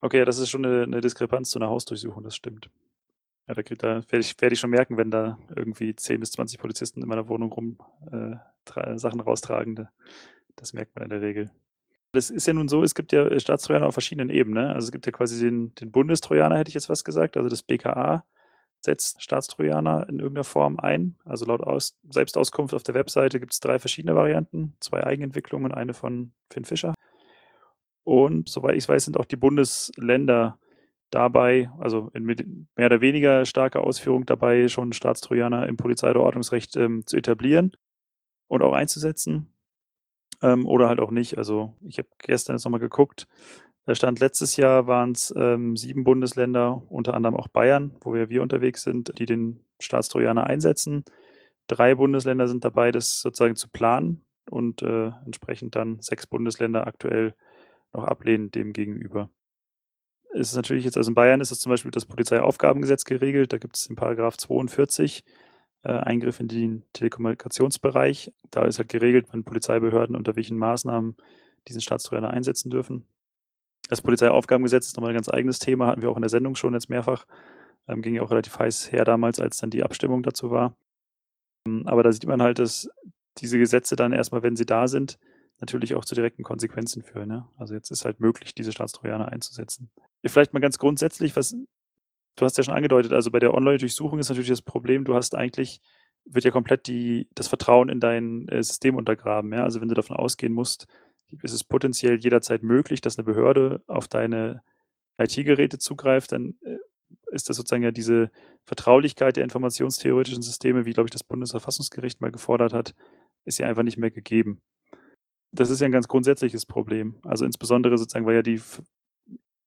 Okay, 0.00 0.24
das 0.24 0.38
ist 0.38 0.50
schon 0.50 0.64
eine, 0.64 0.82
eine 0.82 1.00
Diskrepanz 1.00 1.50
zu 1.50 1.58
einer 1.58 1.68
Hausdurchsuchung, 1.70 2.22
das 2.22 2.36
stimmt. 2.36 2.70
Ja, 3.46 3.54
da, 3.54 3.62
da 3.62 3.94
werde 4.10 4.20
ich, 4.20 4.40
werd 4.40 4.52
ich 4.52 4.60
schon 4.60 4.70
merken, 4.70 4.96
wenn 4.96 5.10
da 5.10 5.38
irgendwie 5.54 5.94
10 5.94 6.20
bis 6.20 6.32
20 6.32 6.58
Polizisten 6.58 7.02
in 7.02 7.08
meiner 7.08 7.28
Wohnung 7.28 7.52
rum 7.52 7.78
äh, 8.10 8.36
Sachen 8.96 9.20
raustragen. 9.20 9.88
Das 10.56 10.72
merkt 10.72 10.94
man 10.94 11.04
in 11.04 11.10
der 11.10 11.20
Regel. 11.20 11.50
Das 12.12 12.30
ist 12.30 12.46
ja 12.46 12.52
nun 12.52 12.68
so, 12.68 12.82
es 12.82 12.94
gibt 12.94 13.12
ja 13.12 13.26
äh, 13.26 13.40
Staatstrojaner 13.40 13.86
auf 13.86 13.94
verschiedenen 13.94 14.30
Ebenen. 14.30 14.64
Ne? 14.64 14.74
Also 14.74 14.86
es 14.86 14.92
gibt 14.92 15.04
ja 15.04 15.12
quasi 15.12 15.44
den, 15.44 15.74
den 15.74 15.90
Bundestrojaner, 15.90 16.56
hätte 16.56 16.68
ich 16.68 16.74
jetzt 16.74 16.88
was 16.88 17.04
gesagt. 17.04 17.36
Also 17.36 17.48
das 17.48 17.62
BKA 17.62 18.24
setzt 18.84 19.22
Staatstrojaner 19.22 20.08
in 20.08 20.18
irgendeiner 20.18 20.44
Form 20.44 20.78
ein. 20.78 21.16
Also 21.24 21.46
laut 21.46 21.62
Aus 21.62 21.98
Selbstauskunft 22.08 22.74
auf 22.74 22.82
der 22.82 22.94
Webseite 22.94 23.40
gibt 23.40 23.52
es 23.52 23.60
drei 23.60 23.78
verschiedene 23.78 24.14
Varianten, 24.14 24.76
zwei 24.80 25.04
Eigenentwicklungen 25.04 25.72
eine 25.72 25.94
von 25.94 26.32
Finn 26.50 26.64
Fischer. 26.64 26.94
Und 28.04 28.48
soweit 28.48 28.76
ich 28.76 28.88
weiß, 28.88 29.06
sind 29.06 29.18
auch 29.18 29.24
die 29.24 29.36
Bundesländer 29.36 30.58
dabei, 31.10 31.70
also 31.78 32.10
in 32.12 32.24
mehr 32.24 32.86
oder 32.86 33.00
weniger 33.00 33.46
starker 33.46 33.82
Ausführung 33.82 34.26
dabei, 34.26 34.68
schon 34.68 34.92
Staatstrojaner 34.92 35.66
im 35.66 35.76
Polizeiordnungsrecht 35.76 36.76
ähm, 36.76 37.06
zu 37.06 37.16
etablieren 37.16 37.72
und 38.48 38.62
auch 38.62 38.74
einzusetzen 38.74 39.48
ähm, 40.42 40.66
oder 40.66 40.88
halt 40.88 41.00
auch 41.00 41.10
nicht. 41.10 41.38
Also 41.38 41.74
ich 41.80 41.98
habe 41.98 42.08
gestern 42.18 42.56
jetzt 42.56 42.64
nochmal 42.64 42.80
geguckt. 42.80 43.26
Da 43.86 43.94
stand 43.94 44.20
letztes 44.20 44.56
Jahr 44.56 44.86
waren 44.86 45.12
es 45.12 45.32
ähm, 45.36 45.76
sieben 45.76 46.04
Bundesländer, 46.04 46.82
unter 46.88 47.14
anderem 47.14 47.36
auch 47.36 47.48
Bayern, 47.48 47.94
wo 48.00 48.14
wir, 48.14 48.30
wir 48.30 48.42
unterwegs 48.42 48.82
sind, 48.82 49.18
die 49.18 49.26
den 49.26 49.60
Staatstrojaner 49.78 50.46
einsetzen. 50.46 51.04
Drei 51.66 51.94
Bundesländer 51.94 52.48
sind 52.48 52.64
dabei, 52.64 52.92
das 52.92 53.20
sozusagen 53.20 53.56
zu 53.56 53.68
planen 53.68 54.24
und 54.48 54.82
äh, 54.82 55.12
entsprechend 55.26 55.76
dann 55.76 56.00
sechs 56.00 56.26
Bundesländer 56.26 56.86
aktuell 56.86 57.34
noch 57.92 58.04
ablehnen 58.04 58.50
dem 58.50 58.72
gegenüber. 58.72 59.30
Es 60.32 60.50
ist 60.50 60.56
natürlich 60.56 60.84
jetzt, 60.84 60.96
also 60.96 61.10
in 61.10 61.14
Bayern 61.14 61.40
ist 61.40 61.52
es 61.52 61.60
zum 61.60 61.70
Beispiel 61.70 61.90
das 61.90 62.06
Polizeiaufgabengesetz 62.06 63.04
geregelt, 63.04 63.52
da 63.52 63.58
gibt 63.58 63.76
es 63.76 63.86
den 63.86 63.96
Paragraph 63.96 64.36
42 64.36 65.24
äh, 65.82 65.92
Eingriff 65.92 66.40
in 66.40 66.48
den 66.48 66.82
Telekommunikationsbereich. 66.92 68.32
Da 68.50 68.64
ist 68.64 68.78
halt 68.78 68.88
geregelt, 68.88 69.26
wann 69.30 69.44
Polizeibehörden 69.44 70.16
unter 70.16 70.34
welchen 70.34 70.58
Maßnahmen 70.58 71.16
diesen 71.68 71.80
Staatstrojaner 71.80 72.30
einsetzen 72.30 72.70
dürfen. 72.70 73.06
Das 73.94 74.02
Polizeiaufgabengesetz 74.02 74.88
ist 74.88 74.96
nochmal 74.96 75.12
ein 75.12 75.14
ganz 75.14 75.28
eigenes 75.28 75.60
Thema, 75.60 75.86
hatten 75.86 76.02
wir 76.02 76.10
auch 76.10 76.16
in 76.16 76.22
der 76.22 76.28
Sendung 76.28 76.56
schon 76.56 76.74
jetzt 76.74 76.90
mehrfach. 76.90 77.26
Ähm, 77.86 78.02
ging 78.02 78.16
ja 78.16 78.22
auch 78.22 78.30
relativ 78.32 78.58
heiß 78.58 78.90
her 78.90 79.04
damals, 79.04 79.38
als 79.38 79.58
dann 79.58 79.70
die 79.70 79.84
Abstimmung 79.84 80.24
dazu 80.24 80.50
war. 80.50 80.76
Ähm, 81.64 81.86
aber 81.86 82.02
da 82.02 82.10
sieht 82.10 82.26
man 82.26 82.42
halt, 82.42 82.58
dass 82.58 82.88
diese 83.38 83.56
Gesetze 83.56 83.94
dann 83.94 84.12
erstmal, 84.12 84.42
wenn 84.42 84.56
sie 84.56 84.66
da 84.66 84.88
sind, 84.88 85.18
natürlich 85.60 85.94
auch 85.94 86.04
zu 86.04 86.16
direkten 86.16 86.42
Konsequenzen 86.42 87.02
führen. 87.02 87.28
Ne? 87.28 87.46
Also 87.56 87.74
jetzt 87.74 87.92
ist 87.92 88.04
halt 88.04 88.18
möglich, 88.18 88.52
diese 88.52 88.72
Staatstrojaner 88.72 89.30
einzusetzen. 89.30 89.90
Vielleicht 90.26 90.54
mal 90.54 90.60
ganz 90.60 90.78
grundsätzlich, 90.78 91.36
was 91.36 91.54
Du 92.36 92.44
hast 92.44 92.58
ja 92.58 92.64
schon 92.64 92.74
angedeutet, 92.74 93.12
also 93.12 93.30
bei 93.30 93.38
der 93.38 93.54
Online-Durchsuchung 93.54 94.18
ist 94.18 94.28
natürlich 94.28 94.50
das 94.50 94.62
Problem, 94.62 95.04
du 95.04 95.14
hast 95.14 95.36
eigentlich, 95.36 95.80
wird 96.24 96.44
ja 96.44 96.50
komplett 96.50 96.88
die, 96.88 97.28
das 97.34 97.46
Vertrauen 97.48 97.88
in 97.88 98.00
dein 98.00 98.48
äh, 98.48 98.62
System 98.62 98.96
untergraben. 98.96 99.52
Ja? 99.52 99.62
Also 99.62 99.80
wenn 99.80 99.88
du 99.88 99.94
davon 99.94 100.16
ausgehen 100.16 100.52
musst, 100.52 100.88
ist 101.42 101.52
es 101.52 101.64
potenziell 101.64 102.18
jederzeit 102.18 102.62
möglich, 102.62 103.00
dass 103.00 103.18
eine 103.18 103.24
Behörde 103.24 103.82
auf 103.86 104.08
deine 104.08 104.62
IT-Geräte 105.18 105.78
zugreift, 105.78 106.32
dann 106.32 106.54
äh, 106.62 106.78
ist 107.30 107.48
das 107.48 107.56
sozusagen 107.56 107.82
ja 107.82 107.90
diese 107.90 108.30
Vertraulichkeit 108.64 109.36
der 109.36 109.44
informationstheoretischen 109.44 110.42
Systeme, 110.42 110.84
wie, 110.84 110.92
glaube 110.92 111.08
ich, 111.08 111.12
das 111.12 111.24
Bundesverfassungsgericht 111.24 112.20
mal 112.20 112.30
gefordert 112.30 112.72
hat, 112.72 112.94
ist 113.44 113.58
ja 113.58 113.66
einfach 113.66 113.82
nicht 113.82 113.98
mehr 113.98 114.10
gegeben. 114.10 114.60
Das 115.52 115.70
ist 115.70 115.80
ja 115.80 115.86
ein 115.86 115.92
ganz 115.92 116.08
grundsätzliches 116.08 116.66
Problem. 116.66 117.16
Also 117.22 117.44
insbesondere 117.44 117.98
sozusagen, 117.98 118.26
weil 118.26 118.36
ja 118.36 118.42
die 118.42 118.60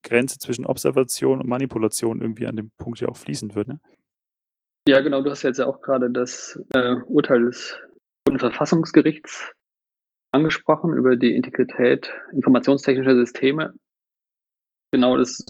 Grenze 0.03 0.39
zwischen 0.39 0.65
Observation 0.65 1.39
und 1.39 1.47
Manipulation 1.47 2.21
irgendwie 2.21 2.47
an 2.47 2.55
dem 2.55 2.71
Punkt 2.77 2.99
ja 2.99 3.07
auch 3.07 3.17
fließend 3.17 3.55
wird. 3.55 3.67
Ne? 3.67 3.79
Ja, 4.87 5.01
genau. 5.01 5.21
Du 5.21 5.29
hast 5.29 5.43
jetzt 5.43 5.59
ja 5.59 5.67
auch 5.67 5.81
gerade 5.81 6.09
das 6.09 6.59
äh, 6.73 6.95
Urteil 7.07 7.45
des 7.45 7.77
Bundesverfassungsgerichts 8.25 9.51
angesprochen 10.31 10.93
über 10.93 11.15
die 11.15 11.35
Integrität 11.35 12.13
informationstechnischer 12.31 13.15
Systeme. 13.15 13.73
Genau, 14.91 15.17
das 15.17 15.45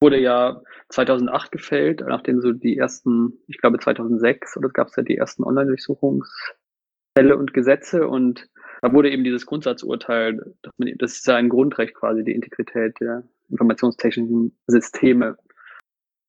wurde 0.00 0.20
ja 0.20 0.60
2008 0.88 1.52
gefällt, 1.52 2.00
nachdem 2.00 2.40
so 2.40 2.52
die 2.52 2.76
ersten, 2.76 3.38
ich 3.46 3.58
glaube 3.58 3.78
2006, 3.78 4.56
oder 4.56 4.68
gab 4.68 4.88
es 4.88 4.96
ja 4.96 5.02
die 5.02 5.16
ersten 5.16 5.44
Online-Durchsuchungsfälle 5.44 7.36
und 7.36 7.54
Gesetze 7.54 8.08
und 8.08 8.48
da 8.82 8.92
wurde 8.92 9.10
eben 9.10 9.22
dieses 9.22 9.46
Grundsatzurteil, 9.46 10.54
das 10.98 11.12
ist 11.12 11.26
ja 11.26 11.36
ein 11.36 11.48
Grundrecht 11.48 11.94
quasi, 11.94 12.24
die 12.24 12.32
Integrität 12.32 12.98
der 13.00 13.22
informationstechnischen 13.48 14.58
Systeme. 14.66 15.36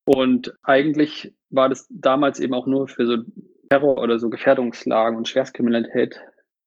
Und 0.06 0.54
eigentlich 0.62 1.34
war 1.50 1.70
das 1.70 1.88
damals 1.90 2.40
eben 2.40 2.54
auch 2.54 2.68
nur 2.68 2.88
für 2.88 3.08
so 3.08 3.18
Terror 3.70 3.98
oder 3.98 4.20
so 4.20 4.30
Gefährdungslagen 4.30 5.18
und 5.18 5.28
Schwerstkriminalität 5.28 6.22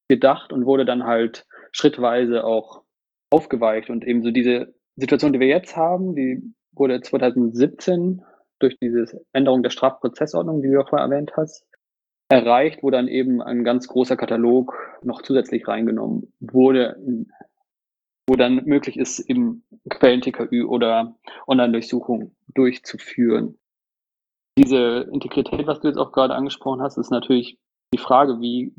gedacht 0.08 0.52
und 0.52 0.66
wurde 0.66 0.84
dann 0.84 1.04
halt 1.04 1.46
schrittweise 1.72 2.44
auch 2.44 2.82
aufgeweicht. 3.30 3.90
Und 3.90 4.06
eben 4.06 4.22
so 4.22 4.30
diese 4.30 4.74
Situation, 4.96 5.32
die 5.32 5.40
wir 5.40 5.48
jetzt 5.48 5.76
haben, 5.76 6.14
die 6.14 6.42
wurde 6.72 7.00
2017 7.00 8.22
durch 8.58 8.78
diese 8.78 9.24
Änderung 9.32 9.62
der 9.62 9.70
Strafprozessordnung, 9.70 10.62
die 10.62 10.68
du 10.68 10.74
ja 10.74 10.84
vorher 10.84 11.06
erwähnt 11.06 11.32
hast, 11.36 11.66
erreicht, 12.28 12.82
wo 12.82 12.90
dann 12.90 13.08
eben 13.08 13.42
ein 13.42 13.64
ganz 13.64 13.86
großer 13.88 14.16
Katalog 14.16 14.74
noch 15.02 15.22
zusätzlich 15.22 15.68
reingenommen 15.68 16.32
wurde, 16.40 16.96
wo 18.28 18.34
dann 18.34 18.64
möglich 18.64 18.96
ist, 18.96 19.20
eben 19.20 19.64
Quellen-TKÜ 19.88 20.64
oder 20.64 21.16
Online-Durchsuchung 21.46 22.34
durchzuführen. 22.48 23.58
Diese 24.58 25.08
Integrität, 25.12 25.66
was 25.66 25.80
du 25.80 25.88
jetzt 25.88 25.98
auch 25.98 26.12
gerade 26.12 26.34
angesprochen 26.34 26.82
hast, 26.82 26.96
ist 26.96 27.10
natürlich 27.10 27.58
die 27.94 27.98
Frage, 27.98 28.40
wie, 28.40 28.74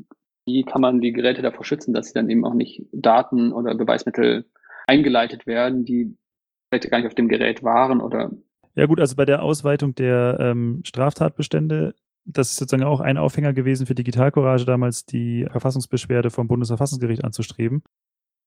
wie 0.48 0.64
kann 0.64 0.80
man 0.80 1.00
die 1.00 1.12
Geräte 1.12 1.42
davor 1.42 1.64
schützen, 1.64 1.92
dass 1.92 2.08
sie 2.08 2.14
dann 2.14 2.30
eben 2.30 2.44
auch 2.44 2.54
nicht 2.54 2.86
Daten 2.92 3.52
oder 3.52 3.74
Beweismittel 3.74 4.46
eingeleitet 4.86 5.46
werden, 5.46 5.84
die 5.84 6.16
vielleicht 6.68 6.90
gar 6.90 6.98
nicht 6.98 7.06
auf 7.06 7.14
dem 7.14 7.28
Gerät 7.28 7.62
waren 7.62 8.00
oder 8.00 8.30
ja 8.74 8.86
gut, 8.86 9.00
also 9.00 9.16
bei 9.16 9.24
der 9.24 9.42
Ausweitung 9.42 9.96
der 9.96 10.38
ähm, 10.38 10.82
Straftatbestände, 10.84 11.96
das 12.24 12.50
ist 12.50 12.58
sozusagen 12.58 12.84
auch 12.84 13.00
ein 13.00 13.18
Aufhänger 13.18 13.52
gewesen 13.52 13.86
für 13.86 13.96
Digitalcourage 13.96 14.64
damals, 14.64 15.04
die 15.04 15.46
Verfassungsbeschwerde 15.50 16.30
vom 16.30 16.46
Bundesverfassungsgericht 16.46 17.24
anzustreben. 17.24 17.82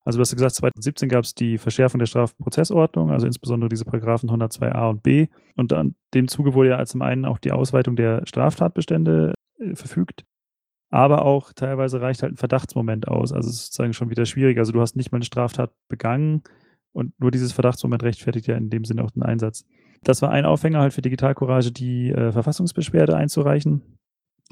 Also 0.06 0.18
du 0.18 0.22
hast 0.22 0.34
gesagt, 0.34 0.56
2017 0.56 1.10
gab 1.10 1.26
es 1.26 1.36
die 1.36 1.58
Verschärfung 1.58 2.00
der 2.00 2.06
Strafprozessordnung, 2.06 3.12
also 3.12 3.28
insbesondere 3.28 3.68
diese 3.68 3.84
Paragraphen 3.84 4.30
102a 4.30 4.90
und 4.90 5.04
b. 5.04 5.28
Und 5.58 5.74
an 5.74 5.96
dem 6.14 6.30
Zuge 6.30 6.54
wurde 6.54 6.70
ja 6.70 6.86
zum 6.86 7.02
einen 7.02 7.26
auch 7.26 7.38
die 7.38 7.52
Ausweitung 7.52 7.98
der 7.98 8.26
Straftatbestände 8.26 9.34
äh, 9.60 9.76
verfügt, 9.76 10.24
aber 10.92 11.24
auch 11.24 11.54
teilweise 11.54 12.02
reicht 12.02 12.22
halt 12.22 12.34
ein 12.34 12.38
Verdachtsmoment 12.38 13.08
aus. 13.08 13.32
Also 13.32 13.50
es 13.50 13.56
ist 13.56 13.66
sozusagen 13.68 13.94
schon 13.94 14.10
wieder 14.10 14.26
schwierig. 14.26 14.58
Also 14.60 14.74
du 14.74 14.82
hast 14.82 14.98
nicht 14.98 15.12
mal 15.12 15.18
eine 15.18 15.26
Straftat 15.26 15.72
begangen 15.88 16.44
und 16.92 17.18
nur 17.20 17.32
dieses 17.32 17.54
Verdachtsmoment 17.54 18.04
rechtfertigt 18.04 18.48
ja 18.48 18.58
in 18.58 18.70
dem 18.70 18.84
Sinne 18.84 19.04
auch 19.04 19.12
den 19.12 19.24
Einsatz. 19.24 19.66
Das 20.04 20.22
war 20.22 20.32
ein 20.32 20.46
Aufhänger 20.46 20.82
halt 20.82 20.94
für 20.94 21.02
Digitalcourage, 21.02 21.72
die 21.72 22.12
äh, 22.12 22.34
Verfassungsbeschwerde 22.34 23.16
einzureichen. 23.16 23.82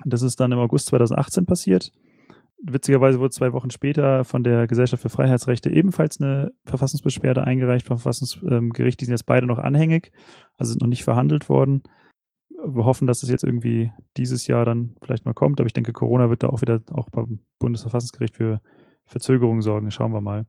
Das 0.05 0.21
ist 0.21 0.39
dann 0.39 0.53
im 0.53 0.59
August 0.59 0.87
2018 0.87 1.45
passiert. 1.45 1.91
Witzigerweise 2.61 3.19
wurde 3.19 3.31
zwei 3.31 3.51
Wochen 3.51 3.69
später 3.69 4.23
von 4.23 4.43
der 4.43 4.67
Gesellschaft 4.67 5.01
für 5.01 5.09
Freiheitsrechte 5.09 5.69
ebenfalls 5.69 6.21
eine 6.21 6.51
Verfassungsbeschwerde 6.65 7.43
eingereicht 7.43 7.87
vom 7.87 7.97
Verfassungsgericht. 7.97 8.99
Die 8.99 9.05
sind 9.05 9.13
jetzt 9.13 9.25
beide 9.25 9.45
noch 9.45 9.59
anhängig, 9.59 10.11
also 10.57 10.71
sind 10.71 10.81
noch 10.81 10.89
nicht 10.89 11.03
verhandelt 11.03 11.49
worden. 11.49 11.83
Wir 12.75 12.85
hoffen, 12.85 13.07
dass 13.07 13.23
es 13.23 13.29
jetzt 13.29 13.43
irgendwie 13.43 13.91
dieses 14.17 14.47
Jahr 14.47 14.65
dann 14.65 14.95
vielleicht 15.01 15.25
mal 15.25 15.33
kommt, 15.33 15.59
aber 15.59 15.67
ich 15.67 15.73
denke, 15.73 15.93
Corona 15.93 16.29
wird 16.29 16.43
da 16.43 16.49
auch 16.49 16.61
wieder 16.61 16.81
auch 16.91 17.09
beim 17.09 17.39
Bundesverfassungsgericht 17.59 18.35
für 18.35 18.61
Verzögerungen 19.05 19.61
sorgen. 19.61 19.91
Schauen 19.91 20.13
wir 20.13 20.21
mal. 20.21 20.45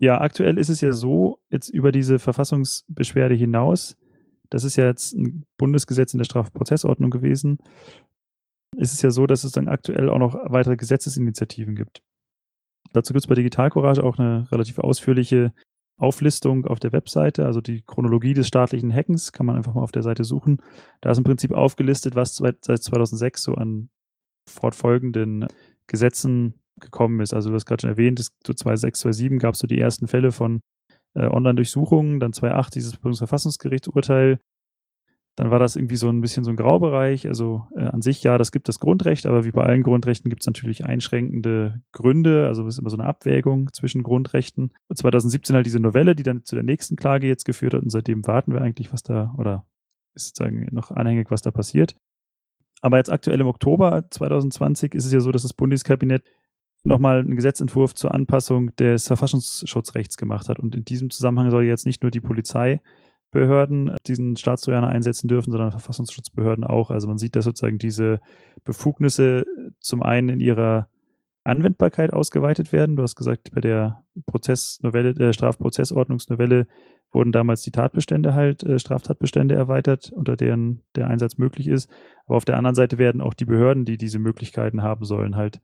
Ja, 0.00 0.20
aktuell 0.20 0.58
ist 0.58 0.68
es 0.68 0.80
ja 0.80 0.92
so, 0.92 1.40
jetzt 1.50 1.68
über 1.68 1.92
diese 1.92 2.18
Verfassungsbeschwerde 2.18 3.34
hinaus, 3.34 3.96
das 4.50 4.64
ist 4.64 4.76
ja 4.76 4.86
jetzt 4.86 5.12
ein 5.14 5.44
Bundesgesetz 5.58 6.14
in 6.14 6.18
der 6.18 6.24
Strafprozessordnung 6.24 7.10
gewesen, 7.10 7.58
ist 8.76 8.92
es 8.92 9.02
ja 9.02 9.10
so, 9.10 9.26
dass 9.26 9.44
es 9.44 9.52
dann 9.52 9.68
aktuell 9.68 10.08
auch 10.08 10.18
noch 10.18 10.34
weitere 10.34 10.76
Gesetzesinitiativen 10.76 11.74
gibt. 11.74 12.02
Dazu 12.92 13.12
gibt 13.12 13.24
es 13.24 13.26
bei 13.26 13.34
Digital 13.34 13.70
Courage 13.70 14.02
auch 14.02 14.18
eine 14.18 14.50
relativ 14.52 14.78
ausführliche 14.78 15.52
Auflistung 15.98 16.64
auf 16.66 16.78
der 16.78 16.92
Webseite, 16.92 17.44
also 17.44 17.60
die 17.60 17.82
Chronologie 17.82 18.32
des 18.32 18.46
staatlichen 18.46 18.92
Hackens, 18.92 19.32
kann 19.32 19.46
man 19.46 19.56
einfach 19.56 19.74
mal 19.74 19.82
auf 19.82 19.92
der 19.92 20.02
Seite 20.02 20.24
suchen. 20.24 20.62
Da 21.00 21.10
ist 21.10 21.18
im 21.18 21.24
Prinzip 21.24 21.52
aufgelistet, 21.52 22.14
was 22.14 22.36
seit 22.36 22.64
2006 22.64 23.42
so 23.42 23.54
an 23.54 23.90
fortfolgenden 24.48 25.46
Gesetzen 25.88 26.54
gekommen 26.80 27.20
ist. 27.20 27.34
Also 27.34 27.50
du 27.50 27.56
hast 27.56 27.66
gerade 27.66 27.82
schon 27.82 27.90
erwähnt, 27.90 28.20
zu 28.20 28.54
2006, 28.54 29.00
2007 29.00 29.38
gab 29.38 29.54
es 29.54 29.60
so 29.60 29.66
die 29.66 29.80
ersten 29.80 30.06
Fälle 30.06 30.30
von 30.30 30.60
äh, 31.14 31.26
Online-Durchsuchungen, 31.26 32.20
dann 32.20 32.32
2008 32.32 32.76
dieses 32.76 32.96
Bundesverfassungsgerichtsurteil, 32.96 34.38
dann 35.38 35.52
war 35.52 35.60
das 35.60 35.76
irgendwie 35.76 35.94
so 35.94 36.08
ein 36.08 36.20
bisschen 36.20 36.42
so 36.42 36.50
ein 36.50 36.56
Graubereich. 36.56 37.28
Also 37.28 37.64
äh, 37.76 37.84
an 37.84 38.02
sich, 38.02 38.24
ja, 38.24 38.38
das 38.38 38.50
gibt 38.50 38.68
das 38.68 38.80
Grundrecht, 38.80 39.24
aber 39.24 39.44
wie 39.44 39.52
bei 39.52 39.62
allen 39.62 39.84
Grundrechten 39.84 40.30
gibt 40.30 40.42
es 40.42 40.46
natürlich 40.48 40.84
einschränkende 40.84 41.80
Gründe. 41.92 42.48
Also 42.48 42.66
es 42.66 42.74
ist 42.74 42.80
immer 42.80 42.90
so 42.90 42.96
eine 42.96 43.06
Abwägung 43.06 43.72
zwischen 43.72 44.02
Grundrechten. 44.02 44.72
Und 44.88 44.98
2017 44.98 45.54
halt 45.54 45.64
diese 45.64 45.78
Novelle, 45.78 46.16
die 46.16 46.24
dann 46.24 46.44
zu 46.44 46.56
der 46.56 46.64
nächsten 46.64 46.96
Klage 46.96 47.28
jetzt 47.28 47.44
geführt 47.44 47.74
hat. 47.74 47.84
Und 47.84 47.90
seitdem 47.90 48.26
warten 48.26 48.52
wir 48.52 48.62
eigentlich, 48.62 48.92
was 48.92 49.04
da, 49.04 49.32
oder 49.38 49.64
ist 50.14 50.26
sozusagen 50.26 50.66
noch 50.72 50.90
anhängig, 50.90 51.30
was 51.30 51.40
da 51.40 51.52
passiert. 51.52 51.94
Aber 52.80 52.96
jetzt 52.96 53.12
aktuell 53.12 53.40
im 53.40 53.46
Oktober 53.46 54.06
2020 54.10 54.92
ist 54.92 55.04
es 55.04 55.12
ja 55.12 55.20
so, 55.20 55.30
dass 55.30 55.42
das 55.42 55.54
Bundeskabinett 55.54 56.24
nochmal 56.82 57.20
einen 57.20 57.36
Gesetzentwurf 57.36 57.94
zur 57.94 58.12
Anpassung 58.12 58.74
des 58.74 59.06
Verfassungsschutzrechts 59.06 60.16
gemacht 60.16 60.48
hat. 60.48 60.58
Und 60.58 60.74
in 60.74 60.84
diesem 60.84 61.10
Zusammenhang 61.10 61.52
soll 61.52 61.62
jetzt 61.62 61.86
nicht 61.86 62.02
nur 62.02 62.10
die 62.10 62.20
Polizei 62.20 62.80
Behörden 63.30 63.94
diesen 64.06 64.36
Staatstrojaner 64.36 64.88
einsetzen 64.88 65.28
dürfen, 65.28 65.50
sondern 65.50 65.70
Verfassungsschutzbehörden 65.70 66.64
auch. 66.64 66.90
Also 66.90 67.08
man 67.08 67.18
sieht, 67.18 67.36
dass 67.36 67.44
sozusagen 67.44 67.78
diese 67.78 68.20
Befugnisse 68.64 69.44
zum 69.80 70.02
einen 70.02 70.28
in 70.30 70.40
ihrer 70.40 70.88
Anwendbarkeit 71.44 72.12
ausgeweitet 72.12 72.72
werden. 72.72 72.96
Du 72.96 73.02
hast 73.02 73.16
gesagt, 73.16 73.50
bei 73.54 73.60
der 73.60 74.04
Prozessnovelle, 74.26 75.14
der 75.14 75.32
Strafprozessordnungsnovelle 75.32 76.66
wurden 77.10 77.32
damals 77.32 77.62
die 77.62 77.70
Tatbestände 77.70 78.34
halt, 78.34 78.62
äh, 78.64 78.78
Straftatbestände 78.78 79.54
erweitert, 79.54 80.12
unter 80.12 80.36
deren 80.36 80.82
der 80.94 81.08
Einsatz 81.08 81.38
möglich 81.38 81.68
ist. 81.68 81.90
Aber 82.26 82.36
auf 82.36 82.44
der 82.44 82.56
anderen 82.56 82.74
Seite 82.74 82.98
werden 82.98 83.20
auch 83.20 83.34
die 83.34 83.46
Behörden, 83.46 83.84
die 83.84 83.96
diese 83.96 84.18
Möglichkeiten 84.18 84.82
haben 84.82 85.04
sollen, 85.04 85.36
halt 85.36 85.60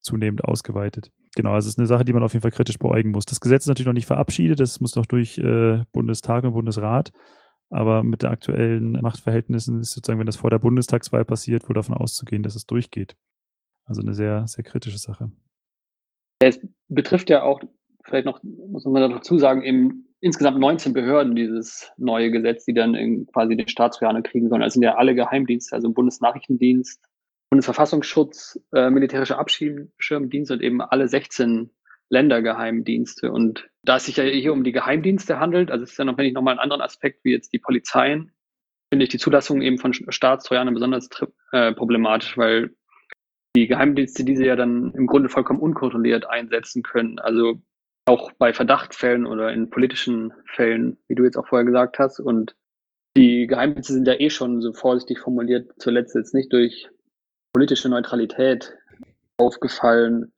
zunehmend 0.00 0.44
ausgeweitet. 0.44 1.12
Genau, 1.36 1.52
also 1.52 1.66
es 1.66 1.74
ist 1.74 1.78
eine 1.78 1.86
Sache, 1.86 2.04
die 2.04 2.14
man 2.14 2.22
auf 2.22 2.32
jeden 2.32 2.42
Fall 2.42 2.50
kritisch 2.50 2.78
beäugen 2.78 3.10
muss. 3.10 3.26
Das 3.26 3.40
Gesetz 3.40 3.64
ist 3.64 3.68
natürlich 3.68 3.86
noch 3.86 3.92
nicht 3.92 4.06
verabschiedet, 4.06 4.58
das 4.58 4.80
muss 4.80 4.96
noch 4.96 5.04
durch 5.04 5.36
äh, 5.36 5.84
Bundestag 5.92 6.44
und 6.44 6.54
Bundesrat. 6.54 7.12
Aber 7.68 8.02
mit 8.02 8.22
den 8.22 8.30
aktuellen 8.30 8.92
Machtverhältnissen 8.92 9.80
ist 9.80 9.92
sozusagen, 9.92 10.18
wenn 10.18 10.26
das 10.26 10.36
vor 10.36 10.50
der 10.50 10.58
Bundestagswahl 10.58 11.24
passiert, 11.26 11.68
wohl 11.68 11.74
davon 11.74 11.94
auszugehen, 11.94 12.42
dass 12.42 12.56
es 12.56 12.64
durchgeht. 12.64 13.16
Also 13.84 14.00
eine 14.00 14.14
sehr, 14.14 14.46
sehr 14.46 14.64
kritische 14.64 14.98
Sache. 14.98 15.30
Es 16.38 16.58
betrifft 16.88 17.28
ja 17.28 17.42
auch, 17.42 17.60
vielleicht 18.04 18.24
noch, 18.24 18.42
muss 18.42 18.84
man 18.86 19.10
dazu 19.10 19.38
sagen, 19.38 19.62
eben 19.62 20.06
insgesamt 20.20 20.58
19 20.58 20.94
Behörden 20.94 21.34
dieses 21.34 21.92
neue 21.98 22.30
Gesetz, 22.30 22.64
die 22.64 22.72
dann 22.72 23.26
quasi 23.26 23.56
den 23.56 23.68
Staatstrojaner 23.68 24.22
kriegen 24.22 24.48
sollen. 24.48 24.62
Das 24.62 24.72
sind 24.72 24.82
ja 24.82 24.94
alle 24.94 25.14
Geheimdienste, 25.14 25.74
also 25.74 25.90
Bundesnachrichtendienst, 25.90 27.04
Bundesverfassungsschutz, 27.50 28.60
äh, 28.72 28.90
militärischer 28.90 29.38
Abschirmdienst 29.38 30.50
und 30.50 30.62
eben 30.62 30.80
alle 30.80 31.08
16 31.08 31.70
Ländergeheimdienste. 32.08 33.30
Und 33.30 33.68
da 33.82 33.96
es 33.96 34.06
sich 34.06 34.16
ja 34.16 34.24
hier 34.24 34.52
um 34.52 34.64
die 34.64 34.72
Geheimdienste 34.72 35.38
handelt, 35.38 35.70
also 35.70 35.84
es 35.84 35.92
ist 35.92 35.98
ja 35.98 36.04
noch, 36.04 36.18
wenn 36.18 36.26
ich 36.26 36.34
nochmal 36.34 36.52
einen 36.52 36.60
anderen 36.60 36.82
Aspekt 36.82 37.24
wie 37.24 37.32
jetzt 37.32 37.52
die 37.52 37.58
Polizeien, 37.58 38.32
finde 38.90 39.04
ich 39.04 39.10
die 39.10 39.18
Zulassung 39.18 39.62
eben 39.62 39.78
von 39.78 39.92
Staatstrojanern 39.92 40.74
besonders 40.74 41.08
äh, 41.52 41.72
problematisch, 41.72 42.36
weil 42.38 42.74
die 43.56 43.66
Geheimdienste 43.66 44.24
diese 44.24 44.44
ja 44.44 44.54
dann 44.54 44.92
im 44.94 45.06
Grunde 45.06 45.28
vollkommen 45.28 45.60
unkontrolliert 45.60 46.28
einsetzen 46.28 46.82
können. 46.82 47.18
Also 47.18 47.62
auch 48.06 48.30
bei 48.32 48.52
Verdachtfällen 48.52 49.26
oder 49.26 49.52
in 49.52 49.70
politischen 49.70 50.32
Fällen, 50.46 50.98
wie 51.08 51.14
du 51.14 51.24
jetzt 51.24 51.36
auch 51.36 51.48
vorher 51.48 51.64
gesagt 51.64 51.98
hast. 51.98 52.20
Und 52.20 52.54
die 53.16 53.46
Geheimdienste 53.46 53.94
sind 53.94 54.06
ja 54.06 54.20
eh 54.20 54.30
schon 54.30 54.60
so 54.60 54.72
vorsichtig 54.72 55.18
formuliert, 55.18 55.72
zuletzt 55.78 56.14
jetzt 56.14 56.34
nicht 56.34 56.52
durch 56.52 56.88
politische 57.56 57.88
Neutralität 57.88 58.76
aufgefallen. 59.38 60.30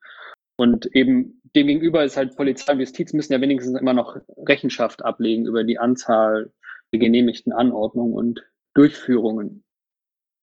Und 0.57 0.87
eben 0.95 1.43
demgegenüber 1.57 2.05
ist 2.05 2.16
halt 2.16 2.37
Polizei 2.37 2.73
und 2.73 2.79
Justiz 2.79 3.12
müssen 3.12 3.33
ja 3.33 3.41
wenigstens 3.41 3.77
immer 3.77 3.93
noch 3.93 4.16
Rechenschaft 4.47 5.05
ablegen 5.05 5.45
über 5.45 5.64
die 5.64 5.81
Anzahl 5.81 6.53
der 6.93 7.01
genehmigten 7.01 7.53
Anordnungen 7.53 8.14
und 8.14 8.47
Durchführungen. 8.75 9.64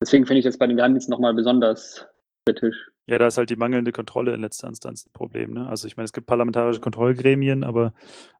Deswegen 0.01 0.25
finde 0.25 0.39
ich 0.39 0.43
das 0.43 0.57
bei 0.57 0.67
den 0.67 0.75
Geheimdiensten 0.75 1.13
nochmal 1.13 1.33
besonders 1.33 2.09
kritisch. 2.45 2.91
Ja, 3.07 3.19
da 3.19 3.27
ist 3.27 3.37
halt 3.37 3.51
die 3.51 3.55
mangelnde 3.55 3.93
Kontrolle 3.93 4.33
in 4.33 4.41
letzter 4.41 4.67
Instanz 4.67 5.05
ein 5.05 5.13
Problem. 5.13 5.53
Ne? 5.53 5.69
Also 5.69 5.87
ich 5.87 5.95
meine, 5.95 6.03
es 6.03 6.11
gibt 6.11 6.27
parlamentarische 6.27 6.81
Kontrollgremien, 6.81 7.63
aber 7.63 7.93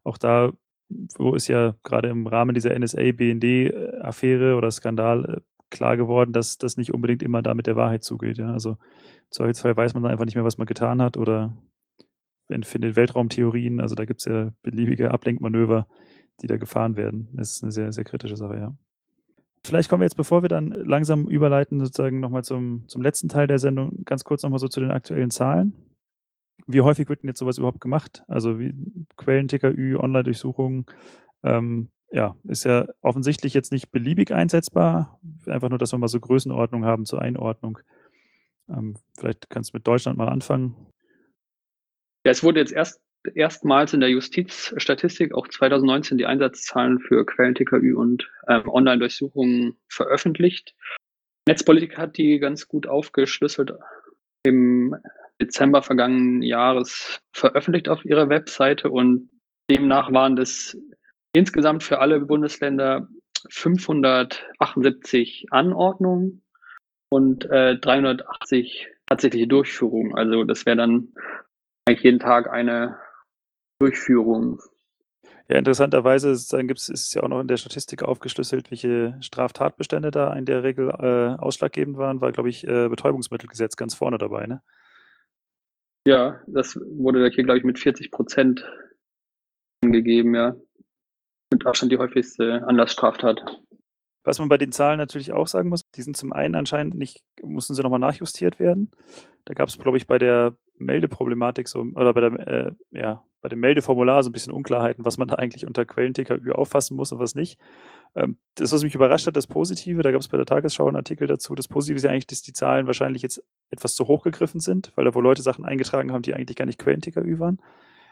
auch 0.04 0.18
da, 0.18 0.52
wo 0.90 1.36
ist 1.36 1.48
ja 1.48 1.76
gerade 1.84 2.10
im 2.10 2.28
Rahmen 2.28 2.54
dieser 2.54 2.78
NSA-BND-Affäre 2.78 4.56
oder 4.58 4.72
Skandal 4.72 5.38
äh, 5.38 5.55
klar 5.70 5.97
geworden, 5.97 6.34
dass 6.34 6.57
das 6.57 6.78
nicht 6.78 6.93
unbedingt 6.93 7.24
immer 7.24 7.41
da 7.41 7.53
mit 7.53 7.68
der 7.68 7.76
Wahrheit 7.76 8.03
zugeht. 8.03 8.38
Ja? 8.38 8.51
Also 8.51 8.72
im 8.72 9.32
Zweifelsfall 9.32 9.76
weiß 9.76 9.93
man 9.93 10.03
dann 10.03 10.11
einfach 10.11 10.26
nicht 10.26 10.36
mehr, 10.36 10.43
was 10.43 10.57
man 10.57 10.68
getan 10.68 11.01
hat 11.01 11.18
oder 11.18 11.55
findet 12.63 12.95
Weltraumtheorien. 12.95 13.82
Also 13.82 13.95
da 13.95 14.05
gibt 14.05 14.22
es 14.22 14.26
ja 14.26 14.51
beliebige 14.61 15.11
Ablenkmanöver, 15.11 15.88
die 16.41 16.47
da 16.47 16.57
gefahren 16.57 16.95
werden. 16.95 17.30
Das 17.34 17.53
ist 17.53 17.63
eine 17.63 17.72
sehr, 17.72 17.91
sehr 17.91 18.03
kritische 18.03 18.38
Sache, 18.38 18.57
ja. 18.57 18.76
Vielleicht 19.66 19.89
kommen 19.89 20.01
wir 20.01 20.05
jetzt, 20.05 20.16
bevor 20.18 20.43
wir 20.43 20.49
dann 20.49 20.70
langsam 20.70 21.28
überleiten, 21.28 21.80
sozusagen 21.80 22.20
nochmal 22.20 22.43
zum, 22.43 22.88
zum 22.88 23.01
letzten 23.01 23.30
Teil 23.30 23.47
der 23.47 23.57
Sendung, 23.57 24.05
ganz 24.05 24.24
kurz 24.24 24.43
nochmal 24.43 24.59
so 24.59 24.68
zu 24.68 24.80
den 24.80 24.91
aktuellen 24.91 25.32
Zahlen. 25.32 25.74
Wie 26.68 26.82
häufig 26.82 27.09
wird 27.09 27.24
denn 27.24 27.30
jetzt 27.30 27.39
sowas 27.39 27.57
überhaupt 27.57 27.82
gemacht? 27.82 28.24
Also 28.28 28.59
wie 28.59 28.76
Quellen, 29.18 29.47
TKÜ, 29.47 29.97
Online-Durchsuchungen, 29.97 30.86
ähm, 31.41 31.89
ja, 32.12 32.36
ist 32.43 32.66
ja 32.66 32.88
offensichtlich 33.01 33.53
jetzt 33.53 33.72
nicht 33.72 33.91
beliebig 33.91 34.32
einsetzbar. 34.32 35.20
Einfach 35.45 35.70
nur, 35.70 35.80
dass 35.80 35.91
wir 35.91 35.97
mal 35.97 36.08
so 36.08 36.20
Größenordnung 36.20 36.86
haben 36.86 37.06
zur 37.06 37.22
Einordnung. 37.22 37.80
Ähm, 38.70 38.95
vielleicht 39.18 39.49
kannst 39.49 39.74
du 39.74 39.78
mit 39.78 39.88
Deutschland 39.88 40.18
mal 40.18 40.30
anfangen. 40.30 40.76
Ja, 42.26 42.32
es 42.32 42.43
wurde 42.43 42.60
jetzt 42.60 42.72
erst 42.72 43.01
erstmals 43.34 43.93
in 43.93 44.01
der 44.01 44.10
Justizstatistik 44.10 45.34
auch 45.34 45.47
2019 45.47 46.18
die 46.20 46.28
Einsatzzahlen 46.28 46.99
für 46.99 47.26
Quellen-TKÜ 47.26 47.95
und 47.95 48.30
ähm, 48.47 48.70
Online-Durchsuchungen 48.70 49.76
veröffentlicht. 49.88 50.76
Netzpolitik 51.47 51.97
hat 51.97 52.18
die 52.18 52.39
ganz 52.39 52.68
gut 52.68 52.88
aufgeschlüsselt 52.88 53.74
im 54.43 54.95
Dezember 55.41 55.82
vergangenen 55.82 56.41
Jahres 56.41 57.20
veröffentlicht 57.34 57.89
auf 57.89 58.06
ihrer 58.06 58.30
Webseite 58.30 58.89
und 58.89 59.30
demnach 59.70 60.12
waren 60.14 60.36
das 60.36 60.78
insgesamt 61.36 61.84
für 61.84 62.00
alle 62.00 62.22
Bundesländer 62.22 63.08
578 63.50 65.48
Anordnungen 65.52 66.42
und 67.10 67.46
äh, 67.46 67.78
380 67.78 68.88
tatsächliche 69.08 69.48
Durchführungen. 69.48 70.16
Also 70.16 70.44
das 70.44 70.66
wäre 70.66 70.78
dann 70.78 71.14
eigentlich 71.86 72.04
jeden 72.04 72.20
Tag 72.20 72.50
eine 72.50 72.98
Durchführung. 73.80 74.60
Ja, 75.48 75.58
interessanterweise 75.60 76.32
ist, 76.32 76.52
dann 76.54 76.68
gibt's, 76.68 76.90
ist 76.90 77.04
es 77.04 77.14
ja 77.14 77.22
auch 77.22 77.28
noch 77.28 77.40
in 77.40 77.48
der 77.48 77.58
Statistik 77.58 78.02
aufgeschlüsselt, 78.02 78.72
welche 78.72 79.16
Straftatbestände 79.22 80.10
da 80.10 80.34
in 80.34 80.46
der 80.46 80.64
Regel 80.64 80.90
äh, 80.90 81.36
ausschlaggebend 81.40 81.98
waren, 81.98 82.20
war, 82.20 82.32
glaube 82.32 82.50
ich, 82.50 82.66
äh, 82.66 82.90
Betäubungsmittelgesetz 82.90 83.76
ganz 83.76 83.94
vorne 83.94 84.18
dabei, 84.18 84.48
ne? 84.48 84.64
Ja, 86.08 86.42
das 86.48 86.76
wurde 86.76 87.30
hier, 87.30 87.44
glaube 87.44 87.60
ich, 87.60 87.64
mit 87.64 87.78
40 87.78 88.10
Prozent 88.10 88.66
angegeben, 89.84 90.34
ja 90.34 90.56
mit 91.56 91.66
Abstand 91.66 91.91
die 91.91 91.97
häufigste 91.97 92.64
Anlassstraftat. 92.68 93.43
Was 94.24 94.39
man 94.39 94.49
bei 94.49 94.58
den 94.58 94.72
Zahlen 94.72 94.97
natürlich 94.97 95.34
auch 95.34 95.47
sagen 95.47 95.70
muss, 95.70 95.89
die 95.91 96.01
sind 96.01 96.18
zum 96.18 96.34
einen 96.34 96.56
anscheinend 96.56 96.95
nicht, 96.95 97.24
mussten 97.43 97.76
sie 97.76 97.84
nochmal 97.84 97.99
nachjustiert 97.99 98.60
werden. 98.60 98.91
Da 99.45 99.53
gab 99.53 99.70
es, 99.70 99.78
glaube 99.78 99.97
ich, 99.97 100.08
bei 100.08 100.18
der 100.18 100.56
Meldeproblematik 100.78 101.68
so, 101.68 101.82
oder 101.93 102.14
bei 102.14 102.22
der, 102.22 102.47
äh, 102.47 102.72
ja, 102.91 103.24
bei 103.41 103.49
dem 103.49 103.60
Meldeformular 103.60 104.24
so 104.24 104.30
ein 104.30 104.34
bisschen 104.34 104.51
Unklarheiten, 104.51 105.06
was 105.06 105.20
man 105.20 105.28
da 105.28 105.36
eigentlich 105.36 105.68
unter 105.68 105.86
Quellen-TKÜ 105.86 106.51
auffassen 106.51 106.97
muss 106.97 107.12
und 107.12 107.20
was 107.20 107.36
nicht. 107.36 107.60
Ähm, 108.16 108.39
das, 108.56 108.72
was 108.72 108.84
mich 108.84 108.95
überrascht 108.95 109.28
hat, 109.28 109.36
das 109.36 109.45
Positive, 109.45 110.01
da 110.01 110.12
gab 110.12 110.22
es 110.22 110.28
bei 110.28 110.38
der 110.38 110.47
Tagesschau 110.47 110.88
einen 110.88 110.95
Artikel 110.95 111.28
dazu, 111.28 111.53
das 111.53 111.68
Positive 111.68 111.97
ist 111.97 112.03
ja 112.03 112.10
eigentlich, 112.10 112.26
dass 112.26 112.41
die 112.41 112.53
Zahlen 112.53 112.88
wahrscheinlich 112.88 113.22
jetzt 113.22 113.43
etwas 113.70 113.93
zu 113.93 114.08
hoch 114.08 114.24
gegriffen 114.24 114.60
sind, 114.60 114.91
weil 114.95 115.06
da 115.06 115.14
wo 115.14 115.22
Leute 115.22 115.43
Sachen 115.43 115.64
eingetragen 115.66 116.12
haben, 116.12 116.24
die 116.24 116.34
eigentlich 116.34 116.58
gar 116.58 116.66
nicht 116.66 116.80
Quellen-TKÜ 116.80 117.38
waren. 117.38 117.62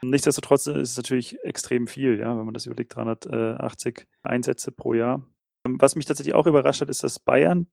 Nichtsdestotrotz 0.09 0.67
ist 0.67 0.91
es 0.91 0.97
natürlich 0.97 1.37
extrem 1.43 1.87
viel, 1.87 2.19
ja, 2.19 2.37
wenn 2.37 2.45
man 2.45 2.53
das 2.53 2.65
überlegt, 2.65 2.95
380 2.95 4.07
Einsätze 4.23 4.71
pro 4.71 4.93
Jahr. 4.93 5.25
Ähm, 5.65 5.77
was 5.79 5.95
mich 5.95 6.05
tatsächlich 6.05 6.35
auch 6.35 6.47
überrascht 6.47 6.81
hat, 6.81 6.89
ist, 6.89 7.03
dass 7.03 7.19
Bayern 7.19 7.67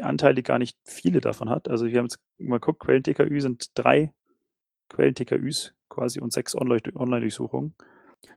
anteilig 0.00 0.44
gar 0.44 0.58
nicht 0.58 0.76
viele 0.84 1.20
davon 1.20 1.48
hat. 1.48 1.68
Also 1.68 1.86
wir 1.86 1.98
haben 1.98 2.06
jetzt 2.06 2.20
mal 2.38 2.60
geguckt, 2.60 2.80
Quellen-TKÜ 2.80 3.40
sind 3.40 3.70
drei 3.74 4.12
Quellen-TKÜs 4.90 5.74
quasi 5.88 6.20
und 6.20 6.32
sechs 6.32 6.54
Online-Durchsuchungen. 6.54 7.74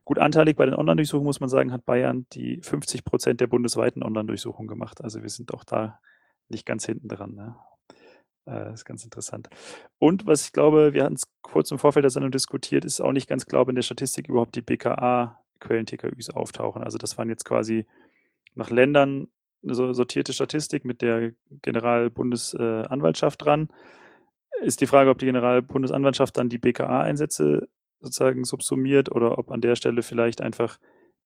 Gut, 0.05 0.19
anteilig 0.19 0.55
bei 0.55 0.65
den 0.65 0.75
Online-Durchsuchungen 0.75 1.25
muss 1.25 1.39
man 1.39 1.49
sagen, 1.49 1.71
hat 1.71 1.85
Bayern 1.85 2.25
die 2.33 2.61
50 2.61 3.03
Prozent 3.03 3.41
der 3.41 3.47
bundesweiten 3.47 4.03
Online-Durchsuchungen 4.03 4.67
gemacht. 4.67 5.03
Also 5.03 5.21
wir 5.21 5.29
sind 5.29 5.53
auch 5.53 5.63
da 5.63 5.99
nicht 6.47 6.65
ganz 6.65 6.85
hinten 6.85 7.07
dran. 7.07 7.35
Ne? 7.35 7.55
Äh, 8.49 8.65
das 8.65 8.81
ist 8.81 8.85
ganz 8.85 9.03
interessant. 9.03 9.49
Und 9.99 10.25
was 10.25 10.45
ich 10.45 10.53
glaube, 10.53 10.93
wir 10.93 11.03
hatten 11.03 11.15
es 11.15 11.27
kurz 11.41 11.71
im 11.71 11.79
Vorfeld 11.79 12.03
der 12.03 12.09
Sendung 12.09 12.31
diskutiert, 12.31 12.85
ist 12.85 13.01
auch 13.01 13.11
nicht 13.11 13.29
ganz 13.29 13.45
klar, 13.45 13.61
ob 13.61 13.69
in 13.69 13.75
der 13.75 13.83
Statistik 13.83 14.27
überhaupt 14.27 14.55
die 14.55 14.61
BKA-Quellen-TKÜs 14.61 16.31
auftauchen. 16.31 16.83
Also 16.83 16.97
das 16.97 17.17
waren 17.17 17.29
jetzt 17.29 17.45
quasi 17.45 17.85
nach 18.55 18.69
Ländern 18.69 19.27
eine 19.63 19.75
sortierte 19.75 20.33
Statistik 20.33 20.85
mit 20.85 21.01
der 21.01 21.33
Generalbundesanwaltschaft 21.61 23.43
dran. 23.43 23.69
Ist 24.61 24.81
die 24.81 24.87
Frage, 24.87 25.09
ob 25.09 25.19
die 25.19 25.25
Generalbundesanwaltschaft 25.25 26.37
dann 26.37 26.49
die 26.49 26.57
BKA-Einsätze 26.57 27.67
sozusagen 27.99 28.45
subsumiert 28.45 29.11
oder 29.11 29.37
ob 29.37 29.51
an 29.51 29.61
der 29.61 29.75
Stelle 29.75 30.01
vielleicht 30.01 30.41
einfach 30.41 30.79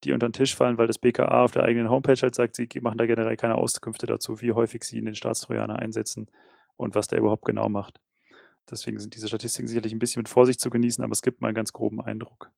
die 0.03 0.11
unter 0.11 0.27
den 0.27 0.33
Tisch 0.33 0.55
fallen, 0.55 0.77
weil 0.77 0.87
das 0.87 0.97
BKA 0.97 1.43
auf 1.43 1.51
der 1.51 1.63
eigenen 1.63 1.89
Homepage 1.89 2.19
halt 2.19 2.35
sagt, 2.35 2.55
sie 2.55 2.67
machen 2.81 2.97
da 2.97 3.05
generell 3.05 3.37
keine 3.37 3.55
Auskünfte 3.55 4.07
dazu, 4.07 4.41
wie 4.41 4.51
häufig 4.51 4.83
sie 4.83 4.97
in 4.97 5.05
den 5.05 5.15
Staatstrojaner 5.15 5.79
einsetzen 5.79 6.27
und 6.77 6.95
was 6.95 7.07
der 7.07 7.19
überhaupt 7.19 7.45
genau 7.45 7.69
macht. 7.69 7.99
Deswegen 8.69 8.99
sind 8.99 9.15
diese 9.15 9.27
Statistiken 9.27 9.67
sicherlich 9.67 9.93
ein 9.93 9.99
bisschen 9.99 10.21
mit 10.21 10.29
Vorsicht 10.29 10.59
zu 10.59 10.69
genießen, 10.69 11.03
aber 11.03 11.11
es 11.11 11.21
gibt 11.21 11.41
mal 11.41 11.49
einen 11.49 11.55
ganz 11.55 11.73
groben 11.73 12.01
Eindruck. 12.01 12.51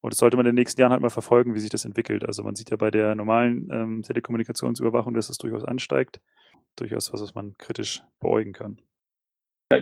Und 0.00 0.12
das 0.12 0.18
sollte 0.18 0.36
man 0.36 0.46
in 0.46 0.50
den 0.50 0.60
nächsten 0.60 0.80
Jahren 0.80 0.92
halt 0.92 1.02
mal 1.02 1.10
verfolgen, 1.10 1.54
wie 1.54 1.60
sich 1.60 1.70
das 1.70 1.84
entwickelt. 1.84 2.24
Also 2.24 2.42
man 2.42 2.54
sieht 2.54 2.70
ja 2.70 2.76
bei 2.76 2.90
der 2.90 3.14
normalen 3.14 3.68
ähm, 3.70 4.02
Telekommunikationsüberwachung, 4.02 5.12
dass 5.14 5.28
es 5.28 5.38
durchaus 5.38 5.64
ansteigt. 5.64 6.20
Durchaus 6.76 7.12
was, 7.12 7.20
was 7.20 7.34
man 7.34 7.56
kritisch 7.58 8.02
beäugen 8.20 8.52
kann. 8.52 8.80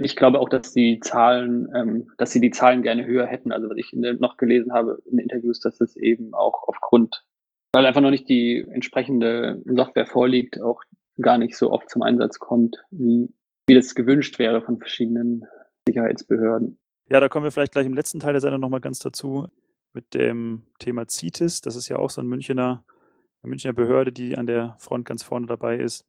Ich 0.02 0.16
glaube 0.16 0.40
auch, 0.40 0.48
dass 0.48 0.72
die 0.72 1.00
Zahlen, 1.00 1.68
ähm, 1.74 2.10
dass 2.18 2.32
sie 2.32 2.40
die 2.40 2.50
Zahlen 2.50 2.82
gerne 2.82 3.06
höher 3.06 3.26
hätten. 3.26 3.52
Also 3.52 3.70
was 3.70 3.76
ich 3.76 3.92
noch 3.92 4.36
gelesen 4.36 4.72
habe 4.72 5.00
in 5.10 5.18
Interviews, 5.18 5.60
dass 5.60 5.80
es 5.80 5.96
eben 5.96 6.34
auch 6.34 6.66
aufgrund, 6.66 7.24
weil 7.72 7.86
einfach 7.86 8.00
noch 8.00 8.10
nicht 8.10 8.28
die 8.28 8.66
entsprechende 8.68 9.62
Software 9.66 10.06
vorliegt, 10.06 10.60
auch 10.60 10.82
gar 11.20 11.38
nicht 11.38 11.56
so 11.56 11.70
oft 11.70 11.88
zum 11.88 12.02
Einsatz 12.02 12.38
kommt, 12.38 12.84
wie, 12.90 13.32
wie 13.68 13.74
das 13.74 13.94
gewünscht 13.94 14.38
wäre 14.38 14.62
von 14.62 14.78
verschiedenen 14.78 15.44
Sicherheitsbehörden. 15.86 16.78
Ja, 17.10 17.20
da 17.20 17.28
kommen 17.28 17.44
wir 17.44 17.52
vielleicht 17.52 17.72
gleich 17.72 17.86
im 17.86 17.94
letzten 17.94 18.18
Teil 18.18 18.32
der 18.32 18.40
Sendung 18.40 18.60
nochmal 18.60 18.80
ganz 18.80 18.98
dazu 18.98 19.46
mit 19.92 20.14
dem 20.14 20.62
Thema 20.78 21.06
CITES. 21.06 21.60
Das 21.60 21.76
ist 21.76 21.88
ja 21.88 21.96
auch 21.96 22.10
so 22.10 22.20
ein 22.20 22.26
Münchner, 22.26 22.84
eine 23.42 23.50
Münchner 23.50 23.72
Behörde, 23.72 24.12
die 24.12 24.36
an 24.36 24.46
der 24.46 24.76
Front 24.78 25.06
ganz 25.06 25.22
vorne 25.22 25.46
dabei 25.46 25.78
ist. 25.78 26.06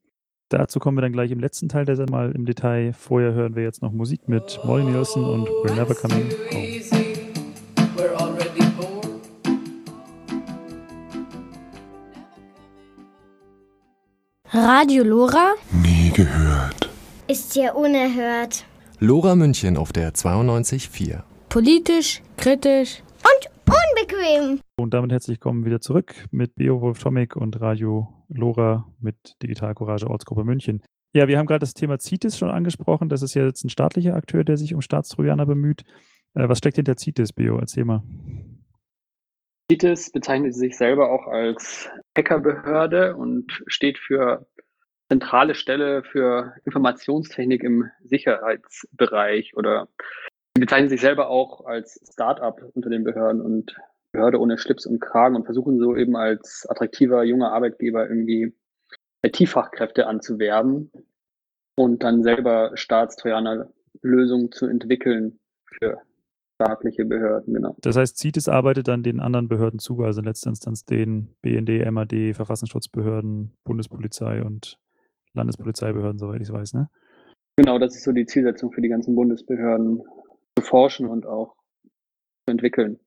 Dazu 0.49 0.79
kommen 0.79 0.97
wir 0.97 1.01
dann 1.01 1.13
gleich 1.13 1.31
im 1.31 1.39
letzten 1.39 1.69
Teil 1.69 1.85
der 1.85 1.95
Sendung 1.95 2.15
mal 2.15 2.31
im 2.31 2.45
Detail. 2.45 2.93
Vorher 2.93 3.33
hören 3.33 3.55
wir 3.55 3.63
jetzt 3.63 3.81
noch 3.81 3.91
Musik 3.91 4.27
mit 4.27 4.59
Molly 4.63 4.85
Nielsen 4.85 5.23
und 5.23 5.47
We're 5.47 5.75
Never 5.75 5.93
Coming 5.93 6.29
Home. 6.51 6.79
Radio 14.51 15.03
Lora? 15.03 15.53
Nie 15.71 16.11
gehört. 16.11 16.88
Ist 17.29 17.55
ja 17.55 17.73
unerhört. 17.73 18.65
Lora 18.99 19.35
München 19.35 19.77
auf 19.77 19.93
der 19.93 20.13
92.4. 20.13 21.21
Politisch, 21.47 22.23
kritisch 22.37 23.03
und 23.21 23.51
unbequem. 23.67 24.61
Und 24.77 24.95
damit 24.95 25.11
herzlich 25.11 25.35
willkommen 25.35 25.63
wieder 25.63 25.79
zurück 25.79 26.15
mit 26.31 26.55
Beowulf 26.55 26.97
Tomic 26.97 27.35
und 27.35 27.61
Radio 27.61 28.07
Lora 28.29 28.91
mit 28.99 29.15
Digital 29.43 29.75
Courage 29.75 30.09
Ortsgruppe 30.09 30.43
München. 30.43 30.81
Ja, 31.13 31.27
wir 31.27 31.37
haben 31.37 31.45
gerade 31.45 31.59
das 31.59 31.75
Thema 31.75 31.99
CITES 31.99 32.35
schon 32.35 32.49
angesprochen. 32.49 33.09
Das 33.09 33.21
ist 33.21 33.35
ja 33.35 33.45
jetzt 33.45 33.63
ein 33.63 33.69
staatlicher 33.69 34.15
Akteur, 34.15 34.43
der 34.43 34.57
sich 34.57 34.73
um 34.73 34.81
Staatstrojaner 34.81 35.45
bemüht. 35.45 35.83
Äh, 36.33 36.49
was 36.49 36.57
steckt 36.57 36.77
hinter 36.77 36.97
CITES, 36.97 37.33
Beo? 37.33 37.59
Erzähl 37.59 37.85
mal. 37.85 38.01
CITES 39.71 40.11
bezeichnet 40.13 40.55
sich 40.55 40.75
selber 40.75 41.11
auch 41.11 41.27
als 41.27 41.91
Hackerbehörde 42.17 43.15
und 43.15 43.61
steht 43.67 43.99
für 43.99 44.47
zentrale 45.09 45.55
Stelle 45.55 46.03
für 46.03 46.53
Informationstechnik 46.65 47.63
im 47.63 47.89
Sicherheitsbereich 48.03 49.55
oder 49.55 49.87
sie 50.55 50.61
bezeichnen 50.61 50.89
sich 50.89 51.01
selber 51.01 51.29
auch 51.29 51.65
als 51.65 51.99
Start-up 52.13 52.61
unter 52.73 52.89
den 52.89 53.03
Behörden 53.03 53.41
und 53.41 53.75
Behörde 54.11 54.39
ohne 54.39 54.57
Schlips 54.57 54.85
und 54.85 54.99
Kragen 54.99 55.35
und 55.35 55.45
versuchen 55.45 55.79
so 55.79 55.95
eben 55.95 56.15
als 56.15 56.67
attraktiver 56.69 57.23
junger 57.23 57.51
Arbeitgeber 57.51 58.07
irgendwie 58.07 58.53
IT-Fachkräfte 59.23 60.07
anzuwerben 60.07 60.91
und 61.75 62.03
dann 62.03 62.23
selber 62.23 62.71
Staatstrojaner 62.75 63.71
Lösungen 64.01 64.51
zu 64.51 64.67
entwickeln 64.67 65.39
für 65.65 66.01
staatliche 66.55 67.05
Behörden, 67.05 67.53
genau. 67.53 67.75
Das 67.81 67.95
heißt, 67.95 68.17
CITES 68.17 68.49
arbeitet 68.49 68.87
dann 68.87 69.03
den 69.03 69.19
anderen 69.19 69.47
Behörden 69.47 69.79
zu, 69.79 70.01
also 70.03 70.19
in 70.19 70.25
letzter 70.25 70.49
Instanz 70.49 70.83
den 70.83 71.35
BND, 71.41 71.89
MAD, 71.89 72.35
Verfassungsschutzbehörden, 72.35 73.53
Bundespolizei 73.63 74.43
und 74.43 74.77
Landespolizeibehörden, 75.33 76.19
soweit 76.19 76.41
ich 76.41 76.51
weiß, 76.51 76.73
ne? 76.73 76.89
Genau, 77.57 77.77
das 77.77 77.95
ist 77.95 78.03
so 78.03 78.11
die 78.11 78.25
Zielsetzung 78.25 78.71
für 78.71 78.81
die 78.81 78.87
ganzen 78.87 79.15
Bundesbehörden, 79.15 80.01
zu 80.57 80.65
forschen 80.65 81.07
und 81.07 81.25
auch 81.25 81.55
zu 82.45 82.51
entwickeln. 82.51 82.99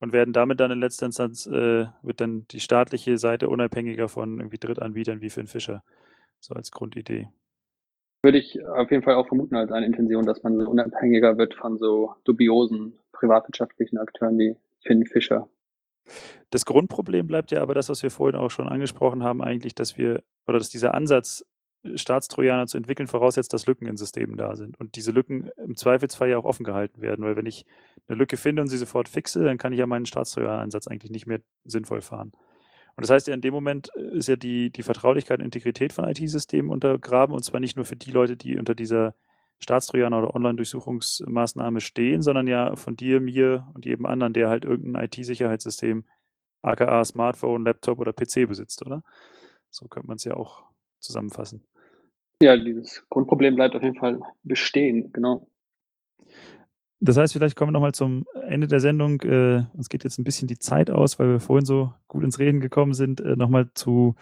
Und 0.00 0.12
werden 0.12 0.32
damit 0.32 0.60
dann 0.60 0.70
in 0.70 0.80
letzter 0.80 1.06
Instanz, 1.06 1.46
äh, 1.46 1.86
wird 2.02 2.20
dann 2.20 2.46
die 2.50 2.60
staatliche 2.60 3.18
Seite 3.18 3.48
unabhängiger 3.48 4.08
von 4.08 4.38
irgendwie 4.38 4.58
Drittanbietern 4.58 5.20
wie 5.20 5.30
Finn 5.30 5.46
Fischer, 5.46 5.82
so 6.40 6.54
als 6.54 6.70
Grundidee. 6.70 7.28
Würde 8.22 8.38
ich 8.38 8.64
auf 8.66 8.90
jeden 8.90 9.02
Fall 9.02 9.14
auch 9.14 9.26
vermuten 9.26 9.56
als 9.56 9.72
eine 9.72 9.86
Intention, 9.86 10.26
dass 10.26 10.42
man 10.42 10.58
so 10.58 10.68
unabhängiger 10.68 11.38
wird 11.38 11.54
von 11.54 11.78
so 11.78 12.14
dubiosen 12.24 12.98
privatwirtschaftlichen 13.12 13.98
Akteuren 13.98 14.38
wie 14.38 14.56
Finn 14.80 15.06
Fischer. 15.06 15.48
Das 16.50 16.64
Grundproblem 16.64 17.26
bleibt 17.26 17.50
ja 17.50 17.62
aber 17.62 17.74
das, 17.74 17.88
was 17.88 18.02
wir 18.02 18.10
vorhin 18.10 18.38
auch 18.38 18.50
schon 18.50 18.68
angesprochen 18.68 19.22
haben, 19.22 19.42
eigentlich, 19.42 19.74
dass 19.74 19.96
wir, 19.96 20.22
oder 20.46 20.58
dass 20.58 20.68
dieser 20.68 20.94
Ansatz, 20.94 21.44
Staatstrojaner 21.94 22.68
zu 22.68 22.76
entwickeln, 22.76 23.08
voraussetzt, 23.08 23.52
dass 23.52 23.66
Lücken 23.66 23.86
in 23.86 23.96
Systemen 23.96 24.36
da 24.36 24.54
sind. 24.54 24.78
Und 24.78 24.94
diese 24.94 25.10
Lücken 25.10 25.50
im 25.56 25.76
Zweifelsfall 25.76 26.30
ja 26.30 26.38
auch 26.38 26.44
offen 26.44 26.64
gehalten 26.64 27.02
werden, 27.02 27.24
weil 27.24 27.34
wenn 27.34 27.46
ich 27.46 27.66
eine 28.06 28.16
Lücke 28.16 28.36
finde 28.36 28.62
und 28.62 28.68
sie 28.68 28.78
sofort 28.78 29.08
fixe, 29.08 29.42
dann 29.42 29.58
kann 29.58 29.72
ich 29.72 29.80
ja 29.80 29.86
meinen 29.86 30.06
Staatstrojaner-Einsatz 30.06 30.86
eigentlich 30.86 31.10
nicht 31.10 31.26
mehr 31.26 31.40
sinnvoll 31.64 32.00
fahren. 32.00 32.32
Und 32.94 33.02
das 33.02 33.10
heißt 33.10 33.26
ja, 33.26 33.34
in 33.34 33.40
dem 33.40 33.54
Moment 33.54 33.90
äh, 33.96 34.16
ist 34.16 34.28
ja 34.28 34.36
die, 34.36 34.70
die 34.70 34.82
Vertraulichkeit 34.82 35.40
und 35.40 35.44
Integrität 35.44 35.92
von 35.92 36.04
IT-Systemen 36.08 36.70
untergraben 36.70 37.34
und 37.34 37.42
zwar 37.42 37.60
nicht 37.60 37.76
nur 37.76 37.84
für 37.84 37.96
die 37.96 38.10
Leute, 38.10 38.36
die 38.36 38.58
unter 38.58 38.74
dieser 38.74 39.14
Staatstrojaner 39.62 40.18
oder 40.18 40.34
Online-Durchsuchungsmaßnahme 40.34 41.80
stehen, 41.80 42.22
sondern 42.22 42.46
ja 42.46 42.76
von 42.76 42.96
dir, 42.96 43.20
mir 43.20 43.68
und 43.74 43.84
jedem 43.84 44.06
anderen, 44.06 44.32
der 44.32 44.48
halt 44.48 44.64
irgendein 44.64 45.04
IT-Sicherheitssystem, 45.04 46.04
aka 46.62 47.04
Smartphone, 47.04 47.64
Laptop 47.64 47.98
oder 47.98 48.12
PC 48.12 48.46
besitzt, 48.48 48.84
oder? 48.84 49.02
So 49.70 49.88
könnte 49.88 50.08
man 50.08 50.16
es 50.16 50.24
ja 50.24 50.34
auch 50.34 50.64
zusammenfassen. 50.98 51.64
Ja, 52.42 52.56
dieses 52.56 53.06
Grundproblem 53.08 53.54
bleibt 53.54 53.76
auf 53.76 53.82
jeden 53.82 53.96
Fall 53.96 54.20
bestehen, 54.42 55.12
genau. 55.12 55.48
Das 57.04 57.16
heißt, 57.16 57.32
vielleicht 57.32 57.56
kommen 57.56 57.70
wir 57.70 57.72
nochmal 57.72 57.94
zum 57.94 58.26
Ende 58.46 58.68
der 58.68 58.78
Sendung. 58.78 59.20
Äh, 59.22 59.64
uns 59.74 59.88
geht 59.88 60.04
jetzt 60.04 60.20
ein 60.20 60.24
bisschen 60.24 60.46
die 60.46 60.60
Zeit 60.60 60.88
aus, 60.88 61.18
weil 61.18 61.30
wir 61.30 61.40
vorhin 61.40 61.66
so 61.66 61.92
gut 62.06 62.22
ins 62.22 62.38
Reden 62.38 62.60
gekommen 62.60 62.94
sind, 62.94 63.20
äh, 63.20 63.34
nochmal 63.34 63.70
zu 63.74 64.14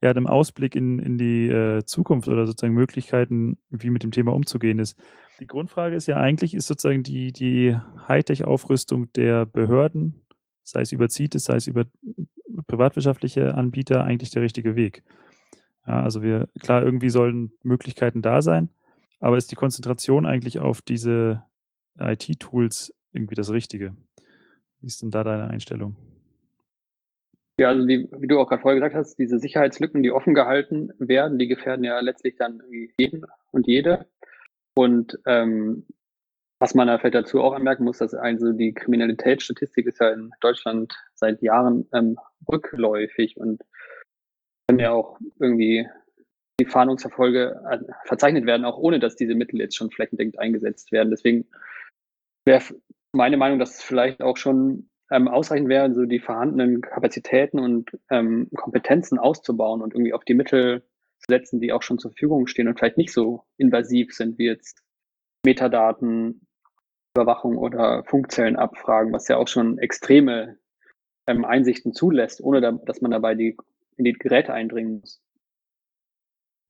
ja, 0.00 0.08
einem 0.08 0.26
Ausblick 0.26 0.74
in, 0.74 0.98
in 0.98 1.18
die 1.18 1.48
äh, 1.48 1.84
Zukunft 1.84 2.28
oder 2.28 2.46
sozusagen 2.46 2.72
Möglichkeiten, 2.72 3.58
wie 3.68 3.90
mit 3.90 4.02
dem 4.02 4.12
Thema 4.12 4.32
umzugehen 4.32 4.78
ist. 4.78 4.98
Die 5.40 5.46
Grundfrage 5.46 5.94
ist 5.94 6.06
ja 6.06 6.16
eigentlich, 6.16 6.54
ist 6.54 6.68
sozusagen 6.68 7.02
die, 7.02 7.32
die 7.32 7.76
Hightech-Aufrüstung 8.08 9.12
der 9.12 9.44
Behörden, 9.44 10.22
sei 10.62 10.80
es 10.80 10.92
über 10.92 11.10
CITES, 11.10 11.44
sei 11.44 11.56
es 11.56 11.66
über 11.66 11.84
privatwirtschaftliche 12.66 13.54
Anbieter, 13.54 14.04
eigentlich 14.04 14.30
der 14.30 14.40
richtige 14.40 14.74
Weg? 14.74 15.04
Ja, 15.86 16.02
also 16.02 16.22
wir, 16.22 16.48
klar, 16.60 16.82
irgendwie 16.82 17.10
sollen 17.10 17.52
Möglichkeiten 17.62 18.22
da 18.22 18.40
sein, 18.40 18.70
aber 19.20 19.36
ist 19.36 19.50
die 19.52 19.56
Konzentration 19.56 20.24
eigentlich 20.24 20.60
auf 20.60 20.80
diese 20.80 21.42
IT-Tools 21.98 22.94
irgendwie 23.12 23.34
das 23.34 23.50
Richtige? 23.50 23.94
Wie 24.80 24.86
ist 24.86 25.02
denn 25.02 25.10
da 25.10 25.24
deine 25.24 25.48
Einstellung? 25.48 25.96
Ja, 27.58 27.68
also 27.68 27.86
die, 27.86 28.08
wie 28.18 28.26
du 28.26 28.40
auch 28.40 28.48
gerade 28.48 28.62
vorher 28.62 28.80
gesagt 28.80 28.96
hast, 28.96 29.18
diese 29.18 29.38
Sicherheitslücken, 29.38 30.02
die 30.02 30.10
offen 30.10 30.34
gehalten 30.34 30.90
werden, 30.98 31.38
die 31.38 31.48
gefährden 31.48 31.84
ja 31.84 32.00
letztlich 32.00 32.36
dann 32.36 32.62
jeden 32.96 33.24
und 33.50 33.66
jede. 33.66 34.06
Und 34.74 35.18
ähm, 35.26 35.86
was 36.58 36.74
man 36.74 36.86
da 36.86 36.98
vielleicht 36.98 37.14
dazu 37.14 37.42
auch 37.42 37.52
anmerken 37.52 37.84
muss, 37.84 37.98
dass 37.98 38.14
also 38.14 38.52
die 38.52 38.72
Kriminalitätsstatistik 38.72 39.86
ist 39.86 40.00
ja 40.00 40.10
in 40.10 40.30
Deutschland 40.40 40.94
seit 41.14 41.42
Jahren 41.42 41.88
ähm, 41.92 42.16
rückläufig 42.50 43.36
und 43.36 43.62
können 44.66 44.78
ja 44.78 44.92
auch 44.92 45.18
irgendwie 45.38 45.86
die 46.60 46.66
Fahndungserfolge 46.66 47.60
äh, 47.68 47.78
verzeichnet 48.04 48.46
werden, 48.46 48.64
auch 48.64 48.78
ohne 48.78 49.00
dass 49.00 49.16
diese 49.16 49.34
Mittel 49.34 49.60
jetzt 49.60 49.76
schon 49.76 49.90
flächendeckend 49.90 50.38
eingesetzt 50.38 50.92
werden. 50.92 51.10
Deswegen 51.10 51.46
wäre 52.44 52.62
meine 53.12 53.36
Meinung, 53.36 53.58
dass 53.58 53.76
es 53.76 53.82
vielleicht 53.82 54.22
auch 54.22 54.36
schon 54.36 54.88
ähm, 55.10 55.28
ausreichend 55.28 55.68
wäre, 55.68 55.92
so 55.92 56.04
die 56.04 56.20
vorhandenen 56.20 56.80
Kapazitäten 56.80 57.58
und 57.58 57.90
ähm, 58.10 58.48
Kompetenzen 58.54 59.18
auszubauen 59.18 59.82
und 59.82 59.94
irgendwie 59.94 60.14
auf 60.14 60.24
die 60.24 60.34
Mittel 60.34 60.82
zu 61.18 61.26
setzen, 61.28 61.60
die 61.60 61.72
auch 61.72 61.82
schon 61.82 61.98
zur 61.98 62.10
Verfügung 62.10 62.46
stehen 62.46 62.68
und 62.68 62.78
vielleicht 62.78 62.96
nicht 62.96 63.12
so 63.12 63.44
invasiv 63.58 64.14
sind 64.14 64.38
wie 64.38 64.46
jetzt 64.46 64.82
Metadaten, 65.44 66.46
Überwachung 67.14 67.58
oder 67.58 68.04
Funkzellenabfragen, 68.04 69.12
was 69.12 69.28
ja 69.28 69.36
auch 69.36 69.48
schon 69.48 69.78
extreme 69.78 70.56
ähm, 71.26 71.44
Einsichten 71.44 71.92
zulässt, 71.92 72.40
ohne 72.40 72.60
da, 72.60 72.72
dass 72.72 73.02
man 73.02 73.10
dabei 73.10 73.34
die 73.34 73.56
in 73.98 74.04
die 74.04 74.14
Geräte 74.14 74.54
eindringen 74.54 75.00
muss. 75.00 75.20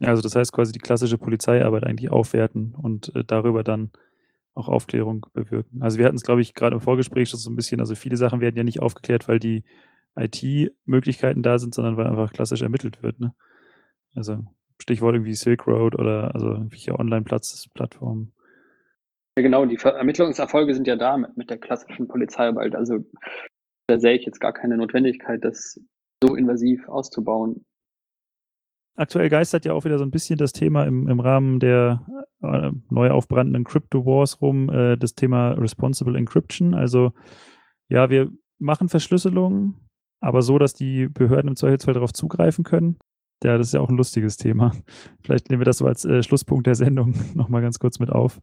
Also 0.01 0.21
das 0.21 0.35
heißt 0.35 0.53
quasi 0.53 0.73
die 0.73 0.81
klassische 0.81 1.17
Polizeiarbeit 1.17 1.85
eigentlich 1.85 2.11
aufwerten 2.11 2.75
und 2.75 3.15
äh, 3.15 3.23
darüber 3.25 3.63
dann 3.63 3.93
auch 4.55 4.69
Aufklärung 4.69 5.27
bewirken. 5.33 5.83
Also 5.83 5.99
wir 5.99 6.05
hatten 6.05 6.17
es, 6.17 6.23
glaube 6.23 6.43
ich, 6.43 6.55
gerade 6.55 6.75
im 6.75 6.81
Vorgespräch 6.81 7.31
schon 7.31 7.41
so 7.41 7.51
ein 7.51 7.57
bisschen, 7.57 7.81
also 7.81 7.95
viele 7.95 8.17
Sachen 8.17 8.41
werden 8.41 8.57
ja 8.57 8.65
nicht 8.65 8.81
aufgeklärt, 8.81 9.29
weil 9.29 9.39
die 9.39 9.65
IT-Möglichkeiten 10.17 11.43
da 11.43 11.59
sind, 11.59 11.75
sondern 11.75 11.97
weil 11.97 12.07
einfach 12.07 12.33
klassisch 12.33 12.63
ermittelt 12.63 13.03
wird. 13.03 13.19
Ne? 13.19 13.35
Also 14.15 14.45
Stichwort 14.81 15.15
irgendwie 15.15 15.35
Silk 15.35 15.67
Road 15.67 15.95
oder 15.95 16.35
also 16.35 16.49
irgendwelche 16.49 16.99
Online-Plattformen. 16.99 18.35
Ja, 19.39 19.43
genau, 19.43 19.65
die 19.65 19.77
Ermittlungserfolge 19.77 20.75
sind 20.75 20.87
ja 20.87 20.97
da 20.97 21.17
mit, 21.17 21.37
mit 21.37 21.49
der 21.49 21.59
klassischen 21.59 22.09
Polizeiarbeit. 22.09 22.75
Also 22.75 22.99
da 23.87 23.99
sehe 23.99 24.17
ich 24.17 24.27
jetzt 24.27 24.41
gar 24.41 24.53
keine 24.53 24.77
Notwendigkeit, 24.77 25.43
das 25.43 25.81
so 26.23 26.35
invasiv 26.35 26.87
auszubauen. 26.89 27.65
Aktuell 28.95 29.31
geistert 29.31 29.65
ja 29.65 29.73
auch 29.73 29.85
wieder 29.85 29.99
so 29.99 30.05
ein 30.05 30.11
bisschen 30.11 30.37
das 30.37 30.53
Thema 30.53 30.85
im, 30.85 31.09
im 31.09 31.21
Rahmen 31.21 31.61
der 31.61 32.05
äh, 32.43 32.71
neu 32.91 33.11
aufbrandenden 33.11 33.65
Crypto 33.65 34.05
Wars 34.05 34.43
rum, 34.43 34.69
äh, 34.69 34.97
das 34.97 35.15
Thema 35.15 35.53
Responsible 35.53 36.17
Encryption. 36.17 36.75
Also 36.75 37.13
ja, 37.89 38.11
wir 38.11 38.31
machen 38.59 38.89
Verschlüsselung, 38.89 39.77
aber 40.21 40.43
so, 40.43 40.59
dass 40.59 40.75
die 40.75 41.09
Behörden 41.09 41.49
im 41.49 41.57
Zweifelsfall 41.57 41.95
darauf 41.95 42.13
zugreifen 42.13 42.65
können. 42.65 42.99
Ja, 43.43 43.59
das 43.59 43.69
ist 43.69 43.75
ja 43.75 43.81
auch 43.81 43.89
ein 43.89 43.97
lustiges 43.97 44.37
Thema. 44.37 44.73
Vielleicht 45.25 45.51
nehmen 45.51 45.61
wir 45.61 45.67
das 45.67 45.79
so 45.79 45.87
als 45.87 46.05
äh, 46.05 46.23
Schlusspunkt 46.23 46.67
der 46.67 46.75
Sendung 46.75 47.15
nochmal 47.35 47.63
ganz 47.63 47.79
kurz 47.79 47.99
mit 47.99 48.11
auf. 48.11 48.39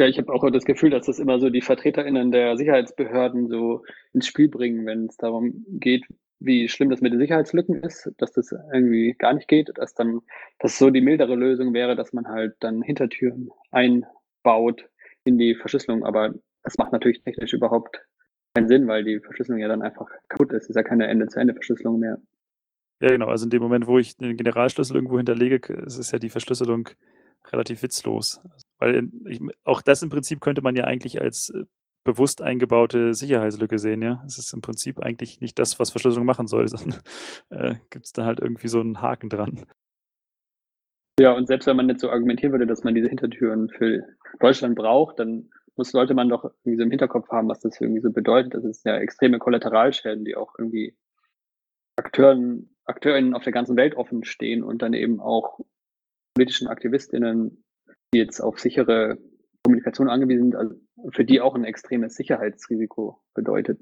Ja, 0.00 0.06
ich 0.06 0.18
habe 0.18 0.32
auch 0.32 0.48
das 0.50 0.64
Gefühl, 0.64 0.90
dass 0.90 1.06
das 1.06 1.18
immer 1.18 1.40
so 1.40 1.50
die 1.50 1.60
VertreterInnen 1.60 2.30
der 2.30 2.56
Sicherheitsbehörden 2.56 3.48
so 3.48 3.82
ins 4.12 4.28
Spiel 4.28 4.48
bringen, 4.48 4.86
wenn 4.86 5.06
es 5.06 5.16
darum 5.16 5.64
geht, 5.70 6.06
wie 6.40 6.68
schlimm 6.68 6.90
das 6.90 7.00
mit 7.00 7.12
den 7.12 7.20
Sicherheitslücken 7.20 7.82
ist, 7.82 8.10
dass 8.18 8.32
das 8.32 8.52
irgendwie 8.52 9.14
gar 9.18 9.34
nicht 9.34 9.48
geht, 9.48 9.70
dass 9.74 9.94
dann, 9.94 10.20
dass 10.58 10.78
so 10.78 10.90
die 10.90 11.00
mildere 11.00 11.34
Lösung 11.34 11.74
wäre, 11.74 11.96
dass 11.96 12.12
man 12.12 12.28
halt 12.28 12.56
dann 12.60 12.82
Hintertüren 12.82 13.50
einbaut 13.70 14.88
in 15.24 15.38
die 15.38 15.54
Verschlüsselung. 15.54 16.04
Aber 16.04 16.34
das 16.62 16.78
macht 16.78 16.92
natürlich 16.92 17.22
technisch 17.22 17.52
überhaupt 17.52 18.00
keinen 18.54 18.68
Sinn, 18.68 18.86
weil 18.86 19.04
die 19.04 19.20
Verschlüsselung 19.20 19.60
ja 19.60 19.68
dann 19.68 19.82
einfach 19.82 20.08
kaputt 20.28 20.52
ist. 20.52 20.64
Es 20.64 20.70
ist 20.70 20.76
ja 20.76 20.82
keine 20.82 21.08
Ende-zu-Ende-Verschlüsselung 21.08 21.98
mehr. 21.98 22.18
Ja, 23.00 23.08
genau. 23.08 23.26
Also 23.26 23.44
in 23.44 23.50
dem 23.50 23.62
Moment, 23.62 23.86
wo 23.86 23.98
ich 23.98 24.16
den 24.16 24.36
Generalschlüssel 24.36 24.96
irgendwo 24.96 25.18
hinterlege, 25.18 25.72
ist 25.86 26.12
ja 26.12 26.18
die 26.18 26.30
Verschlüsselung 26.30 26.88
relativ 27.52 27.82
witzlos. 27.82 28.40
Weil 28.78 29.08
ich, 29.26 29.40
auch 29.64 29.82
das 29.82 30.02
im 30.02 30.10
Prinzip 30.10 30.40
könnte 30.40 30.62
man 30.62 30.76
ja 30.76 30.84
eigentlich 30.84 31.20
als 31.20 31.50
äh, 31.50 31.64
bewusst 32.08 32.40
eingebaute 32.40 33.12
Sicherheitslücke 33.12 33.78
sehen, 33.78 34.00
ja. 34.00 34.22
Es 34.26 34.38
ist 34.38 34.54
im 34.54 34.62
Prinzip 34.62 34.98
eigentlich 35.00 35.42
nicht 35.42 35.58
das, 35.58 35.78
was 35.78 35.90
Verschlüsselung 35.90 36.24
machen 36.24 36.46
soll, 36.46 36.66
sondern 36.68 37.00
äh, 37.50 37.74
gibt 37.90 38.06
es 38.06 38.12
da 38.12 38.24
halt 38.24 38.40
irgendwie 38.40 38.68
so 38.68 38.80
einen 38.80 39.02
Haken 39.02 39.28
dran. 39.28 39.66
Ja, 41.20 41.32
und 41.32 41.48
selbst 41.48 41.66
wenn 41.66 41.76
man 41.76 41.86
nicht 41.86 42.00
so 42.00 42.08
argumentieren 42.08 42.52
würde, 42.52 42.66
dass 42.66 42.82
man 42.82 42.94
diese 42.94 43.08
Hintertüren 43.08 43.68
für 43.68 44.04
Deutschland 44.40 44.74
braucht, 44.74 45.18
dann 45.18 45.50
muss, 45.76 45.90
sollte 45.90 46.14
man 46.14 46.30
doch 46.30 46.44
irgendwie 46.44 46.76
so 46.76 46.82
im 46.82 46.90
Hinterkopf 46.90 47.28
haben, 47.28 47.48
was 47.48 47.60
das 47.60 47.78
irgendwie 47.78 48.00
so 48.00 48.10
bedeutet. 48.10 48.54
Das 48.54 48.64
ist 48.64 48.86
ja 48.86 48.96
extreme 48.96 49.38
Kollateralschäden, 49.38 50.24
die 50.24 50.34
auch 50.34 50.54
irgendwie 50.58 50.96
Akteuren, 51.96 52.74
Akteurinnen 52.86 53.34
auf 53.34 53.42
der 53.42 53.52
ganzen 53.52 53.76
Welt 53.76 53.96
offen 53.96 54.24
stehen 54.24 54.62
und 54.62 54.80
dann 54.80 54.94
eben 54.94 55.20
auch 55.20 55.60
politischen 56.34 56.68
Aktivistinnen, 56.68 57.64
die 58.14 58.18
jetzt 58.18 58.40
auf 58.40 58.58
sichere 58.58 59.18
Kommunikation 59.62 60.08
angewiesen 60.08 60.52
sind, 60.52 60.56
also 60.56 60.74
für 61.12 61.24
die 61.24 61.40
auch 61.40 61.54
ein 61.54 61.64
extremes 61.64 62.14
Sicherheitsrisiko 62.14 63.18
bedeutet. 63.34 63.80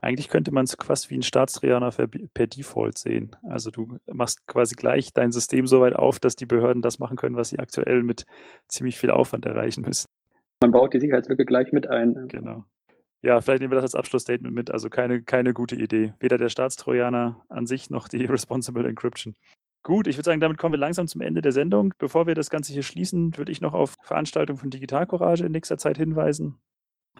Eigentlich 0.00 0.28
könnte 0.28 0.52
man 0.52 0.64
es 0.64 0.76
quasi 0.76 1.10
wie 1.10 1.16
ein 1.16 1.22
Staatstrojaner 1.22 1.90
per 1.90 2.46
Default 2.46 2.98
sehen. 2.98 3.34
Also 3.42 3.70
du 3.70 3.98
machst 4.06 4.46
quasi 4.46 4.76
gleich 4.76 5.12
dein 5.12 5.32
System 5.32 5.66
so 5.66 5.80
weit 5.80 5.96
auf, 5.96 6.20
dass 6.20 6.36
die 6.36 6.46
Behörden 6.46 6.82
das 6.82 7.00
machen 7.00 7.16
können, 7.16 7.36
was 7.36 7.48
sie 7.48 7.58
aktuell 7.58 8.04
mit 8.04 8.24
ziemlich 8.68 8.96
viel 8.96 9.10
Aufwand 9.10 9.44
erreichen 9.44 9.82
müssen. 9.82 10.06
Man 10.62 10.70
baut 10.70 10.94
die 10.94 11.00
Sicherheitslücke 11.00 11.44
gleich 11.44 11.72
mit 11.72 11.88
ein. 11.88 12.28
Genau. 12.28 12.64
Ja, 13.22 13.40
vielleicht 13.40 13.60
nehmen 13.60 13.72
wir 13.72 13.76
das 13.76 13.84
als 13.84 13.94
Abschlussstatement 13.96 14.54
mit. 14.54 14.70
Also 14.70 14.88
keine, 14.88 15.22
keine 15.22 15.52
gute 15.52 15.74
Idee. 15.74 16.14
Weder 16.20 16.38
der 16.38 16.48
Staatstrojaner 16.48 17.44
an 17.48 17.66
sich 17.66 17.90
noch 17.90 18.06
die 18.06 18.24
Responsible 18.26 18.88
Encryption. 18.88 19.34
Gut, 19.82 20.06
ich 20.06 20.16
würde 20.16 20.24
sagen, 20.24 20.40
damit 20.40 20.58
kommen 20.58 20.74
wir 20.74 20.78
langsam 20.78 21.06
zum 21.06 21.20
Ende 21.20 21.40
der 21.40 21.52
Sendung. 21.52 21.94
Bevor 21.98 22.26
wir 22.26 22.34
das 22.34 22.50
Ganze 22.50 22.72
hier 22.72 22.82
schließen, 22.82 23.36
würde 23.36 23.52
ich 23.52 23.60
noch 23.60 23.74
auf 23.74 23.96
Veranstaltungen 24.02 24.58
von 24.58 24.70
Digital 24.70 25.06
Courage 25.06 25.46
in 25.46 25.52
nächster 25.52 25.78
Zeit 25.78 25.96
hinweisen. 25.96 26.58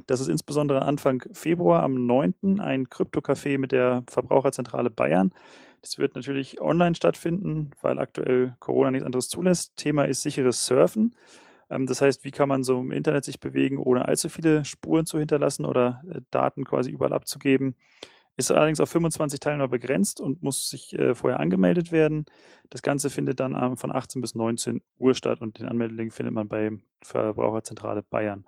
Das 0.07 0.21
ist 0.21 0.29
insbesondere 0.29 0.83
Anfang 0.83 1.25
Februar 1.33 1.83
am 1.83 2.07
9. 2.07 2.61
ein 2.61 2.89
Krypto-Café 2.89 3.59
mit 3.59 3.73
der 3.73 4.05
Verbraucherzentrale 4.09 4.91
Bayern. 4.91 5.33
Das 5.83 5.99
wird 5.99 6.15
natürlich 6.15 6.61
online 6.61 6.95
stattfinden, 6.95 7.71
weil 7.81 7.99
aktuell 7.99 8.57
Corona 8.59 8.91
nichts 8.91 9.07
anderes 9.07 9.29
zulässt. 9.29 9.77
Thema 9.77 10.05
ist 10.05 10.23
sicheres 10.23 10.67
Surfen. 10.67 11.15
Ähm, 11.71 11.87
das 11.87 12.01
heißt, 12.01 12.25
wie 12.25 12.31
kann 12.31 12.49
man 12.49 12.65
so 12.65 12.81
im 12.81 12.93
Internet 12.93 13.25
sich 13.25 13.41
bewegen, 13.41 13.79
ohne 13.79 14.07
allzu 14.07 14.29
viele 14.29 14.65
Spuren 14.65 15.07
zu 15.07 15.19
hinterlassen 15.19 15.65
oder 15.65 16.03
äh, 16.11 16.21
Daten 16.31 16.65
quasi 16.65 16.91
überall 16.91 17.13
abzugeben. 17.13 17.77
Ist 18.39 18.53
allerdings 18.53 18.79
auf 18.81 18.89
25 18.89 19.41
Teilnehmer 19.41 19.67
begrenzt 19.67 20.21
und 20.21 20.45
muss 20.45 20.71
sich 20.71 20.97
äh, 20.97 21.17
vorher 21.17 21.41
angemeldet 21.41 21.91
werden. 21.91 22.25
Das 22.71 22.83
Ganze 22.83 23.11
findet 23.11 23.41
dann 23.41 23.57
ähm, 23.61 23.77
von 23.77 23.91
18 23.91 24.23
bis 24.23 24.37
19 24.37 24.81
Uhr 24.97 25.15
statt 25.15 25.41
und 25.41 25.59
den 25.59 25.67
Anmeldelink 25.67 26.13
findet 26.13 26.33
man 26.33 26.47
bei 26.47 26.71
Verbraucherzentrale 27.03 28.05
Bayern. 28.05 28.47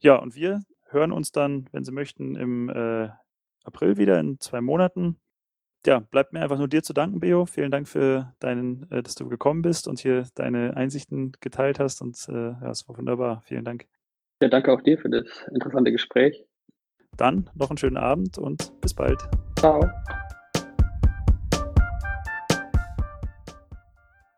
Ja, 0.00 0.16
und 0.16 0.34
wir 0.34 0.62
hören 0.88 1.12
uns 1.12 1.30
dann, 1.30 1.68
wenn 1.70 1.84
Sie 1.84 1.92
möchten, 1.92 2.34
im 2.34 2.70
äh, 2.70 3.08
April 3.62 3.98
wieder 3.98 4.18
in 4.18 4.40
zwei 4.40 4.60
Monaten. 4.60 5.20
Ja, 5.86 6.00
bleibt 6.00 6.32
mir 6.32 6.40
einfach 6.40 6.58
nur 6.58 6.66
dir 6.66 6.82
zu 6.82 6.92
danken, 6.92 7.20
Beo. 7.20 7.46
Vielen 7.46 7.70
Dank 7.70 7.86
für 7.86 8.34
deinen, 8.40 8.90
äh, 8.90 9.00
dass 9.00 9.14
du 9.14 9.28
gekommen 9.28 9.62
bist 9.62 9.86
und 9.86 10.00
hier 10.00 10.26
deine 10.34 10.76
Einsichten 10.76 11.32
geteilt 11.40 11.78
hast. 11.78 12.02
Und 12.02 12.18
äh, 12.28 12.32
ja, 12.32 12.70
es 12.70 12.88
war 12.88 12.98
wunderbar. 12.98 13.42
Vielen 13.46 13.64
Dank. 13.64 13.86
Ja, 14.42 14.48
danke 14.48 14.72
auch 14.72 14.80
dir 14.80 14.98
für 14.98 15.08
das 15.08 15.46
interessante 15.52 15.92
Gespräch. 15.92 16.44
Dann 17.16 17.50
noch 17.54 17.70
einen 17.70 17.78
schönen 17.78 17.96
Abend 17.96 18.38
und 18.38 18.72
bis 18.80 18.94
bald. 18.94 19.18
Ciao. 19.58 19.80